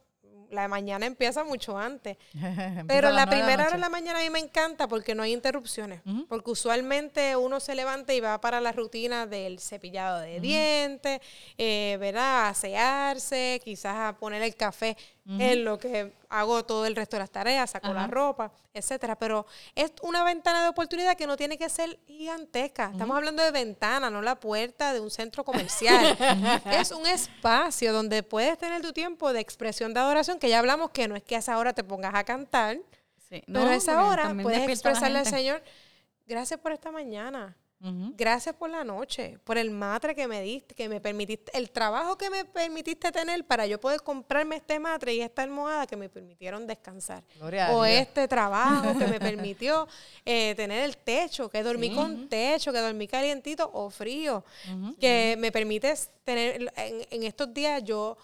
la 0.51 0.67
mañana 0.67 1.05
empieza 1.05 1.43
mucho 1.43 1.77
antes. 1.77 2.17
Pero 2.87 3.11
la 3.11 3.25
primera 3.27 3.65
hora 3.65 3.73
de 3.73 3.77
la 3.79 3.89
mañana 3.89 4.19
a 4.19 4.23
mí 4.23 4.29
me 4.29 4.39
encanta 4.39 4.87
porque 4.87 5.15
no 5.15 5.23
hay 5.23 5.33
interrupciones. 5.33 6.01
Porque 6.27 6.51
usualmente 6.51 7.35
uno 7.35 7.59
se 7.59 7.75
levanta 7.75 8.13
y 8.13 8.19
va 8.19 8.39
para 8.39 8.61
la 8.61 8.71
rutina 8.71 9.25
del 9.25 9.59
cepillado 9.59 10.19
de 10.19 10.39
dientes, 10.39 11.19
eh, 11.57 11.97
¿verdad? 11.99 12.45
A 12.45 12.49
asearse, 12.49 13.61
quizás 13.63 13.95
a 13.95 14.17
poner 14.17 14.41
el 14.41 14.55
café 14.55 14.97
en 15.25 15.63
lo 15.63 15.77
que 15.77 16.13
hago 16.29 16.65
todo 16.65 16.85
el 16.85 16.95
resto 16.95 17.15
de 17.15 17.19
las 17.21 17.29
tareas, 17.29 17.69
saco 17.71 17.93
la 17.93 18.07
ropa, 18.07 18.51
etcétera. 18.73 19.15
Pero 19.17 19.45
es 19.75 19.93
una 20.01 20.23
ventana 20.23 20.63
de 20.63 20.69
oportunidad 20.69 21.15
que 21.15 21.27
no 21.27 21.37
tiene 21.37 21.57
que 21.57 21.69
ser 21.69 21.99
gigantesca. 22.07 22.89
Estamos 22.91 23.15
hablando 23.15 23.43
de 23.43 23.51
ventana, 23.51 24.09
no 24.09 24.21
la 24.21 24.39
puerta 24.39 24.93
de 24.93 24.99
un 24.99 25.11
centro 25.11 25.43
comercial. 25.43 26.17
es 26.71 26.91
un 26.91 27.05
espacio 27.05 27.93
donde 27.93 28.23
puedes 28.23 28.57
tener 28.57 28.81
tu 28.81 28.93
tiempo 28.93 29.31
de 29.31 29.39
expresión 29.39 29.93
de 29.93 29.99
adoración, 29.99 30.39
que 30.39 30.49
ya 30.49 30.59
hablamos 30.59 30.89
que 30.89 31.07
no 31.07 31.15
es 31.15 31.23
que 31.23 31.35
a 31.35 31.39
esa 31.39 31.57
hora 31.57 31.73
te 31.73 31.83
pongas 31.83 32.15
a 32.15 32.23
cantar, 32.23 32.77
Sí. 33.29 33.41
pero 33.45 33.65
No, 33.65 33.69
a 33.69 33.75
esa 33.75 34.03
hora 34.05 34.35
puedes 34.41 34.67
expresarle 34.67 35.19
al. 35.19 35.25
Señor, 35.25 35.63
gracias 36.25 36.59
por 36.59 36.73
esta 36.73 36.91
mañana. 36.91 37.55
Gracias 38.15 38.55
por 38.55 38.69
la 38.69 38.83
noche, 38.83 39.39
por 39.43 39.57
el 39.57 39.71
matre 39.71 40.13
que 40.13 40.27
me 40.27 40.41
diste, 40.41 40.75
que 40.75 40.87
me 40.87 41.01
permitiste, 41.01 41.51
el 41.57 41.71
trabajo 41.71 42.15
que 42.15 42.29
me 42.29 42.45
permitiste 42.45 43.11
tener 43.11 43.43
para 43.45 43.65
yo 43.65 43.79
poder 43.79 44.01
comprarme 44.01 44.57
este 44.57 44.79
matre 44.79 45.15
y 45.15 45.21
esta 45.21 45.41
almohada 45.41 45.87
que 45.87 45.97
me 45.97 46.07
permitieron 46.07 46.67
descansar. 46.67 47.23
Gloria 47.39 47.71
O 47.71 47.83
este 47.83 48.27
trabajo 48.27 48.95
que 48.97 49.07
me 49.07 49.19
permitió 49.19 49.87
eh, 50.25 50.53
tener 50.55 50.83
el 50.83 50.95
techo, 50.97 51.49
que 51.49 51.63
dormí 51.63 51.93
con 51.95 52.29
techo, 52.29 52.71
que 52.71 52.79
dormí 52.79 53.07
calientito 53.07 53.69
o 53.73 53.89
frío, 53.89 54.43
que 54.99 55.35
me 55.39 55.51
permite 55.51 55.93
tener, 56.23 56.71
en, 56.75 57.07
en 57.09 57.23
estos 57.23 57.51
días 57.51 57.83
yo, 57.83 58.15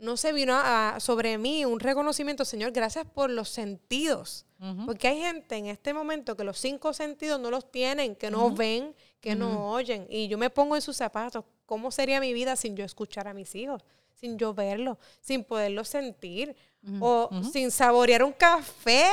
no 0.00 0.16
sé, 0.16 0.32
vino 0.32 0.54
a- 0.54 0.96
a- 0.96 1.00
sobre 1.00 1.36
mí 1.38 1.64
un 1.64 1.78
reconocimiento, 1.80 2.44
Señor, 2.44 2.72
gracias 2.72 3.04
por 3.06 3.30
los 3.30 3.48
sentidos. 3.48 4.46
Porque 4.86 5.08
hay 5.08 5.20
gente 5.20 5.56
en 5.56 5.66
este 5.66 5.94
momento 5.94 6.36
que 6.36 6.44
los 6.44 6.58
cinco 6.58 6.92
sentidos 6.92 7.40
no 7.40 7.50
los 7.50 7.70
tienen, 7.70 8.14
que 8.14 8.30
no 8.30 8.50
ven, 8.56 8.94
que 9.20 9.34
no 9.34 9.70
oyen. 9.72 10.06
Y 10.10 10.28
yo 10.28 10.36
me 10.36 10.50
pongo 10.50 10.76
en 10.76 10.82
sus 10.82 10.96
zapatos. 10.96 11.44
¿Cómo 11.64 11.90
sería 11.90 12.20
mi 12.20 12.34
vida 12.34 12.56
sin 12.56 12.76
yo 12.76 12.84
escuchar 12.84 13.26
a 13.28 13.32
mis 13.34 13.54
hijos? 13.54 13.82
Sin 14.14 14.36
yo 14.38 14.52
verlos, 14.52 14.98
sin 15.22 15.44
poderlos 15.44 15.88
sentir, 15.88 16.54
o 17.00 17.28
sin 17.52 17.70
saborear 17.70 18.24
un 18.24 18.32
café, 18.32 19.06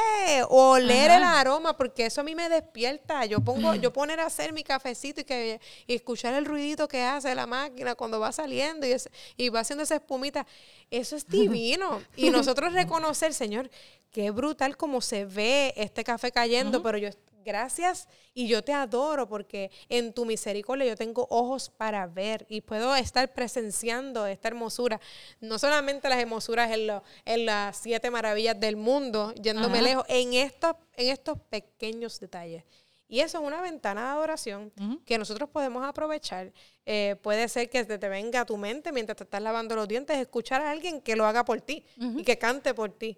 o 0.50 0.72
oler 0.72 1.12
el 1.12 1.24
aroma, 1.24 1.76
porque 1.76 2.06
eso 2.06 2.22
a 2.22 2.24
mí 2.24 2.34
me 2.34 2.48
despierta. 2.48 3.26
Yo 3.26 3.42
pongo, 3.42 3.76
yo 3.76 3.92
poner 3.92 4.20
a 4.22 4.26
hacer 4.28 4.54
mi 4.54 4.64
cafecito 4.64 5.22
y 5.22 5.24
que 5.26 5.60
y 5.86 5.96
escuchar 5.96 6.34
el 6.36 6.46
ruidito 6.46 6.88
que 6.88 7.02
hace 7.04 7.36
la 7.36 7.46
máquina 7.46 7.96
cuando 7.96 8.20
va 8.20 8.32
saliendo 8.32 8.88
y, 8.88 8.92
es- 8.94 9.10
y 9.36 9.50
va 9.50 9.60
haciendo 9.62 9.84
esa 9.84 9.96
espumita. 9.96 10.46
Eso 10.90 11.16
es 11.18 11.28
divino. 11.28 12.02
y 12.16 12.30
nosotros 12.32 12.74
reconocer, 12.74 13.34
Señor, 13.34 13.70
qué 14.12 14.32
brutal 14.32 14.78
como 14.78 15.02
se 15.02 15.26
ve 15.26 15.74
este 15.76 16.04
café 16.06 16.32
cayendo, 16.32 16.82
pero 16.84 16.98
yo 16.98 17.10
gracias 17.48 18.08
y 18.36 18.48
yo 18.48 18.64
te 18.64 18.74
adoro 18.74 19.28
porque 19.28 19.72
en 19.90 20.14
tu 20.14 20.26
misericordia 20.26 20.86
yo 20.86 20.96
tengo 20.96 21.26
ojos 21.32 21.70
para 21.70 22.06
ver 22.06 22.46
y 22.50 22.62
puedo 22.62 22.96
estar 22.96 23.34
presenciando 23.34 24.28
esta 24.28 24.50
hermosura. 24.50 25.00
No 25.40 25.58
solamente 25.58 26.10
las 26.10 26.20
hermosuras 26.20 26.70
en, 26.72 26.86
lo- 26.88 27.02
en 27.26 27.46
las 27.48 27.78
siete 27.78 28.12
maravillas 28.12 28.60
del 28.60 28.76
mundo, 28.76 29.34
yéndome 29.42 29.80
Ajá. 29.80 29.88
lejos, 29.88 30.06
en 30.10 30.34
estos, 30.34 30.76
en 30.96 31.08
estos 31.10 31.40
pequeños 31.50 32.20
detalles. 32.20 32.64
Y 33.10 33.22
eso 33.22 33.38
es 33.40 33.44
una 33.46 33.62
ventana 33.62 34.02
de 34.04 34.08
adoración 34.10 34.74
que 35.06 35.18
nosotros 35.18 35.50
podemos 35.50 35.82
aprovechar. 35.88 36.52
Eh, 36.86 37.16
puede 37.22 37.48
ser 37.48 37.70
que 37.70 37.86
te, 37.86 37.98
te 37.98 38.10
venga 38.10 38.42
a 38.42 38.46
tu 38.46 38.58
mente 38.58 38.92
mientras 38.92 39.16
te 39.16 39.24
estás 39.24 39.42
lavando 39.42 39.76
los 39.78 39.88
dientes, 39.88 40.18
escuchar 40.18 40.60
a 40.62 40.72
alguien 40.72 41.00
que 41.02 41.16
lo 41.16 41.26
haga 41.26 41.46
por 41.46 41.62
ti 41.62 41.86
y 42.18 42.24
que 42.24 42.38
cante 42.38 42.74
por 42.74 42.92
ti. 42.92 43.18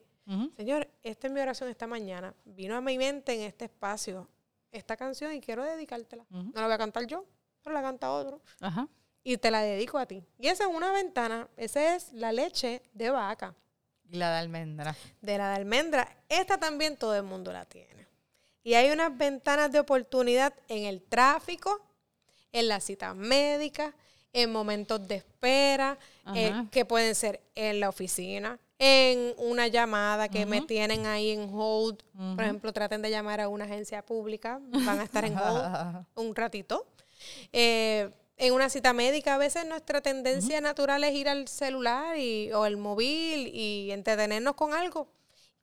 Señor, 0.55 0.87
esta 1.01 1.27
es 1.27 1.33
mi 1.33 1.39
oración 1.39 1.69
esta 1.69 1.87
mañana. 1.87 2.33
Vino 2.45 2.75
a 2.75 2.81
mi 2.81 2.97
mente 2.97 3.33
en 3.33 3.41
este 3.41 3.65
espacio 3.65 4.27
esta 4.71 4.95
canción 4.95 5.33
y 5.33 5.41
quiero 5.41 5.63
dedicártela. 5.63 6.25
No 6.29 6.51
la 6.53 6.65
voy 6.65 6.73
a 6.73 6.77
cantar 6.77 7.05
yo, 7.07 7.25
pero 7.63 7.73
la 7.73 7.81
canta 7.81 8.11
otro. 8.11 8.41
Ajá. 8.61 8.87
Y 9.23 9.37
te 9.37 9.49
la 9.51 9.61
dedico 9.61 9.97
a 9.97 10.05
ti. 10.05 10.23
Y 10.37 10.47
esa 10.47 10.65
es 10.65 10.69
una 10.73 10.91
ventana. 10.91 11.47
Esa 11.57 11.95
es 11.95 12.13
la 12.13 12.31
leche 12.31 12.83
de 12.93 13.09
vaca, 13.09 13.55
Y 14.09 14.17
la 14.17 14.31
de 14.31 14.37
almendra. 14.39 14.95
de 15.21 15.37
la 15.37 15.49
de 15.49 15.55
almendra. 15.55 16.17
Esta 16.29 16.57
también 16.57 16.95
todo 16.97 17.15
el 17.15 17.23
mundo 17.23 17.51
la 17.51 17.65
tiene. 17.65 18.07
Y 18.63 18.75
hay 18.75 18.91
unas 18.91 19.17
ventanas 19.17 19.71
de 19.71 19.79
oportunidad 19.79 20.53
en 20.67 20.85
el 20.85 21.01
tráfico, 21.01 21.81
en 22.51 22.67
las 22.67 22.83
citas 22.83 23.15
médicas, 23.15 23.93
en 24.31 24.51
momentos 24.51 25.07
de 25.07 25.15
espera, 25.15 25.97
eh, 26.35 26.53
que 26.71 26.85
pueden 26.85 27.15
ser 27.15 27.41
en 27.55 27.79
la 27.79 27.89
oficina, 27.89 28.59
en 28.79 29.33
una 29.37 29.67
llamada 29.67 30.29
que 30.29 30.45
me 30.45 30.61
tienen 30.61 31.05
ahí 31.05 31.31
en 31.31 31.49
hold. 31.53 32.01
Por 32.35 32.43
ejemplo, 32.43 32.71
traten 32.71 33.01
de 33.01 33.11
llamar 33.11 33.41
a 33.41 33.49
una 33.49 33.65
agencia 33.65 34.03
pública, 34.05 34.61
van 34.63 34.99
a 34.99 35.03
estar 35.03 35.25
en 35.25 35.37
hold 35.37 36.05
un 36.15 36.33
ratito. 36.33 36.87
Eh, 37.51 38.09
en 38.37 38.53
una 38.53 38.69
cita 38.69 38.93
médica, 38.93 39.35
a 39.35 39.37
veces 39.37 39.65
nuestra 39.65 39.99
tendencia 39.99 40.61
natural 40.61 41.03
es 41.03 41.13
ir 41.13 41.27
al 41.27 41.49
celular 41.49 42.17
y, 42.17 42.53
o 42.53 42.65
el 42.65 42.77
móvil 42.77 43.51
y 43.53 43.91
entretenernos 43.91 44.55
con 44.55 44.73
algo. 44.73 45.09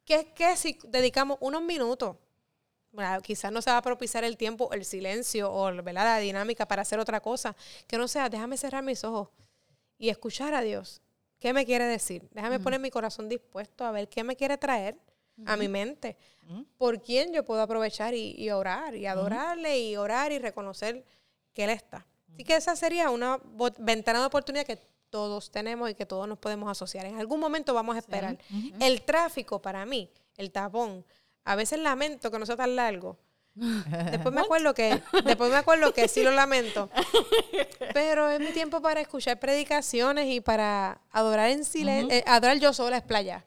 Que 0.05 0.17
es 0.17 0.27
que 0.27 0.55
si 0.57 0.79
dedicamos 0.85 1.39
unos 1.41 1.63
minutos, 1.63 2.17
bueno, 2.93 3.21
quizás 3.23 3.51
no 3.51 3.63
se 3.63 3.71
va 3.71 3.79
a 3.79 3.83
propiciar 3.83 4.25
el 4.25 4.37
tiempo, 4.37 4.71
el 4.73 4.85
silencio 4.85 5.51
o 5.51 5.73
¿verdad? 5.83 6.05
la 6.05 6.19
dinámica 6.19 6.69
para 6.69 6.83
hacer 6.83 6.99
otra 6.99 7.21
cosa, 7.21 7.57
que 7.87 7.97
no 7.97 8.09
sea, 8.09 8.29
déjame 8.29 8.59
cerrar 8.59 8.83
mis 8.83 9.05
ojos 9.05 9.31
y 9.99 10.11
escuchar 10.11 10.53
a 10.55 10.61
Dios. 10.61 11.01
¿Qué 11.39 11.53
me 11.53 11.65
quiere 11.67 11.85
decir? 11.85 12.29
Déjame 12.33 12.61
poner 12.61 12.81
mi 12.81 12.91
corazón 12.91 13.29
dispuesto 13.29 13.85
a 13.85 13.91
ver 13.91 14.09
qué 14.09 14.25
me 14.25 14.37
quiere 14.37 14.57
traer 14.59 14.99
a 15.45 15.57
mi 15.57 15.69
mente. 15.69 16.17
Por 16.79 17.03
quién 17.03 17.33
yo 17.33 17.45
puedo 17.45 17.61
aprovechar 17.61 18.15
y, 18.15 18.35
y 18.39 18.51
orar 18.51 18.95
y 18.95 19.07
adorarle 19.07 19.79
y 19.79 19.97
orar 19.97 20.33
y 20.33 20.39
reconocer 20.39 21.05
que 21.53 21.65
Él 21.65 21.71
está. 21.71 22.07
Así 22.33 22.45
que 22.45 22.57
esa 22.57 22.77
sería 22.77 23.11
una 23.11 23.41
ventana 23.79 24.21
de 24.21 24.27
oportunidad 24.27 24.65
que 24.67 24.79
todos 25.11 25.51
tenemos 25.51 25.91
y 25.91 25.95
que 25.95 26.07
todos 26.07 26.29
nos 26.29 26.39
podemos 26.39 26.71
asociar. 26.71 27.07
En 27.07 27.19
algún 27.19 27.41
momento 27.41 27.73
vamos 27.75 27.97
a 27.97 27.99
esperar. 27.99 28.39
El 28.81 29.03
tráfico 29.03 29.61
para 29.61 29.87
mí, 29.87 30.11
el 30.37 30.51
tapón, 30.53 31.05
a 31.45 31.57
veces 31.57 31.79
lamento 31.81 32.31
que 32.31 32.39
no 32.39 32.47
sea 32.47 32.57
tan 32.57 32.77
largo. 32.77 33.19
Después 34.11 34.35
me 34.35 34.43
acuerdo 34.43 34.75
que, 34.75 35.03
después 35.25 35.51
me 35.51 35.57
acuerdo 35.57 35.93
que 35.95 36.09
sí 36.09 36.23
lo 36.23 36.31
lamento. 36.31 36.91
Pero 37.95 38.29
es 38.31 38.39
mi 38.41 38.53
tiempo 38.53 38.83
para 38.83 39.01
escuchar 39.01 39.39
predicaciones 39.41 40.27
y 40.27 40.41
para 40.41 41.01
adorar 41.11 41.51
en 41.51 41.65
silencio, 41.65 42.23
adorar 42.27 42.59
yo 42.59 42.73
sola 42.73 42.99
es 42.99 43.03
playa. 43.03 43.45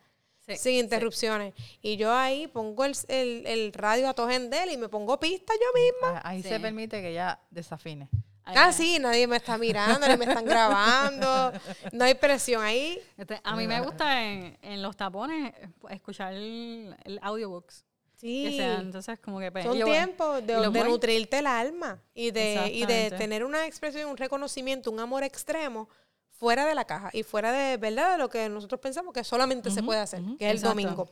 Sí, 0.47 0.55
sin 0.57 0.73
interrupciones. 0.75 1.53
Y 1.83 1.97
yo 1.97 2.11
ahí 2.11 2.47
pongo 2.47 2.83
el, 2.85 2.95
el, 3.07 3.45
el 3.45 3.71
radio 3.73 4.09
a 4.09 4.15
todo 4.15 4.27
gendel 4.29 4.71
y 4.71 4.77
me 4.77 4.89
pongo 4.89 5.19
pista 5.19 5.53
yo 5.53 5.79
misma. 5.79 6.19
Ah, 6.23 6.29
Ahí 6.29 6.41
Sí. 6.41 6.49
se 6.49 6.59
permite 6.59 7.01
que 7.01 7.09
ella 7.11 7.39
desafine. 7.51 8.09
Ah, 8.45 8.73
sí, 8.73 8.97
nadie 8.97 9.27
me 9.27 9.35
está 9.37 9.59
mirando, 9.59 10.07
ni 10.07 10.17
me 10.17 10.25
están 10.25 10.43
grabando. 10.45 11.51
No 11.91 12.03
hay 12.03 12.15
presión 12.15 12.63
ahí. 12.63 12.99
Este, 13.15 13.39
a 13.43 13.55
mí 13.55 13.67
me 13.67 13.79
gusta 13.81 14.23
en, 14.23 14.57
en 14.63 14.81
los 14.81 14.97
tapones 14.97 15.53
eh, 15.55 15.69
escuchar 15.91 16.33
el, 16.33 16.95
el 17.03 17.19
audiobooks. 17.21 17.85
Sí. 18.19 18.43
Que 18.49 18.57
sea, 18.57 18.79
entonces 18.79 19.17
como 19.19 19.39
que... 19.39 19.49
pues, 19.51 19.63
Son 19.63 19.81
tiempos 19.81 20.45
de, 20.45 20.83
nutrirte 20.83 21.39
el 21.39 21.47
alma 21.47 22.01
y 22.13 22.31
de, 22.31 22.69
y 22.73 22.85
de 22.85 23.11
tener 23.11 23.45
una 23.45 23.65
expresión, 23.65 24.09
un 24.09 24.17
reconocimiento, 24.17 24.91
un 24.91 24.99
amor 24.99 25.23
extremo 25.23 25.87
fuera 26.29 26.65
de 26.65 26.75
la 26.75 26.85
caja 26.85 27.09
y 27.13 27.23
fuera 27.23 27.51
de 27.51 27.77
verdad 27.77 28.13
de 28.13 28.17
lo 28.17 28.29
que 28.29 28.49
nosotros 28.49 28.79
pensamos 28.81 29.13
que 29.13 29.23
solamente 29.23 29.71
se 29.71 29.83
puede 29.83 29.99
hacer, 29.99 30.21
que 30.37 30.45
es 30.45 30.51
el 30.51 30.57
Exacto. 30.57 30.69
domingo. 30.69 31.09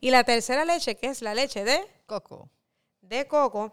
Y 0.00 0.10
la 0.10 0.22
tercera 0.24 0.64
leche, 0.64 0.96
que 0.96 1.08
es 1.08 1.22
la 1.22 1.34
leche 1.34 1.64
de, 1.64 1.80
Coco. 2.06 2.48
de 3.00 3.26
coco, 3.26 3.72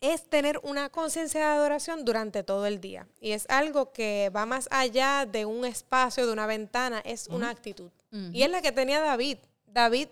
es 0.00 0.28
tener 0.28 0.60
una 0.62 0.90
conciencia 0.90 1.40
de 1.40 1.46
adoración 1.46 2.04
durante 2.04 2.42
todo 2.42 2.66
el 2.66 2.80
día. 2.80 3.08
Y 3.20 3.32
es 3.32 3.46
algo 3.48 3.92
que 3.92 4.30
va 4.34 4.44
más 4.44 4.68
allá 4.70 5.26
de 5.26 5.46
un 5.46 5.64
espacio, 5.64 6.26
de 6.26 6.32
una 6.32 6.46
ventana, 6.46 7.00
es 7.04 7.28
una 7.28 7.48
actitud. 7.50 7.90
Y 8.32 8.42
es 8.42 8.50
la 8.50 8.60
que 8.62 8.72
tenía 8.72 9.00
David. 9.00 9.38
David 9.66 10.08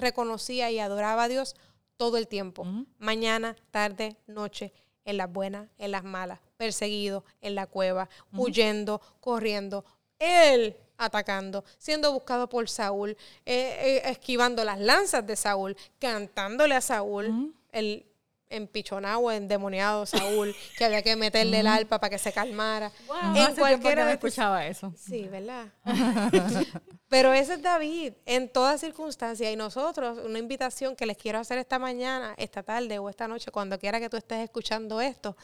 reconocía 0.00 0.70
y 0.70 0.78
adoraba 0.78 1.24
a 1.24 1.28
Dios 1.28 1.56
todo 1.96 2.16
el 2.16 2.28
tiempo. 2.28 2.66
Mañana, 2.98 3.56
tarde, 3.70 4.16
noche, 4.26 4.72
en 5.04 5.16
las 5.16 5.30
buenas, 5.32 5.68
en 5.78 5.90
las 5.90 6.04
malas, 6.04 6.40
perseguido, 6.56 7.24
en 7.40 7.54
la 7.54 7.66
cueva, 7.66 8.08
huyendo, 8.32 9.00
corriendo. 9.20 9.84
Él 10.18 10.76
atacando, 10.96 11.64
siendo 11.78 12.12
buscado 12.12 12.48
por 12.48 12.68
Saúl, 12.68 13.10
eh, 13.10 13.16
eh, 13.46 14.02
esquivando 14.04 14.64
las 14.64 14.78
lanzas 14.78 15.26
de 15.26 15.34
Saúl, 15.34 15.76
cantándole 15.98 16.74
a 16.74 16.80
Saúl, 16.82 17.54
el 17.72 18.04
empichonado, 18.50 19.30
endemoniado 19.32 20.04
Saúl, 20.04 20.54
que 20.76 20.84
había 20.84 21.02
que 21.02 21.16
meterle 21.16 21.60
el 21.60 21.66
arpa 21.66 21.98
para 21.98 22.10
que 22.10 22.18
se 22.18 22.32
calmara. 22.32 22.92
Wow, 23.06 23.16
en 23.16 23.36
hace 23.38 23.54
que 23.54 23.60
cualquiera 23.60 24.04
tus- 24.04 24.12
escuchaba 24.14 24.66
eso. 24.66 24.92
Sí, 24.96 25.22
¿verdad? 25.28 25.68
Pero 27.08 27.32
ese 27.32 27.54
es 27.54 27.62
David 27.62 28.12
en 28.26 28.48
toda 28.52 28.76
circunstancia. 28.78 29.50
Y 29.50 29.56
nosotros, 29.56 30.18
una 30.24 30.38
invitación 30.38 30.94
que 30.96 31.06
les 31.06 31.16
quiero 31.16 31.38
hacer 31.38 31.58
esta 31.58 31.78
mañana, 31.78 32.34
esta 32.36 32.62
tarde 32.62 32.98
o 32.98 33.08
esta 33.08 33.26
noche, 33.26 33.50
cuando 33.50 33.78
quiera 33.78 33.98
que 33.98 34.08
tú 34.10 34.16
estés 34.16 34.38
escuchando 34.44 35.00
esto, 35.00 35.36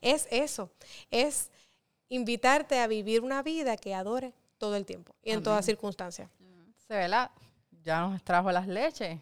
es 0.00 0.28
eso. 0.30 0.70
Es 1.10 1.50
invitarte 2.08 2.78
a 2.78 2.86
vivir 2.86 3.20
una 3.22 3.42
vida 3.42 3.76
que 3.76 3.94
adore 3.94 4.32
todo 4.58 4.76
el 4.76 4.84
tiempo 4.86 5.14
y 5.22 5.30
en 5.32 5.42
toda 5.42 5.62
circunstancia. 5.62 6.30
Se 6.86 6.94
¿verdad? 6.94 7.30
Ya 7.82 8.00
nos 8.00 8.22
trajo 8.22 8.50
las 8.50 8.66
leches. 8.66 9.18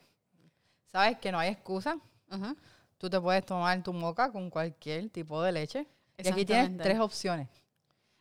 ¿Sabes 0.93 1.19
que 1.19 1.31
no 1.33 1.39
hay 1.39 1.51
excusa? 1.51 1.99
Ajá. 2.31 2.55
Tú 2.99 3.11
te 3.11 3.21
puedes 3.21 3.45
tomar 3.45 3.83
tu 3.83 3.93
moca 3.93 4.31
con 4.33 4.49
cualquier 4.51 5.11
tipo 5.11 5.43
de 5.43 5.53
leche. 5.53 5.87
Y 6.19 6.29
aquí 6.29 6.45
tienes 6.47 6.65
tres 6.83 6.99
opciones. 6.99 7.49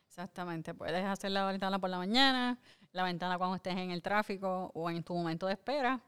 Exactamente. 0.07 0.73
Puedes 0.73 1.03
hacer 1.05 1.31
la 1.31 1.45
ventana 1.45 1.79
por 1.79 1.89
la 1.89 1.97
mañana, 1.97 2.57
la 2.91 3.03
ventana 3.03 3.37
cuando 3.37 3.55
estés 3.55 3.75
en 3.77 3.91
el 3.91 4.01
tráfico 4.01 4.71
o 4.73 4.89
en 4.89 5.03
tu 5.03 5.13
momento 5.13 5.47
de 5.47 5.53
espera. 5.53 5.99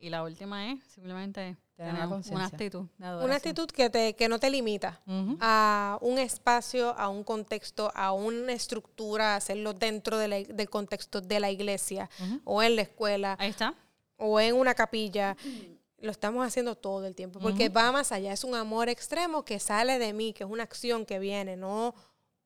Y 0.00 0.10
la 0.10 0.22
última 0.22 0.70
es 0.70 0.82
simplemente 0.84 1.56
Tener 1.76 1.94
una 2.06 2.44
actitud 2.46 2.86
de 2.98 3.06
adoración. 3.06 3.24
Una 3.24 3.36
actitud 3.36 3.68
que, 3.70 3.90
te, 3.90 4.14
que 4.14 4.28
no 4.28 4.38
te 4.40 4.48
limita 4.50 5.00
a 5.40 5.98
un 6.00 6.18
espacio, 6.18 6.96
a 6.98 7.08
un 7.08 7.22
contexto, 7.24 7.90
a 7.94 8.12
una 8.12 8.52
estructura, 8.52 9.36
hacerlo 9.36 9.74
dentro 9.74 10.18
de 10.18 10.28
la- 10.28 10.42
del 10.42 10.68
contexto 10.70 11.20
de 11.20 11.38
la 11.40 11.50
iglesia 11.50 12.08
o 12.44 12.62
en 12.62 12.74
la 12.76 12.82
escuela 12.82 13.36
Ahí 13.40 13.50
está. 13.50 13.74
o 14.16 14.38
en 14.40 14.54
una 14.56 14.74
capilla. 14.74 15.36
Lo 16.00 16.10
estamos 16.10 16.46
haciendo 16.46 16.76
todo 16.76 17.06
el 17.06 17.14
tiempo, 17.14 17.40
porque 17.40 17.68
va 17.68 17.90
más 17.90 18.12
allá, 18.12 18.32
es 18.32 18.44
un 18.44 18.54
amor 18.54 18.88
extremo 18.88 19.44
que 19.44 19.58
sale 19.58 19.98
de 19.98 20.12
mí, 20.12 20.32
que 20.32 20.44
es 20.44 20.50
una 20.50 20.62
acción 20.62 21.04
que 21.04 21.18
viene, 21.18 21.56
no 21.56 21.94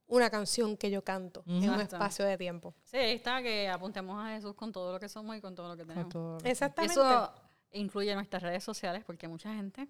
una 0.06 0.28
canción 0.30 0.76
que 0.76 0.90
yo 0.90 1.02
canto 1.02 1.42
en 1.46 1.70
un 1.70 1.80
espacio 1.80 2.24
de 2.24 2.36
tiempo. 2.36 2.74
Sí, 2.84 2.98
ahí 2.98 3.14
está, 3.14 3.42
que 3.42 3.68
apuntemos 3.68 4.22
a 4.22 4.34
Jesús 4.34 4.54
con 4.54 4.70
todo 4.70 4.92
lo 4.92 5.00
que 5.00 5.08
somos 5.08 5.36
y 5.36 5.40
con 5.40 5.54
todo 5.54 5.68
lo 5.68 5.76
que 5.76 5.84
tenemos. 5.84 6.44
Exactamente. 6.44 6.94
eso 6.94 7.32
incluye 7.72 8.14
nuestras 8.14 8.42
redes 8.42 8.62
sociales, 8.62 9.04
porque 9.04 9.26
mucha 9.28 9.54
gente 9.54 9.88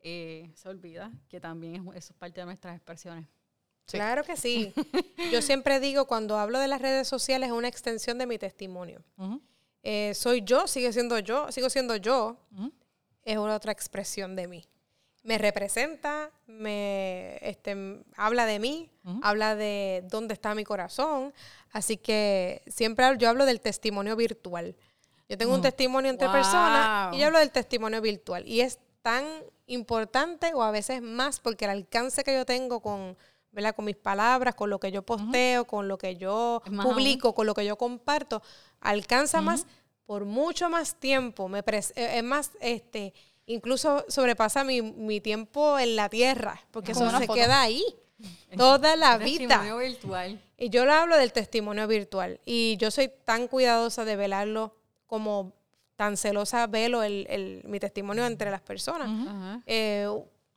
eh, 0.00 0.50
se 0.54 0.68
olvida 0.68 1.12
que 1.28 1.40
también 1.40 1.76
es, 1.76 1.96
eso 1.96 2.12
es 2.12 2.18
parte 2.18 2.40
de 2.40 2.46
nuestras 2.46 2.74
expresiones. 2.74 3.28
Sí. 3.86 3.98
Claro 3.98 4.24
que 4.24 4.36
sí. 4.36 4.72
Yo 5.32 5.42
siempre 5.42 5.78
digo, 5.78 6.06
cuando 6.06 6.38
hablo 6.38 6.58
de 6.58 6.68
las 6.68 6.82
redes 6.82 7.06
sociales, 7.06 7.48
es 7.48 7.52
una 7.54 7.68
extensión 7.68 8.18
de 8.18 8.26
mi 8.26 8.38
testimonio. 8.38 9.02
Eh, 9.84 10.12
soy 10.14 10.42
yo, 10.42 10.68
sigue 10.68 10.92
siendo 10.92 11.18
yo, 11.18 11.50
sigo 11.50 11.68
siendo 11.68 11.96
yo. 11.96 12.36
Es 13.24 13.38
una 13.38 13.54
otra 13.56 13.72
expresión 13.72 14.36
de 14.36 14.48
mí. 14.48 14.66
Me 15.24 15.38
representa, 15.38 16.30
me 16.46 17.38
este, 17.42 17.76
habla 18.16 18.44
de 18.44 18.58
mí, 18.58 18.90
habla 19.22 19.54
de 19.54 20.04
dónde 20.10 20.34
está 20.34 20.54
mi 20.54 20.64
corazón. 20.64 21.32
Así 21.70 21.96
que 21.96 22.62
siempre 22.66 23.06
yo 23.18 23.28
hablo 23.28 23.46
del 23.46 23.60
testimonio 23.60 24.16
virtual. 24.16 24.74
Yo 25.28 25.38
tengo 25.38 25.54
un 25.54 25.62
testimonio 25.62 26.10
entre 26.10 26.26
Wow. 26.26 26.36
personas 26.36 27.14
y 27.14 27.18
yo 27.18 27.26
hablo 27.26 27.38
del 27.38 27.52
testimonio 27.52 28.00
virtual. 28.00 28.46
Y 28.48 28.62
es 28.62 28.78
tan 29.00 29.24
importante 29.66 30.52
o 30.54 30.62
a 30.62 30.70
veces 30.72 31.00
más 31.02 31.38
porque 31.40 31.66
el 31.66 31.70
alcance 31.70 32.24
que 32.24 32.34
yo 32.34 32.44
tengo 32.44 32.80
con, 32.80 33.16
¿verdad? 33.52 33.74
con 33.76 33.84
mis 33.84 33.96
palabras, 33.96 34.54
con 34.56 34.70
lo 34.70 34.80
que 34.80 34.90
yo 34.90 35.02
posteo, 35.02 35.66
con 35.66 35.86
lo 35.86 35.98
que 35.98 36.16
yo 36.16 36.62
publico, 36.82 37.32
con 37.34 37.46
lo 37.46 37.54
que 37.54 37.64
yo 37.64 37.76
comparto, 37.78 38.42
alcanza 38.80 39.40
más 39.40 39.66
por 40.06 40.24
mucho 40.24 40.68
más 40.70 40.94
tiempo. 40.96 41.48
Me 41.48 41.60
eh, 41.60 41.82
es 42.18 42.22
más, 42.24 42.50
este, 42.60 43.12
incluso 43.46 44.04
sobrepasa 44.08 44.64
mi, 44.64 44.82
mi 44.82 45.20
tiempo 45.20 45.78
en 45.78 45.96
la 45.96 46.08
tierra, 46.08 46.60
porque 46.70 46.92
como 46.92 47.06
eso 47.08 47.18
se 47.18 47.26
foto. 47.26 47.34
queda 47.38 47.60
ahí 47.62 47.84
toda 48.56 48.96
la 48.96 49.18
vida. 49.18 49.48
Testimonio 49.48 49.78
virtual. 49.78 50.40
Y 50.56 50.70
yo 50.70 50.84
lo 50.84 50.92
hablo 50.92 51.16
del 51.16 51.32
testimonio 51.32 51.86
virtual. 51.88 52.40
Y 52.44 52.76
yo 52.76 52.90
soy 52.90 53.10
tan 53.24 53.48
cuidadosa 53.48 54.04
de 54.04 54.16
velarlo 54.16 54.76
como 55.06 55.52
tan 55.96 56.16
celosa 56.16 56.66
velo 56.66 57.02
el, 57.02 57.26
el- 57.28 57.62
mi 57.66 57.78
testimonio 57.80 58.26
entre 58.26 58.50
las 58.50 58.60
personas. 58.60 59.08
Eh, 59.66 60.08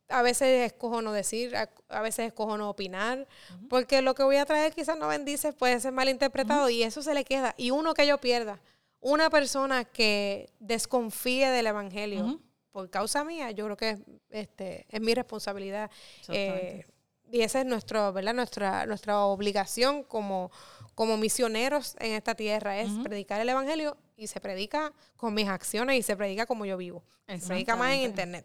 a 0.08 0.22
veces 0.22 0.64
escojo 0.72 1.02
no 1.02 1.12
decir, 1.12 1.56
a, 1.56 1.68
a 1.88 2.00
veces 2.00 2.26
escojo 2.28 2.56
no 2.56 2.70
opinar, 2.70 3.26
porque 3.68 4.02
lo 4.02 4.14
que 4.14 4.22
voy 4.22 4.36
a 4.36 4.46
traer 4.46 4.72
quizás 4.72 4.96
no 4.96 5.08
bendice, 5.08 5.52
puede 5.52 5.80
ser 5.80 5.90
malinterpretado 5.92 6.68
y 6.70 6.84
eso 6.84 7.02
se 7.02 7.12
le 7.12 7.24
queda. 7.24 7.54
Y 7.56 7.72
uno 7.72 7.92
que 7.92 8.06
yo 8.06 8.18
pierda, 8.18 8.60
una 9.06 9.30
persona 9.30 9.84
que 9.84 10.50
desconfíe 10.58 11.48
del 11.50 11.68
evangelio 11.68 12.40
por 12.72 12.90
causa 12.90 13.22
mía, 13.22 13.52
yo 13.52 13.64
creo 13.66 13.76
que 13.76 13.90
es, 13.90 14.00
este, 14.30 14.84
es 14.88 15.00
mi 15.00 15.14
responsabilidad. 15.14 15.88
Eh, 16.28 16.84
y 17.30 17.42
esa 17.42 17.60
es 17.60 17.66
nuestro, 17.66 18.12
¿verdad? 18.12 18.34
nuestra, 18.34 18.84
nuestra 18.84 19.20
obligación 19.20 20.02
como, 20.02 20.50
como 20.96 21.16
misioneros 21.16 21.94
en 22.00 22.14
esta 22.14 22.34
tierra, 22.34 22.80
es 22.80 22.90
predicar 23.04 23.40
el 23.40 23.48
evangelio 23.48 23.96
y 24.16 24.26
se 24.26 24.40
predica 24.40 24.92
con 25.16 25.34
mis 25.34 25.46
acciones 25.46 25.96
y 25.96 26.02
se 26.02 26.16
predica 26.16 26.46
como 26.46 26.66
yo 26.66 26.76
vivo. 26.76 27.04
Se 27.28 27.38
predica 27.46 27.76
más 27.76 27.94
en 27.94 28.00
internet. 28.00 28.44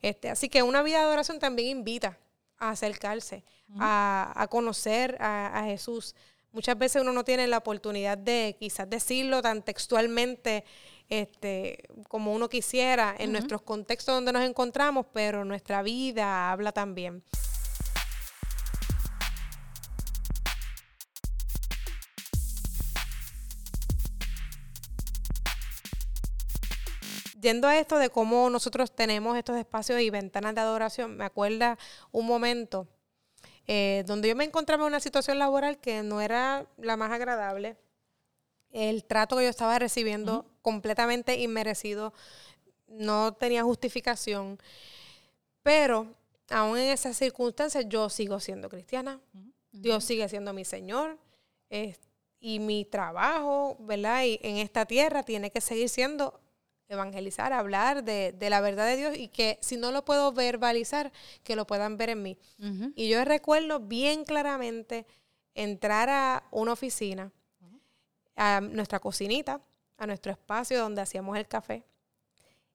Este, 0.00 0.30
así 0.30 0.48
que 0.48 0.62
una 0.62 0.84
vida 0.84 0.98
de 0.98 1.04
adoración 1.04 1.40
también 1.40 1.78
invita 1.78 2.16
a 2.58 2.70
acercarse, 2.70 3.42
a, 3.80 4.32
a 4.36 4.46
conocer 4.46 5.16
a, 5.20 5.58
a 5.58 5.64
Jesús. 5.64 6.14
Muchas 6.52 6.76
veces 6.76 7.02
uno 7.02 7.12
no 7.12 7.22
tiene 7.22 7.46
la 7.46 7.58
oportunidad 7.58 8.18
de 8.18 8.56
quizás 8.58 8.90
decirlo 8.90 9.40
tan 9.40 9.62
textualmente 9.62 10.64
este, 11.08 11.84
como 12.08 12.34
uno 12.34 12.48
quisiera 12.48 13.14
en 13.16 13.30
nuestros 13.30 13.62
contextos 13.62 14.16
donde 14.16 14.32
nos 14.32 14.42
encontramos, 14.42 15.06
pero 15.12 15.44
nuestra 15.44 15.82
vida 15.82 16.50
habla 16.50 16.72
también. 16.72 17.22
Yendo 27.40 27.68
a 27.68 27.78
esto 27.78 27.98
de 27.98 28.10
cómo 28.10 28.50
nosotros 28.50 28.94
tenemos 28.94 29.38
estos 29.38 29.56
espacios 29.56 30.00
y 30.00 30.10
ventanas 30.10 30.54
de 30.54 30.60
adoración, 30.60 31.16
me 31.16 31.24
acuerda 31.24 31.78
un 32.10 32.26
momento 32.26 32.88
eh, 33.72 34.02
donde 34.04 34.28
yo 34.28 34.34
me 34.34 34.42
encontraba 34.42 34.82
en 34.82 34.88
una 34.88 34.98
situación 34.98 35.38
laboral 35.38 35.78
que 35.78 36.02
no 36.02 36.20
era 36.20 36.66
la 36.76 36.96
más 36.96 37.12
agradable. 37.12 37.76
El 38.72 39.04
trato 39.04 39.36
que 39.36 39.44
yo 39.44 39.48
estaba 39.48 39.78
recibiendo 39.78 40.44
completamente 40.60 41.38
inmerecido, 41.38 42.12
no 42.88 43.32
tenía 43.34 43.62
justificación, 43.62 44.58
pero 45.62 46.08
aún 46.48 46.78
en 46.78 46.90
esas 46.90 47.16
circunstancias 47.16 47.84
yo 47.88 48.10
sigo 48.10 48.40
siendo 48.40 48.68
cristiana, 48.68 49.20
Dios 49.70 50.02
sigue 50.02 50.28
siendo 50.28 50.52
mi 50.52 50.64
Señor 50.64 51.16
eh, 51.68 51.94
y 52.40 52.58
mi 52.58 52.84
trabajo, 52.84 53.76
¿verdad? 53.78 54.24
Y 54.24 54.40
en 54.42 54.56
esta 54.56 54.84
tierra 54.84 55.22
tiene 55.22 55.52
que 55.52 55.60
seguir 55.60 55.88
siendo 55.88 56.39
evangelizar, 56.90 57.52
hablar 57.52 58.04
de, 58.04 58.32
de, 58.32 58.50
la 58.50 58.60
verdad 58.60 58.86
de 58.86 58.96
Dios 58.96 59.16
y 59.16 59.28
que 59.28 59.58
si 59.62 59.76
no 59.76 59.92
lo 59.92 60.04
puedo 60.04 60.32
verbalizar, 60.32 61.12
que 61.44 61.56
lo 61.56 61.66
puedan 61.66 61.96
ver 61.96 62.10
en 62.10 62.22
mí. 62.22 62.38
Y 62.94 63.08
yo 63.08 63.24
recuerdo 63.24 63.80
bien 63.80 64.24
claramente 64.24 65.06
entrar 65.54 66.08
a 66.10 66.42
una 66.50 66.72
oficina, 66.72 67.32
a 68.36 68.60
nuestra 68.60 68.98
cocinita, 68.98 69.60
a 69.96 70.06
nuestro 70.06 70.32
espacio 70.32 70.80
donde 70.80 71.02
hacíamos 71.02 71.36
el 71.36 71.46
café, 71.46 71.84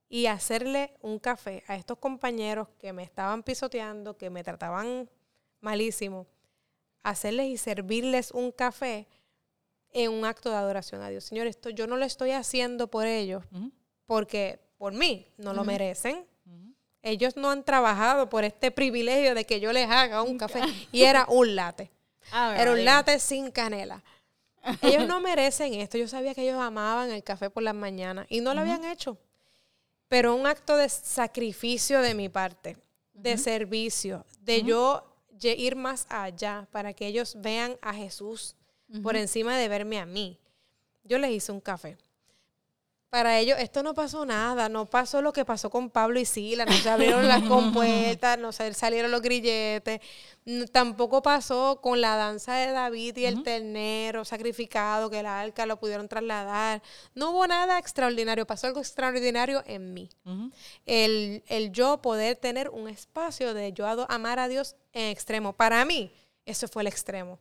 y 0.08 0.28
hacerle 0.28 0.94
un 1.02 1.20
café 1.20 1.64
a 1.68 1.76
estos 1.76 1.98
compañeros 1.98 2.70
que 2.80 2.94
me 2.94 3.04
estaban 3.04 3.44
pisoteando, 3.44 4.18
que 4.18 4.30
me 4.30 4.44
trataban 4.44 5.10
malísimo, 5.62 6.28
hacerles 7.04 7.48
y 7.48 7.58
servirles 7.58 8.32
un 8.32 8.52
café 8.52 9.08
en 9.92 10.12
un 10.12 10.26
acto 10.26 10.50
de 10.52 10.58
adoración 10.58 11.02
a 11.02 11.10
Dios. 11.10 11.24
Señor, 11.24 11.48
esto 11.48 11.70
yo 11.70 11.88
no 11.88 11.98
lo 11.98 12.06
estoy 12.06 12.32
haciendo 12.32 12.90
por 12.90 13.08
ellos, 13.08 13.44
porque 14.06 14.60
por 14.78 14.94
mí 14.94 15.28
no 15.38 15.54
lo 15.54 15.64
merecen. 15.64 16.26
Ellos 17.02 17.36
no 17.36 17.52
han 17.52 17.64
trabajado 17.64 18.30
por 18.30 18.44
este 18.44 18.72
privilegio 18.72 19.36
de 19.36 19.46
que 19.46 19.60
yo 19.60 19.72
les 19.72 19.90
haga 19.90 20.24
un 20.24 20.38
café. 20.38 20.62
Y 20.92 21.04
era 21.04 21.26
un 21.30 21.56
latte. 21.56 21.92
Ave 22.32 22.62
Era 22.62 22.72
un 22.72 22.84
latte 22.84 23.20
sin 23.20 23.52
canela. 23.52 24.04
Ellos 24.82 25.08
no 25.08 25.22
merecen 25.22 25.76
esto. 25.76 25.98
Yo 25.98 26.08
sabía 26.08 26.34
que 26.34 26.42
ellos 26.42 26.60
amaban 26.60 27.12
el 27.12 27.24
café 27.24 27.52
por 27.52 27.62
las 27.62 27.76
mañanas 27.76 28.26
y 28.30 28.42
no 28.42 28.54
lo 28.56 28.62
habían 28.62 28.84
hecho. 28.86 29.18
Pero 30.08 30.36
un 30.36 30.48
acto 30.48 30.78
de 30.78 30.90
sacrificio 30.90 32.02
de 32.02 32.16
mi 32.16 32.30
parte, 32.30 32.78
de 33.14 33.38
servicio, 33.38 34.26
de 34.42 34.64
yo 34.64 35.04
ir 35.40 35.76
más 35.76 36.08
allá 36.10 36.68
para 36.72 36.94
que 36.94 37.06
ellos 37.06 37.36
vean 37.40 37.78
a 37.82 37.94
Jesús 37.94 38.56
por 39.04 39.16
encima 39.16 39.58
de 39.58 39.68
verme 39.68 40.00
a 40.00 40.06
mí. 40.06 40.40
Yo 41.04 41.20
les 41.20 41.32
hice 41.32 41.52
un 41.52 41.62
café. 41.62 41.98
Para 43.10 43.40
ellos, 43.40 43.58
esto 43.60 43.82
no 43.82 43.94
pasó 43.94 44.26
nada, 44.26 44.68
no 44.68 44.88
pasó 44.88 45.22
lo 45.22 45.32
que 45.32 45.46
pasó 45.46 45.70
con 45.70 45.90
Pablo 45.90 46.20
y 46.20 46.26
Sila, 46.26 46.66
no 46.66 46.74
se 46.74 46.90
abrieron 46.90 47.28
las 47.28 47.44
compuertas, 47.48 48.38
no 48.38 48.52
se 48.52 48.74
salieron 48.74 49.10
los 49.10 49.22
grilletes, 49.22 50.02
tampoco 50.72 51.22
pasó 51.22 51.80
con 51.82 52.02
la 52.02 52.16
danza 52.18 52.56
de 52.56 52.72
David 52.72 53.18
y 53.18 53.26
el 53.26 53.42
ternero 53.42 54.26
sacrificado, 54.26 55.10
que 55.10 55.20
el 55.20 55.26
arca 55.26 55.66
lo 55.66 55.80
pudieron 55.80 56.08
trasladar. 56.08 56.84
No 57.14 57.32
hubo 57.32 57.48
nada 57.48 57.80
extraordinario, 57.80 58.46
pasó 58.46 58.68
algo 58.68 58.80
extraordinario 58.80 59.64
en 59.66 59.94
mí. 59.94 60.10
El, 60.86 61.44
el 61.48 61.72
yo 61.72 62.02
poder 62.02 62.36
tener 62.36 62.70
un 62.70 62.90
espacio 62.90 63.54
de 63.54 63.72
yo 63.72 63.86
amar 64.10 64.40
a 64.40 64.48
Dios 64.48 64.76
en 64.94 65.10
extremo. 65.10 65.54
Para 65.54 65.86
mí, 65.86 66.12
eso 66.46 66.68
fue 66.68 66.84
el 66.84 66.88
extremo. 66.88 67.40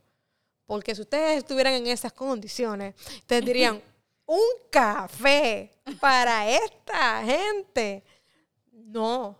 Porque 0.66 0.94
si 0.94 1.02
ustedes 1.02 1.38
estuvieran 1.38 1.74
en 1.74 1.86
esas 1.88 2.12
condiciones, 2.12 2.94
ustedes 3.18 3.44
dirían, 3.44 3.82
un 4.26 4.68
café 4.70 5.70
para 6.00 6.48
esta 6.48 7.22
gente. 7.24 8.04
No, 8.72 9.38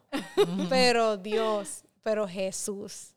pero 0.69 1.17
Dios, 1.17 1.85
pero 2.03 2.27
Jesús 2.27 3.15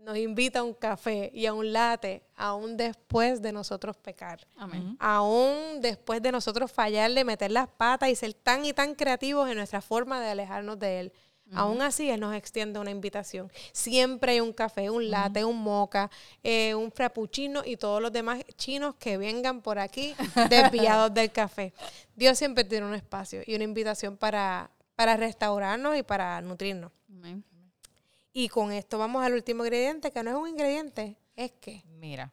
nos 0.00 0.16
invita 0.16 0.60
a 0.60 0.62
un 0.62 0.72
café 0.72 1.30
y 1.34 1.46
a 1.46 1.52
un 1.52 1.72
latte 1.72 2.22
aún 2.34 2.76
después 2.76 3.42
de 3.42 3.52
nosotros 3.52 3.96
pecar. 3.96 4.46
Amén. 4.56 4.96
Aún 4.98 5.80
después 5.80 6.22
de 6.22 6.32
nosotros 6.32 6.72
fallarle, 6.72 7.24
meter 7.24 7.50
las 7.50 7.68
patas 7.68 8.08
y 8.08 8.14
ser 8.14 8.32
tan 8.34 8.64
y 8.64 8.72
tan 8.72 8.94
creativos 8.94 9.48
en 9.48 9.56
nuestra 9.56 9.80
forma 9.80 10.20
de 10.20 10.30
alejarnos 10.30 10.78
de 10.78 11.00
Él. 11.00 11.12
Aún 11.52 11.82
así, 11.82 12.10
Él 12.10 12.20
nos 12.20 12.34
extiende 12.34 12.78
una 12.78 12.90
invitación. 12.90 13.50
Siempre 13.72 14.32
hay 14.32 14.40
un 14.40 14.52
café, 14.52 14.90
un 14.90 15.10
latte, 15.10 15.44
un 15.44 15.60
moca, 15.60 16.10
eh, 16.42 16.74
un 16.74 16.92
frappuccino 16.92 17.62
y 17.64 17.76
todos 17.76 18.00
los 18.00 18.12
demás 18.12 18.44
chinos 18.56 18.94
que 18.96 19.16
vengan 19.16 19.60
por 19.60 19.78
aquí 19.78 20.14
desviados 20.50 21.12
del 21.12 21.32
café. 21.32 21.72
Dios 22.14 22.38
siempre 22.38 22.64
tiene 22.64 22.86
un 22.86 22.94
espacio 22.94 23.42
y 23.46 23.54
una 23.54 23.64
invitación 23.64 24.16
para, 24.16 24.70
para 24.94 25.16
restaurarnos 25.16 25.96
y 25.96 26.02
para 26.02 26.40
nutrirnos. 26.40 26.92
Y 28.32 28.48
con 28.48 28.70
esto 28.70 28.98
vamos 28.98 29.24
al 29.24 29.34
último 29.34 29.64
ingrediente, 29.64 30.12
que 30.12 30.22
no 30.22 30.30
es 30.30 30.36
un 30.36 30.48
ingrediente, 30.48 31.16
es 31.34 31.52
que. 31.52 31.82
Mira, 31.98 32.32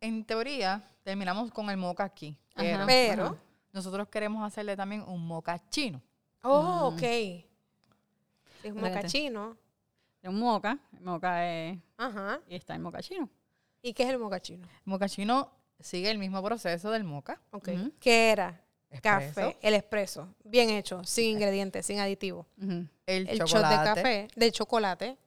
en 0.00 0.24
teoría 0.24 0.82
terminamos 1.02 1.50
con 1.50 1.68
el 1.70 1.76
moca 1.76 2.04
aquí, 2.04 2.38
pero 2.54 2.86
Pero. 2.86 3.38
nosotros 3.72 4.08
queremos 4.08 4.46
hacerle 4.46 4.76
también 4.76 5.02
un 5.02 5.26
moca 5.26 5.60
chino. 5.70 6.00
Oh, 6.42 6.92
ok. 6.94 7.47
Es 8.62 8.72
un 8.72 8.80
mocachino. 8.80 9.56
De 10.22 10.28
un 10.28 10.38
moca. 10.38 10.78
El 10.92 11.00
moca 11.00 11.46
es. 11.46 11.78
Ajá. 11.96 12.40
Y 12.48 12.56
está 12.56 12.74
el 12.74 12.80
mocachino. 12.80 13.28
¿Y 13.82 13.92
qué 13.94 14.02
es 14.04 14.10
el 14.10 14.18
mocachino? 14.18 14.66
El 14.66 14.82
moca 14.84 15.08
chino 15.08 15.50
sigue 15.78 16.10
el 16.10 16.18
mismo 16.18 16.42
proceso 16.42 16.90
del 16.90 17.04
moca. 17.04 17.40
Ok. 17.52 17.68
¿Qué 18.00 18.30
era? 18.30 18.60
Café, 19.02 19.56
el 19.60 19.74
expreso. 19.74 20.34
Bien 20.44 20.70
hecho, 20.70 21.04
sin 21.04 21.26
ingredientes, 21.36 21.84
sin 21.84 22.00
aditivos. 22.00 22.46
Ujú, 22.56 22.86
el, 23.06 23.28
El 23.28 23.38
shot 23.38 23.46
chocolate, 23.48 23.76
de 23.78 23.84
café, 23.94 24.28
de 24.34 24.52
chocolate. 24.52 25.18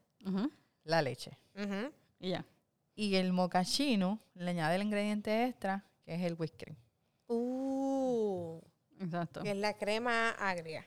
la 0.83 1.01
leche. 1.01 1.37
Y 2.19 2.29
ya. 2.29 2.45
Y 2.95 3.15
el 3.15 3.31
moca 3.33 3.63
chino 3.63 4.19
le 4.33 4.49
añade 4.49 4.75
el 4.75 4.81
ingrediente 4.83 5.45
extra, 5.45 5.85
que 6.03 6.15
es 6.15 6.21
el 6.21 6.35
cream. 6.35 6.75
Uh, 7.27 8.59
Exacto. 8.99 9.41
que 9.43 9.51
es 9.51 9.57
la 9.57 9.77
crema 9.77 10.31
agria. 10.31 10.85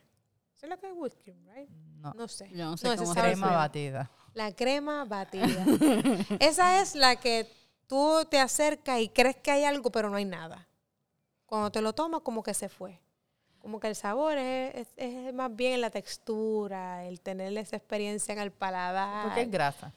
¿Eso 0.53 0.67
es 0.67 0.71
lo 0.71 0.79
que 0.79 0.89
es 0.89 0.93
whisky, 0.95 1.33
right? 1.55 1.69
No, 2.05 2.15
No 2.15 2.29
sé. 2.29 2.49
Yo 2.51 2.65
no 2.67 2.77
sé 2.77 2.97
cómo 2.97 3.15
sabe 3.15 3.33
crema 3.33 3.51
batida. 3.53 4.11
La 4.35 4.53
crema 4.53 5.05
batida. 5.05 5.47
Esa 6.41 6.81
es 6.81 6.95
la 6.95 7.17
que 7.17 7.51
tú 7.87 8.25
te 8.31 8.39
acercas 8.41 9.01
y 9.01 9.09
crees 9.09 9.37
que 9.37 9.51
hay 9.51 9.65
algo, 9.65 9.91
pero 9.91 10.11
no 10.11 10.17
hay 10.17 10.25
nada. 10.25 10.67
Cuando 11.47 11.71
te 11.71 11.81
lo 11.81 11.93
tomas, 11.93 12.21
como 12.23 12.43
que 12.43 12.53
se 12.55 12.69
fue. 12.69 13.01
Como 13.61 13.81
que 13.81 13.89
el 13.89 13.95
sabor 13.97 14.37
es, 14.37 14.75
es- 14.75 14.93
es 14.97 15.33
más 15.35 15.55
bien 15.55 15.81
la 15.81 15.91
textura, 15.91 17.05
el 17.05 17.21
tener 17.21 17.57
esa 17.57 17.77
experiencia 17.77 18.33
en 18.33 18.41
el 18.41 18.51
paladar. 18.51 19.25
Porque 19.27 19.43
es 19.43 19.51
grasa. 19.51 19.93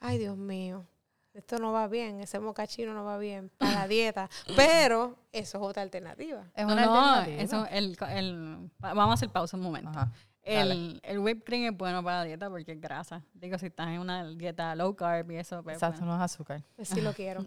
Ay, 0.00 0.18
Dios 0.18 0.36
mío. 0.36 0.84
Esto 1.32 1.58
no 1.58 1.72
va 1.72 1.88
bien, 1.88 2.20
ese 2.20 2.38
mocachino 2.38 2.94
no 2.94 3.04
va 3.04 3.18
bien 3.18 3.50
para 3.58 3.72
la 3.72 3.88
dieta. 3.88 4.30
Pero 4.54 5.16
eso 5.32 5.58
es 5.58 5.64
otra 5.64 5.82
alternativa. 5.82 6.44
Es 6.54 6.64
No, 6.64 6.72
una 6.74 6.86
no, 6.86 6.94
alternativa. 7.04 7.42
eso, 7.42 7.66
el, 7.72 7.98
el, 8.10 8.70
vamos 8.78 9.10
a 9.10 9.14
hacer 9.14 9.30
pausa 9.30 9.56
un 9.56 9.62
momento. 9.64 9.90
Ajá. 9.90 10.12
El, 10.44 11.00
el 11.02 11.18
whipped 11.18 11.44
cream 11.44 11.72
es 11.72 11.76
bueno 11.76 12.04
para 12.04 12.18
la 12.18 12.24
dieta 12.24 12.50
porque 12.50 12.72
es 12.72 12.80
grasa. 12.80 13.22
Digo, 13.32 13.58
si 13.58 13.66
estás 13.66 13.88
en 13.88 13.98
una 14.00 14.28
dieta 14.28 14.74
low 14.74 14.94
carb 14.94 15.30
y 15.30 15.36
eso, 15.36 15.62
pues, 15.62 15.76
Exacto, 15.76 16.00
bueno. 16.00 16.18
no 16.18 16.24
es 16.24 16.32
azúcar. 16.32 16.62
Pues 16.76 16.88
sí 16.88 17.00
lo 17.00 17.12
quiero. 17.14 17.46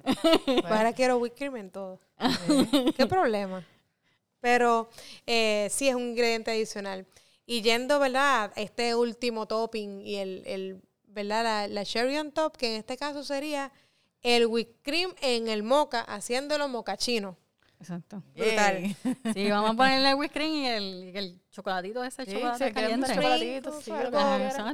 Ahora 0.66 0.94
quiero 0.94 1.18
whipped 1.18 1.38
cream 1.38 1.58
en 1.58 1.70
todo. 1.70 2.00
¿Qué 2.98 3.06
problema? 3.06 3.64
Pero 4.40 4.90
eh, 5.26 5.68
sí 5.70 5.88
es 5.88 5.96
un 5.96 6.10
ingrediente 6.10 6.52
adicional. 6.52 7.06
Y 7.46 7.62
yendo, 7.62 8.00
¿verdad? 8.00 8.52
Este 8.56 8.96
último 8.96 9.48
topping 9.48 10.02
y 10.02 10.16
el, 10.16 10.44
el 10.46 10.82
¿verdad? 11.08 11.44
La, 11.44 11.68
la 11.68 11.86
cherry 11.86 12.18
on 12.18 12.32
top, 12.32 12.58
que 12.58 12.74
en 12.74 12.80
este 12.80 12.98
caso 12.98 13.24
sería 13.24 13.72
el 14.22 14.48
whipped 14.48 14.82
cream 14.82 15.14
en 15.22 15.48
el 15.48 15.64
moca, 15.64 16.02
haciéndolo 16.02 16.68
mocachino. 16.68 17.38
Exacto. 17.80 18.24
Brutal. 18.36 18.82
Yay. 18.82 18.96
Sí, 19.34 19.50
vamos 19.50 19.72
a 19.72 19.74
ponerle 19.76 20.10
el 20.10 20.16
whipped 20.16 20.34
cream 20.34 20.52
y 20.52 20.66
el, 20.68 21.12
y 21.14 21.18
el 21.18 21.40
chocolatito 21.62 22.04
ese 22.04 22.24
Sí, 22.26 22.34
chocolate 22.34 22.72
caliente. 22.72 23.08
chocolatito, 23.08 23.82
sí, 23.82 23.92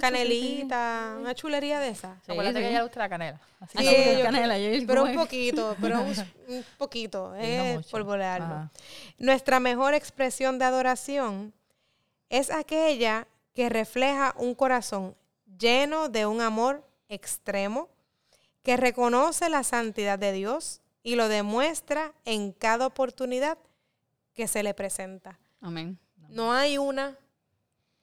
canelita, 0.02 1.16
una 1.20 1.34
chulería 1.34 1.80
de 1.80 1.90
esa. 1.90 2.18
Sí, 2.26 2.32
Acuérdate 2.34 2.60
que 2.60 2.66
a 2.66 2.70
ella 2.70 2.78
le 2.80 2.84
gusta 2.84 3.00
la 3.00 3.10
canela. 3.10 3.42
Así 3.62 3.78
Sí, 3.78 3.86
que 3.86 4.18
yo- 4.18 4.24
canela, 4.26 4.58
yo 4.60 4.86
Pero 4.86 5.04
un 5.04 5.16
poquito, 5.16 5.76
pero 5.80 6.02
un, 6.02 6.14
un 6.50 6.66
poquito, 6.78 7.34
no 7.36 7.82
por 7.90 8.04
volarlo. 8.04 8.70
Nuestra 9.18 9.60
mejor 9.62 9.94
expresión 9.94 10.60
de 10.60 10.66
adoración 10.66 11.54
es 12.30 12.52
aquella 12.52 13.28
que 13.54 13.70
refleja 13.70 14.34
un 14.38 14.56
corazón 14.56 15.16
lleno 15.58 16.10
de 16.10 16.26
un 16.26 16.42
amor 16.42 16.84
extremo, 17.08 17.88
que 18.62 18.76
reconoce 18.78 19.50
la 19.50 19.64
santidad 19.64 20.18
de 20.20 20.32
Dios 20.34 20.82
y 21.02 21.16
lo 21.16 21.28
demuestra 21.30 22.14
en 22.26 22.52
cada 22.52 22.88
oportunidad 22.88 23.58
que 24.34 24.48
se 24.48 24.64
le 24.64 24.74
presenta. 24.74 25.40
Amén. 25.62 25.98
No 26.30 26.54
hay 26.54 26.78
una, 26.78 27.18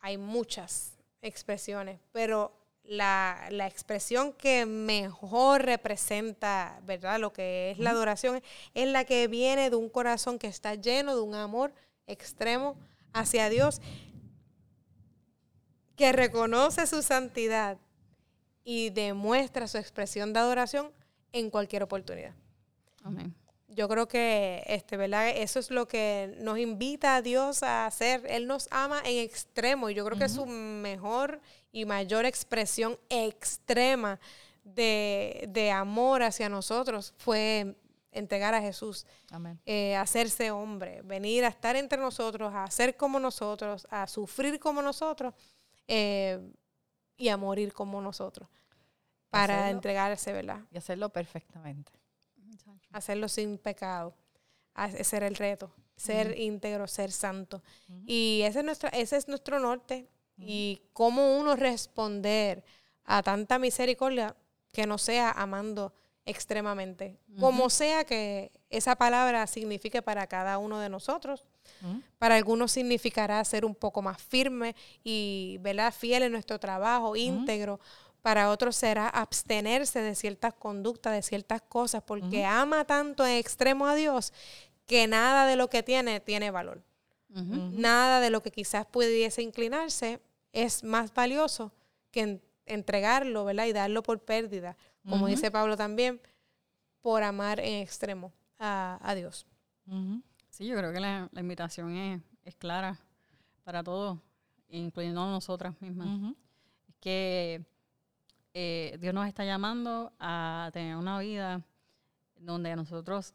hay 0.01 0.19
muchas 0.19 0.93
expresiones, 1.23 2.01
pero 2.13 2.53
la, 2.85 3.49
la 3.51 3.67
expresión 3.67 4.33
que 4.33 4.67
mejor 4.67 5.63
representa, 5.63 6.81
¿verdad? 6.85 7.21
Lo 7.21 7.33
que 7.33 7.71
es 7.71 7.79
la 7.79 7.91
adoración 7.91 8.43
es 8.75 8.89
la 8.89 9.05
que 9.05 9.29
viene 9.29 9.71
de 9.71 9.77
un 9.77 9.89
corazón 9.89 10.39
que 10.39 10.49
está 10.49 10.75
lleno 10.75 11.15
de 11.15 11.23
un 11.23 11.35
amor 11.35 11.73
extremo 12.07 12.77
hacia 13.13 13.49
Dios, 13.49 13.81
que 15.97 16.13
reconoce 16.13 16.87
su 16.87 17.03
santidad 17.03 17.79
y 18.65 18.91
demuestra 18.91 19.69
su 19.69 19.79
expresión 19.79 20.33
de 20.33 20.41
adoración 20.41 20.91
en 21.33 21.51
cualquier 21.51 21.83
oportunidad. 21.83 22.35
Amén. 23.03 23.35
Yo 23.81 23.89
creo 23.89 24.07
que 24.07 24.63
este, 24.67 24.99
¿verdad? 24.99 25.31
Eso 25.31 25.59
es 25.59 25.71
lo 25.71 25.89
que 25.89 26.37
nos 26.41 26.59
invita 26.59 27.17
a 27.17 27.23
Dios 27.23 27.63
a 27.63 27.87
hacer. 27.87 28.27
Él 28.29 28.47
nos 28.47 28.69
ama 28.71 29.01
en 29.07 29.21
extremo 29.25 29.89
y 29.89 29.95
yo 29.95 30.05
creo 30.05 30.19
que 30.19 30.29
su 30.29 30.45
mejor 30.45 31.41
y 31.73 31.87
mayor 31.87 32.27
expresión 32.27 32.99
extrema 33.09 34.21
de, 34.65 35.47
de 35.49 35.71
amor 35.71 36.23
hacia 36.23 36.51
nosotros 36.51 37.15
fue 37.17 37.75
entregar 38.13 38.53
a 38.53 38.61
Jesús, 38.61 39.07
Amén. 39.31 39.59
eh, 39.65 39.97
hacerse 39.97 40.51
hombre, 40.51 41.01
venir 41.03 41.47
a 41.47 41.49
estar 41.49 41.75
entre 41.75 41.99
nosotros, 41.99 42.53
a 42.55 42.71
ser 42.71 42.99
como 42.99 43.19
nosotros, 43.19 43.87
a 43.89 44.07
sufrir 44.07 44.61
como 44.61 44.83
nosotros 44.83 45.33
eh, 45.89 46.39
y 47.17 47.29
a 47.31 47.39
morir 47.39 47.73
como 47.73 47.99
nosotros, 48.03 48.47
para 49.31 49.55
Hacerlo. 49.55 49.77
entregarse, 49.79 50.33
¿verdad? 50.35 50.61
Y 50.71 50.77
hacerlo 50.77 51.09
perfectamente. 51.09 51.93
Hacerlo 52.93 53.29
sin 53.29 53.59
pecado. 53.59 54.15
A- 54.75 54.87
Ese 54.89 55.17
era 55.17 55.27
el 55.27 55.35
reto, 55.37 55.73
ser 55.97 56.39
íntegro, 56.39 56.87
ser 56.87 57.11
santo. 57.13 57.63
Y 58.07 58.43
ese 58.45 58.61
es, 58.61 58.65
nuestra, 58.65 58.89
ese 58.91 59.17
es 59.17 59.29
nuestro 59.29 59.59
norte. 59.61 60.07
Y 60.43 60.81
cómo 60.95 61.39
uno 61.39 61.55
responder 61.55 62.65
a 63.05 63.23
tanta 63.23 63.59
misericordia 63.59 64.35
que 64.73 64.87
no 64.87 64.97
sea 64.97 65.31
amando 65.33 65.93
extremadamente. 66.25 67.19
Como 67.39 67.69
sea 67.71 68.05
que 68.05 68.51
esa 68.71 68.97
palabra 68.97 69.47
signifique 69.47 70.01
para 70.01 70.27
cada 70.27 70.57
uno 70.59 70.79
de 70.79 70.89
nosotros. 70.89 71.45
Para 72.19 72.37
algunos 72.37 72.73
significará 72.73 73.45
ser 73.45 73.65
un 73.65 73.75
poco 73.75 74.01
más 74.03 74.21
firme 74.23 74.75
y 75.05 75.59
¿verdad? 75.61 75.93
fiel 75.93 76.23
en 76.25 76.33
nuestro 76.33 76.59
trabajo, 76.59 77.17
íntegro. 77.17 77.81
Para 78.23 78.51
otros 78.51 78.77
será 78.77 79.09
abstenerse 79.09 80.01
de 80.03 80.15
ciertas 80.15 80.55
conductas, 80.55 81.13
de 81.15 81.23
ciertas 81.23 81.63
cosas, 81.63 82.03
porque 82.03 82.45
ama 82.45 82.85
tanto 82.85 83.25
en 83.27 83.37
extremo 83.37 83.87
a 83.87 83.95
Dios 83.95 84.33
que 84.87 85.07
nada 85.07 85.47
de 85.47 85.57
lo 85.57 85.71
que 85.71 85.83
tiene 85.83 86.21
tiene 86.21 86.51
valor. 86.51 86.83
Nada 87.81 88.21
de 88.21 88.29
lo 88.31 88.43
que 88.43 88.51
quizás 88.51 88.85
pudiese 88.87 89.41
inclinarse 89.43 90.21
es 90.53 90.83
más 90.83 91.15
valioso 91.15 91.73
que 92.11 92.21
en- 92.23 92.43
entregarlo, 92.67 93.45
¿verdad? 93.45 93.67
Y 93.67 93.73
darlo 93.73 94.03
por 94.03 94.21
pérdida, 94.21 94.77
como 95.09 95.27
dice 95.29 95.51
Pablo 95.51 95.77
también, 95.77 96.21
por 97.01 97.23
amar 97.23 97.61
en 97.61 97.83
extremo 97.83 98.33
a, 98.59 98.99
a 99.03 99.15
Dios. 99.15 99.47
Sí, 100.51 100.67
yo 100.67 100.77
creo 100.77 100.93
que 100.93 101.01
la, 101.01 101.29
la 101.33 101.41
invitación 101.41 101.97
es, 101.97 102.21
es 102.45 102.55
clara 102.57 102.99
para 103.65 103.83
todos, 103.83 104.19
incluyendo 104.69 105.23
a 105.23 105.31
nosotras 105.31 105.75
mismas. 105.81 106.09
Es 106.89 106.95
que 107.01 107.65
eh, 108.55 108.97
Dios 109.01 109.15
nos 109.15 109.27
está 109.27 109.45
llamando 109.45 110.13
a 110.19 110.71
tener 110.73 110.97
una 110.97 111.19
vida 111.19 111.63
donde 112.39 112.75
nosotros 112.77 113.35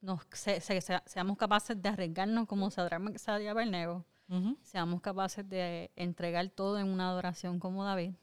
nos, 0.00 0.20
se- 0.32 0.60
se- 0.60 0.80
se- 0.80 1.02
seamos 1.06 1.36
capaces 1.36 1.80
de 1.80 1.88
arriesgarnos 1.88 2.46
como 2.46 2.70
Sadrach, 2.70 3.00
Mesach 3.00 3.40
y 3.40 3.46
Abednego, 3.46 4.04
Ujú. 4.28 4.56
seamos 4.62 5.00
capaces 5.00 5.48
de 5.48 5.90
entregar 5.96 6.48
todo 6.50 6.78
en 6.78 6.88
una 6.88 7.08
adoración 7.10 7.58
como 7.58 7.84
David 7.84 8.14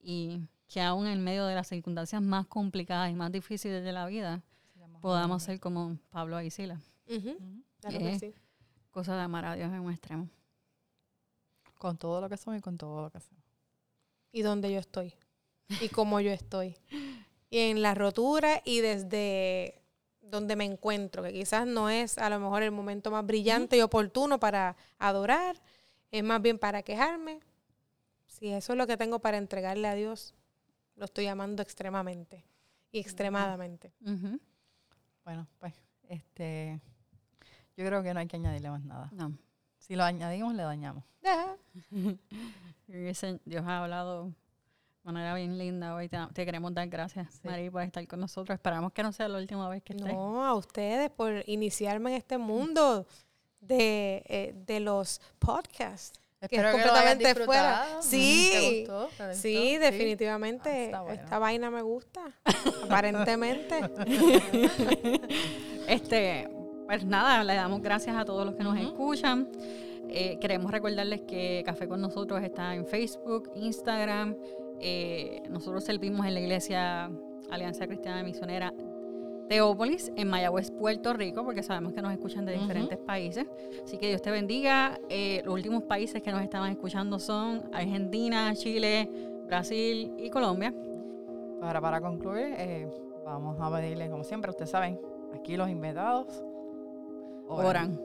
y 0.00 0.40
que 0.68 0.80
aún 0.80 1.06
en 1.06 1.22
medio 1.22 1.46
de 1.46 1.54
las 1.54 1.68
circunstancias 1.68 2.20
más 2.22 2.46
complicadas 2.46 3.10
y 3.10 3.14
más 3.14 3.30
difíciles 3.30 3.84
de 3.84 3.92
la 3.92 4.06
vida 4.06 4.42
podamos 5.00 5.42
ser 5.42 5.60
como 5.60 5.98
Pablo 6.10 6.40
y 6.40 6.50
Sila. 6.50 6.80
Ujú. 7.08 7.30
Ujú. 7.30 7.62
Claro 7.80 7.98
que 7.98 8.12
Eh, 8.12 8.18
sí. 8.18 8.34
Cosa 8.90 9.16
de 9.16 9.22
amar 9.22 9.44
a 9.44 9.54
Dios 9.54 9.72
en 9.72 9.80
un 9.80 9.92
extremo. 9.92 10.28
Con 11.78 11.96
todo 11.98 12.20
lo 12.20 12.28
que 12.28 12.36
somos 12.36 12.58
y 12.58 12.62
con 12.62 12.76
todo 12.78 13.02
lo 13.02 13.10
que 13.10 13.18
hacemos. 13.18 13.41
Y 14.32 14.42
donde 14.42 14.72
yo 14.72 14.78
estoy 14.78 15.14
y 15.80 15.88
cómo 15.88 16.20
yo 16.20 16.30
estoy. 16.30 16.76
Y 17.50 17.58
en 17.58 17.82
la 17.82 17.94
rotura 17.94 18.62
y 18.64 18.80
desde 18.80 19.82
donde 20.20 20.56
me 20.56 20.64
encuentro, 20.64 21.22
que 21.22 21.32
quizás 21.32 21.66
no 21.66 21.90
es 21.90 22.16
a 22.16 22.30
lo 22.30 22.40
mejor 22.40 22.62
el 22.62 22.70
momento 22.70 23.10
más 23.10 23.24
brillante 23.26 23.76
y 23.76 23.82
oportuno 23.82 24.40
para 24.40 24.76
adorar, 24.98 25.56
es 26.10 26.24
más 26.24 26.40
bien 26.40 26.58
para 26.58 26.82
quejarme. 26.82 27.40
Si 28.26 28.48
eso 28.48 28.72
es 28.72 28.78
lo 28.78 28.86
que 28.86 28.96
tengo 28.96 29.18
para 29.18 29.36
entregarle 29.36 29.88
a 29.88 29.94
Dios, 29.94 30.34
lo 30.96 31.04
estoy 31.04 31.26
amando 31.26 31.62
extremadamente 31.62 32.44
y 32.90 32.98
extremadamente. 32.98 33.92
Bueno, 35.24 35.46
pues, 35.58 35.74
este, 36.08 36.80
yo 37.76 37.84
creo 37.84 38.02
que 38.02 38.14
no 38.14 38.20
hay 38.20 38.26
que 38.26 38.36
añadirle 38.36 38.70
más 38.70 38.84
nada. 38.84 39.10
No. 39.12 39.36
Si 39.82 39.96
lo 39.96 40.04
añadimos, 40.04 40.54
le 40.54 40.62
dañamos. 40.62 41.02
Dios 42.86 43.64
ha 43.66 43.82
hablado 43.82 44.26
de 44.26 44.32
manera 45.02 45.34
bien 45.34 45.58
linda 45.58 45.94
hoy. 45.96 46.08
Te, 46.08 46.16
te 46.32 46.44
queremos 46.44 46.72
dar 46.72 46.88
gracias, 46.88 47.34
Sí. 47.34 47.48
Mari, 47.48 47.68
por 47.68 47.82
estar 47.82 48.06
con 48.06 48.20
nosotros. 48.20 48.54
Esperamos 48.54 48.92
que 48.92 49.02
no 49.02 49.12
sea 49.12 49.26
la 49.26 49.38
última 49.38 49.68
vez 49.68 49.82
que 49.82 49.94
estés. 49.94 50.12
No, 50.12 50.44
a 50.44 50.54
ustedes 50.54 51.10
por 51.10 51.42
iniciarme 51.46 52.10
en 52.12 52.16
este 52.16 52.38
mundo 52.38 53.06
de, 53.60 54.22
eh, 54.26 54.54
de 54.54 54.78
los 54.78 55.20
podcasts. 55.40 56.12
Que 56.48 56.56
es 56.56 56.62
Espero 56.62 56.76
que 56.76 56.78
lo 56.78 56.92
completamente 56.92 57.44
fuera. 57.44 57.86
Sí. 58.02 58.50
¿Te 58.52 58.78
gustó? 58.78 59.08
¿Te 59.16 59.26
gustó? 59.26 59.42
Sí, 59.42 59.78
definitivamente. 59.78 60.92
Ah, 60.94 61.02
bueno. 61.02 61.22
Esta 61.22 61.38
vaina 61.40 61.70
me 61.70 61.82
gusta. 61.82 62.20
Aparentemente. 62.84 63.80
Este, 65.88 66.48
pues 66.92 67.06
nada, 67.06 67.42
le 67.42 67.54
damos 67.54 67.80
gracias 67.80 68.14
a 68.14 68.26
todos 68.26 68.44
los 68.44 68.54
que 68.54 68.62
nos 68.64 68.74
Ujú. 68.74 68.82
escuchan. 68.88 69.48
Eh, 70.10 70.36
queremos 70.38 70.70
recordarles 70.70 71.22
que 71.22 71.62
Café 71.64 71.88
con 71.88 72.02
nosotros 72.02 72.42
está 72.42 72.74
en 72.74 72.84
Facebook, 72.84 73.50
Instagram. 73.54 74.36
Eh, 74.78 75.42
nosotros 75.48 75.84
servimos 75.84 76.26
en 76.26 76.34
la 76.34 76.40
iglesia 76.40 77.10
Alianza 77.50 77.86
Cristiana 77.86 78.22
Misionera 78.22 78.74
Teópolis, 79.48 80.12
en 80.16 80.28
Mayagüez, 80.28 80.70
Puerto 80.70 81.14
Rico, 81.14 81.44
porque 81.46 81.62
sabemos 81.62 81.94
que 81.94 82.02
nos 82.02 82.12
escuchan 82.12 82.44
de 82.44 82.52
diferentes 82.52 82.98
países. 82.98 83.46
Así 83.82 83.96
que 83.96 84.08
Dios 84.08 84.20
te 84.20 84.30
bendiga. 84.30 85.00
Eh, 85.08 85.40
los 85.46 85.54
últimos 85.54 85.84
países 85.84 86.22
que 86.22 86.30
nos 86.30 86.42
estaban 86.42 86.72
escuchando 86.72 87.18
son 87.18 87.70
Argentina, 87.72 88.54
Chile, 88.54 89.08
Brasil 89.46 90.12
y 90.18 90.28
Colombia. 90.28 90.74
Para, 91.58 91.80
para 91.80 92.02
concluir, 92.02 92.54
eh, 92.58 92.86
vamos 93.24 93.56
a 93.58 93.74
pedirle, 93.74 94.10
como 94.10 94.24
siempre, 94.24 94.50
ustedes 94.50 94.68
saben, 94.68 95.00
aquí 95.34 95.56
los 95.56 95.70
invitados 95.70 96.44
Oran. 97.48 98.00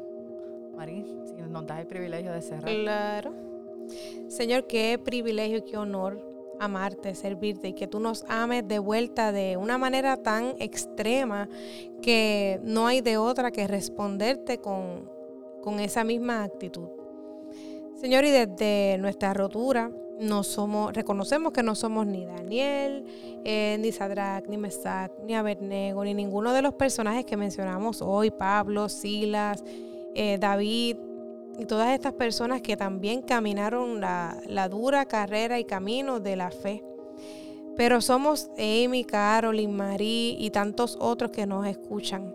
Marín, 0.75 1.05
si 1.25 1.33
nos 1.33 1.65
das 1.65 1.79
el 1.79 1.87
privilegio 1.87 2.31
de 2.31 2.41
cerrar. 2.41 2.73
Claro. 2.73 3.33
Señor, 4.27 4.67
qué 4.67 4.99
privilegio, 5.03 5.63
qué 5.63 5.77
honor 5.77 6.21
amarte, 6.59 7.15
servirte 7.15 7.69
y 7.69 7.73
que 7.73 7.87
tú 7.87 7.99
nos 7.99 8.25
ames 8.27 8.67
de 8.67 8.79
vuelta 8.79 9.31
de 9.31 9.57
una 9.57 9.77
manera 9.77 10.17
tan 10.17 10.55
extrema 10.59 11.47
que 12.01 12.59
no 12.63 12.87
hay 12.87 13.01
de 13.01 13.17
otra 13.17 13.51
que 13.51 13.67
responderte 13.67 14.59
con, 14.59 15.09
con 15.61 15.79
esa 15.79 16.03
misma 16.03 16.43
actitud. 16.43 16.87
Señor, 17.95 18.25
y 18.25 18.31
desde 18.31 18.97
nuestra 18.99 19.33
rotura 19.33 19.91
no 20.19 20.43
somos, 20.43 20.93
reconocemos 20.93 21.53
que 21.53 21.63
no 21.63 21.75
somos 21.75 22.07
ni 22.07 22.25
Daniel, 22.25 23.05
eh, 23.43 23.77
ni 23.79 23.91
Sadrach, 23.91 24.47
ni 24.47 24.57
Mesach, 24.57 25.11
ni 25.25 25.35
Abednego, 25.35 26.03
ni 26.03 26.13
ninguno 26.13 26.53
de 26.53 26.61
los 26.61 26.73
personajes 26.73 27.25
que 27.25 27.37
mencionamos 27.37 28.01
hoy, 28.01 28.31
Pablo, 28.31 28.89
Silas, 28.89 29.63
eh, 30.15 30.37
David, 30.39 30.97
y 31.59 31.65
todas 31.65 31.93
estas 31.93 32.13
personas 32.13 32.61
que 32.61 32.77
también 32.77 33.21
caminaron 33.21 33.99
la, 33.99 34.37
la 34.47 34.69
dura 34.69 35.05
carrera 35.05 35.59
y 35.59 35.65
camino 35.65 36.19
de 36.19 36.35
la 36.35 36.51
fe. 36.51 36.83
Pero 37.75 38.01
somos 38.01 38.49
Amy, 38.57 39.03
Carolyn, 39.03 39.75
Marie 39.75 40.35
y 40.39 40.49
tantos 40.49 40.97
otros 40.99 41.31
que 41.31 41.45
nos 41.45 41.65
escuchan. 41.67 42.33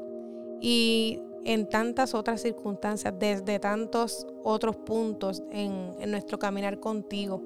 Y 0.61 1.21
en 1.45 1.69
tantas 1.69 2.15
otras 2.15 2.43
circunstancias, 2.43 3.13
desde 3.19 3.59
tantos 3.59 4.27
otros 4.45 4.77
puntos 4.77 5.43
en, 5.51 5.95
en 5.99 6.11
nuestro 6.11 6.39
caminar 6.39 6.79
contigo. 6.79 7.43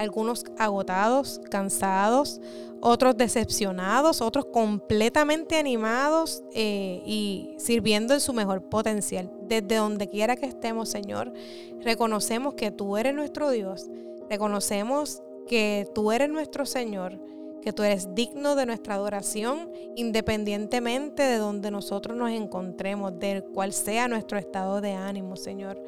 Algunos 0.00 0.46
agotados, 0.56 1.42
cansados, 1.50 2.40
otros 2.80 3.18
decepcionados, 3.18 4.22
otros 4.22 4.46
completamente 4.46 5.58
animados 5.58 6.42
eh, 6.54 7.02
y 7.04 7.54
sirviendo 7.58 8.14
en 8.14 8.20
su 8.20 8.32
mejor 8.32 8.62
potencial. 8.62 9.30
Desde 9.42 9.76
donde 9.76 10.08
quiera 10.08 10.36
que 10.36 10.46
estemos, 10.46 10.88
Señor, 10.88 11.34
reconocemos 11.82 12.54
que 12.54 12.70
tú 12.70 12.96
eres 12.96 13.14
nuestro 13.14 13.50
Dios, 13.50 13.90
reconocemos 14.30 15.22
que 15.46 15.86
tú 15.94 16.12
eres 16.12 16.30
nuestro 16.30 16.64
Señor, 16.64 17.20
que 17.60 17.74
tú 17.74 17.82
eres 17.82 18.14
digno 18.14 18.56
de 18.56 18.64
nuestra 18.64 18.94
adoración, 18.94 19.70
independientemente 19.96 21.24
de 21.24 21.36
donde 21.36 21.70
nosotros 21.70 22.16
nos 22.16 22.30
encontremos, 22.30 23.18
de 23.18 23.44
cuál 23.52 23.74
sea 23.74 24.08
nuestro 24.08 24.38
estado 24.38 24.80
de 24.80 24.92
ánimo, 24.92 25.36
Señor. 25.36 25.78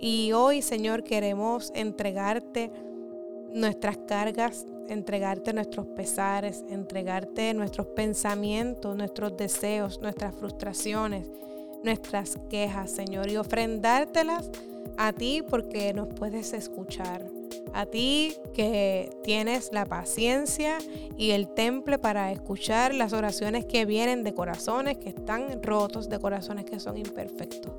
Y 0.00 0.32
hoy, 0.32 0.62
Señor, 0.62 1.04
queremos 1.04 1.70
entregarte 1.76 2.72
nuestras 3.56 3.96
cargas, 4.06 4.66
entregarte 4.88 5.52
nuestros 5.52 5.86
pesares, 5.86 6.62
entregarte 6.68 7.54
nuestros 7.54 7.86
pensamientos, 7.88 8.94
nuestros 8.96 9.36
deseos, 9.36 10.00
nuestras 10.00 10.34
frustraciones, 10.34 11.30
nuestras 11.82 12.38
quejas, 12.50 12.90
Señor, 12.90 13.30
y 13.30 13.38
ofrendártelas 13.38 14.50
a 14.98 15.12
ti 15.12 15.42
porque 15.48 15.92
nos 15.94 16.08
puedes 16.08 16.52
escuchar. 16.52 17.35
A 17.72 17.86
ti 17.86 18.34
que 18.54 19.10
tienes 19.22 19.70
la 19.72 19.84
paciencia 19.84 20.78
y 21.16 21.32
el 21.32 21.48
temple 21.48 21.98
para 21.98 22.32
escuchar 22.32 22.94
las 22.94 23.12
oraciones 23.12 23.64
que 23.64 23.84
vienen 23.84 24.22
de 24.22 24.34
corazones 24.34 24.98
que 24.98 25.10
están 25.10 25.62
rotos, 25.62 26.08
de 26.08 26.18
corazones 26.18 26.64
que 26.64 26.80
son 26.80 26.96
imperfectos 26.96 27.72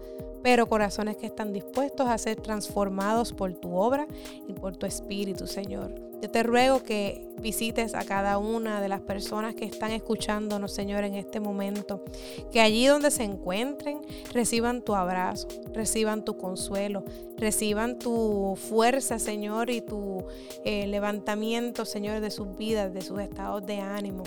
pero 0.43 0.65
corazones 0.65 1.17
que 1.17 1.25
están 1.25 1.51
dispuestos 1.51 2.07
a 2.07 2.17
ser 2.17 2.39
transformados 2.39 3.33
por 3.33 3.53
tu 3.55 3.75
obra 3.75 4.07
y 4.47 4.53
por 4.53 4.77
tu 4.77 4.85
espíritu, 4.85 5.45
Señor. 5.45 6.06
Yo 6.21 6.31
te 6.31 6.41
ruego 6.41 6.81
que 6.81 7.27
visites 7.41 7.93
a 7.93 8.03
cada 8.03 8.39
una 8.39 8.81
de 8.81 8.89
las 8.89 9.01
personas 9.01 9.53
que 9.53 9.65
están 9.65 9.91
escuchándonos, 9.91 10.73
Señor, 10.73 11.03
en 11.03 11.15
este 11.15 11.39
momento. 11.39 12.03
Que 12.51 12.59
allí 12.59 12.87
donde 12.87 13.11
se 13.11 13.23
encuentren 13.23 14.01
reciban 14.33 14.81
tu 14.81 14.95
abrazo, 14.95 15.47
reciban 15.73 16.25
tu 16.25 16.37
consuelo, 16.37 17.03
reciban 17.37 17.99
tu 17.99 18.57
fuerza, 18.57 19.19
Señor, 19.19 19.69
y 19.69 19.81
tu 19.81 20.25
eh, 20.65 20.87
levantamiento, 20.87 21.85
Señor, 21.85 22.19
de 22.19 22.31
sus 22.31 22.57
vidas, 22.57 22.93
de 22.93 23.01
sus 23.01 23.19
estados 23.19 23.65
de 23.65 23.79
ánimo 23.79 24.23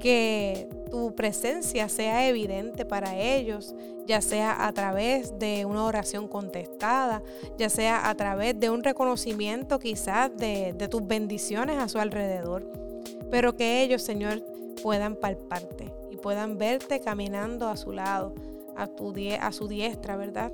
que 0.00 0.68
tu 0.90 1.14
presencia 1.14 1.88
sea 1.88 2.28
evidente 2.28 2.84
para 2.84 3.16
ellos, 3.18 3.74
ya 4.06 4.20
sea 4.20 4.66
a 4.66 4.72
través 4.72 5.38
de 5.38 5.64
una 5.64 5.84
oración 5.84 6.28
contestada, 6.28 7.22
ya 7.56 7.68
sea 7.68 8.08
a 8.08 8.14
través 8.14 8.58
de 8.58 8.70
un 8.70 8.82
reconocimiento 8.82 9.78
quizás 9.78 10.30
de, 10.36 10.74
tus 10.90 11.06
bendiciones 11.06 11.78
a 11.78 11.88
su 11.88 11.98
alrededor, 11.98 12.70
pero 13.30 13.56
que 13.56 13.82
ellos, 13.82 14.02
Señor, 14.02 14.42
puedan 14.82 15.16
palparte 15.16 15.92
y 16.10 16.16
puedan 16.16 16.58
verte 16.58 17.00
caminando 17.00 17.68
a 17.68 17.76
su 17.76 17.92
lado, 17.92 18.34
a, 18.76 18.88
a 19.40 19.52
su 19.52 19.68
diestra, 19.68 20.16
¿verdad? 20.16 20.52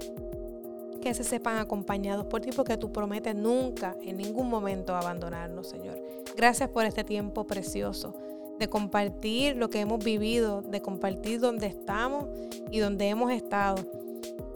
que 1.01 1.15
se 1.15 1.25
sepan 1.25 1.59
acompañados 1.59 2.27
por 2.27 2.41
ti, 2.41 2.51
porque 2.55 2.77
tú 2.77 2.93
prometes 2.93 3.35
nunca, 3.35 3.97
en 4.03 4.17
ningún 4.17 4.51
momento, 4.51 4.97
abandonarnos, 4.97 5.69
Señor. 5.69 5.97
Gracias 6.37 6.69
por 6.71 6.85
este 6.85 7.05
tiempo 7.05 7.47
precioso 7.47 8.15
de 8.59 8.69
compartir 8.69 9.57
lo 9.57 9.71
que 9.71 9.81
hemos 9.81 10.05
vivido, 10.05 10.63
de 10.63 10.81
compartir 10.81 11.41
dónde 11.41 11.67
estamos 11.67 12.27
y 12.71 12.79
dónde 12.79 13.09
hemos 13.09 13.33
estado. 13.33 13.77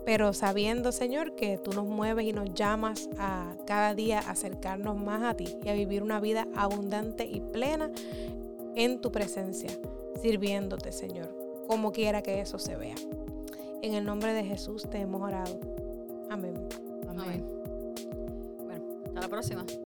Pero 0.05 0.33
sabiendo, 0.33 0.91
Señor, 0.91 1.35
que 1.35 1.57
tú 1.57 1.71
nos 1.71 1.85
mueves 1.85 2.25
y 2.25 2.33
nos 2.33 2.53
llamas 2.53 3.09
a 3.17 3.55
cada 3.65 3.95
día 3.95 4.19
acercarnos 4.19 4.97
más 4.97 5.23
a 5.23 5.33
ti 5.33 5.55
y 5.63 5.69
a 5.69 5.73
vivir 5.73 6.03
una 6.03 6.19
vida 6.19 6.47
abundante 6.55 7.25
y 7.25 7.39
plena 7.39 7.89
en 8.75 8.99
tu 8.99 9.11
presencia, 9.11 9.69
sirviéndote, 10.21 10.91
Señor, 10.91 11.33
como 11.67 11.91
quiera 11.91 12.21
que 12.21 12.41
eso 12.41 12.59
se 12.59 12.75
vea. 12.75 12.95
En 13.81 13.93
el 13.93 14.05
nombre 14.05 14.33
de 14.33 14.43
Jesús 14.43 14.89
te 14.89 14.99
hemos 14.99 15.21
orado. 15.21 15.59
Amén. 16.29 16.53
Amén. 17.07 17.45
Bueno, 18.65 18.85
hasta 19.05 19.21
la 19.21 19.27
próxima. 19.29 19.65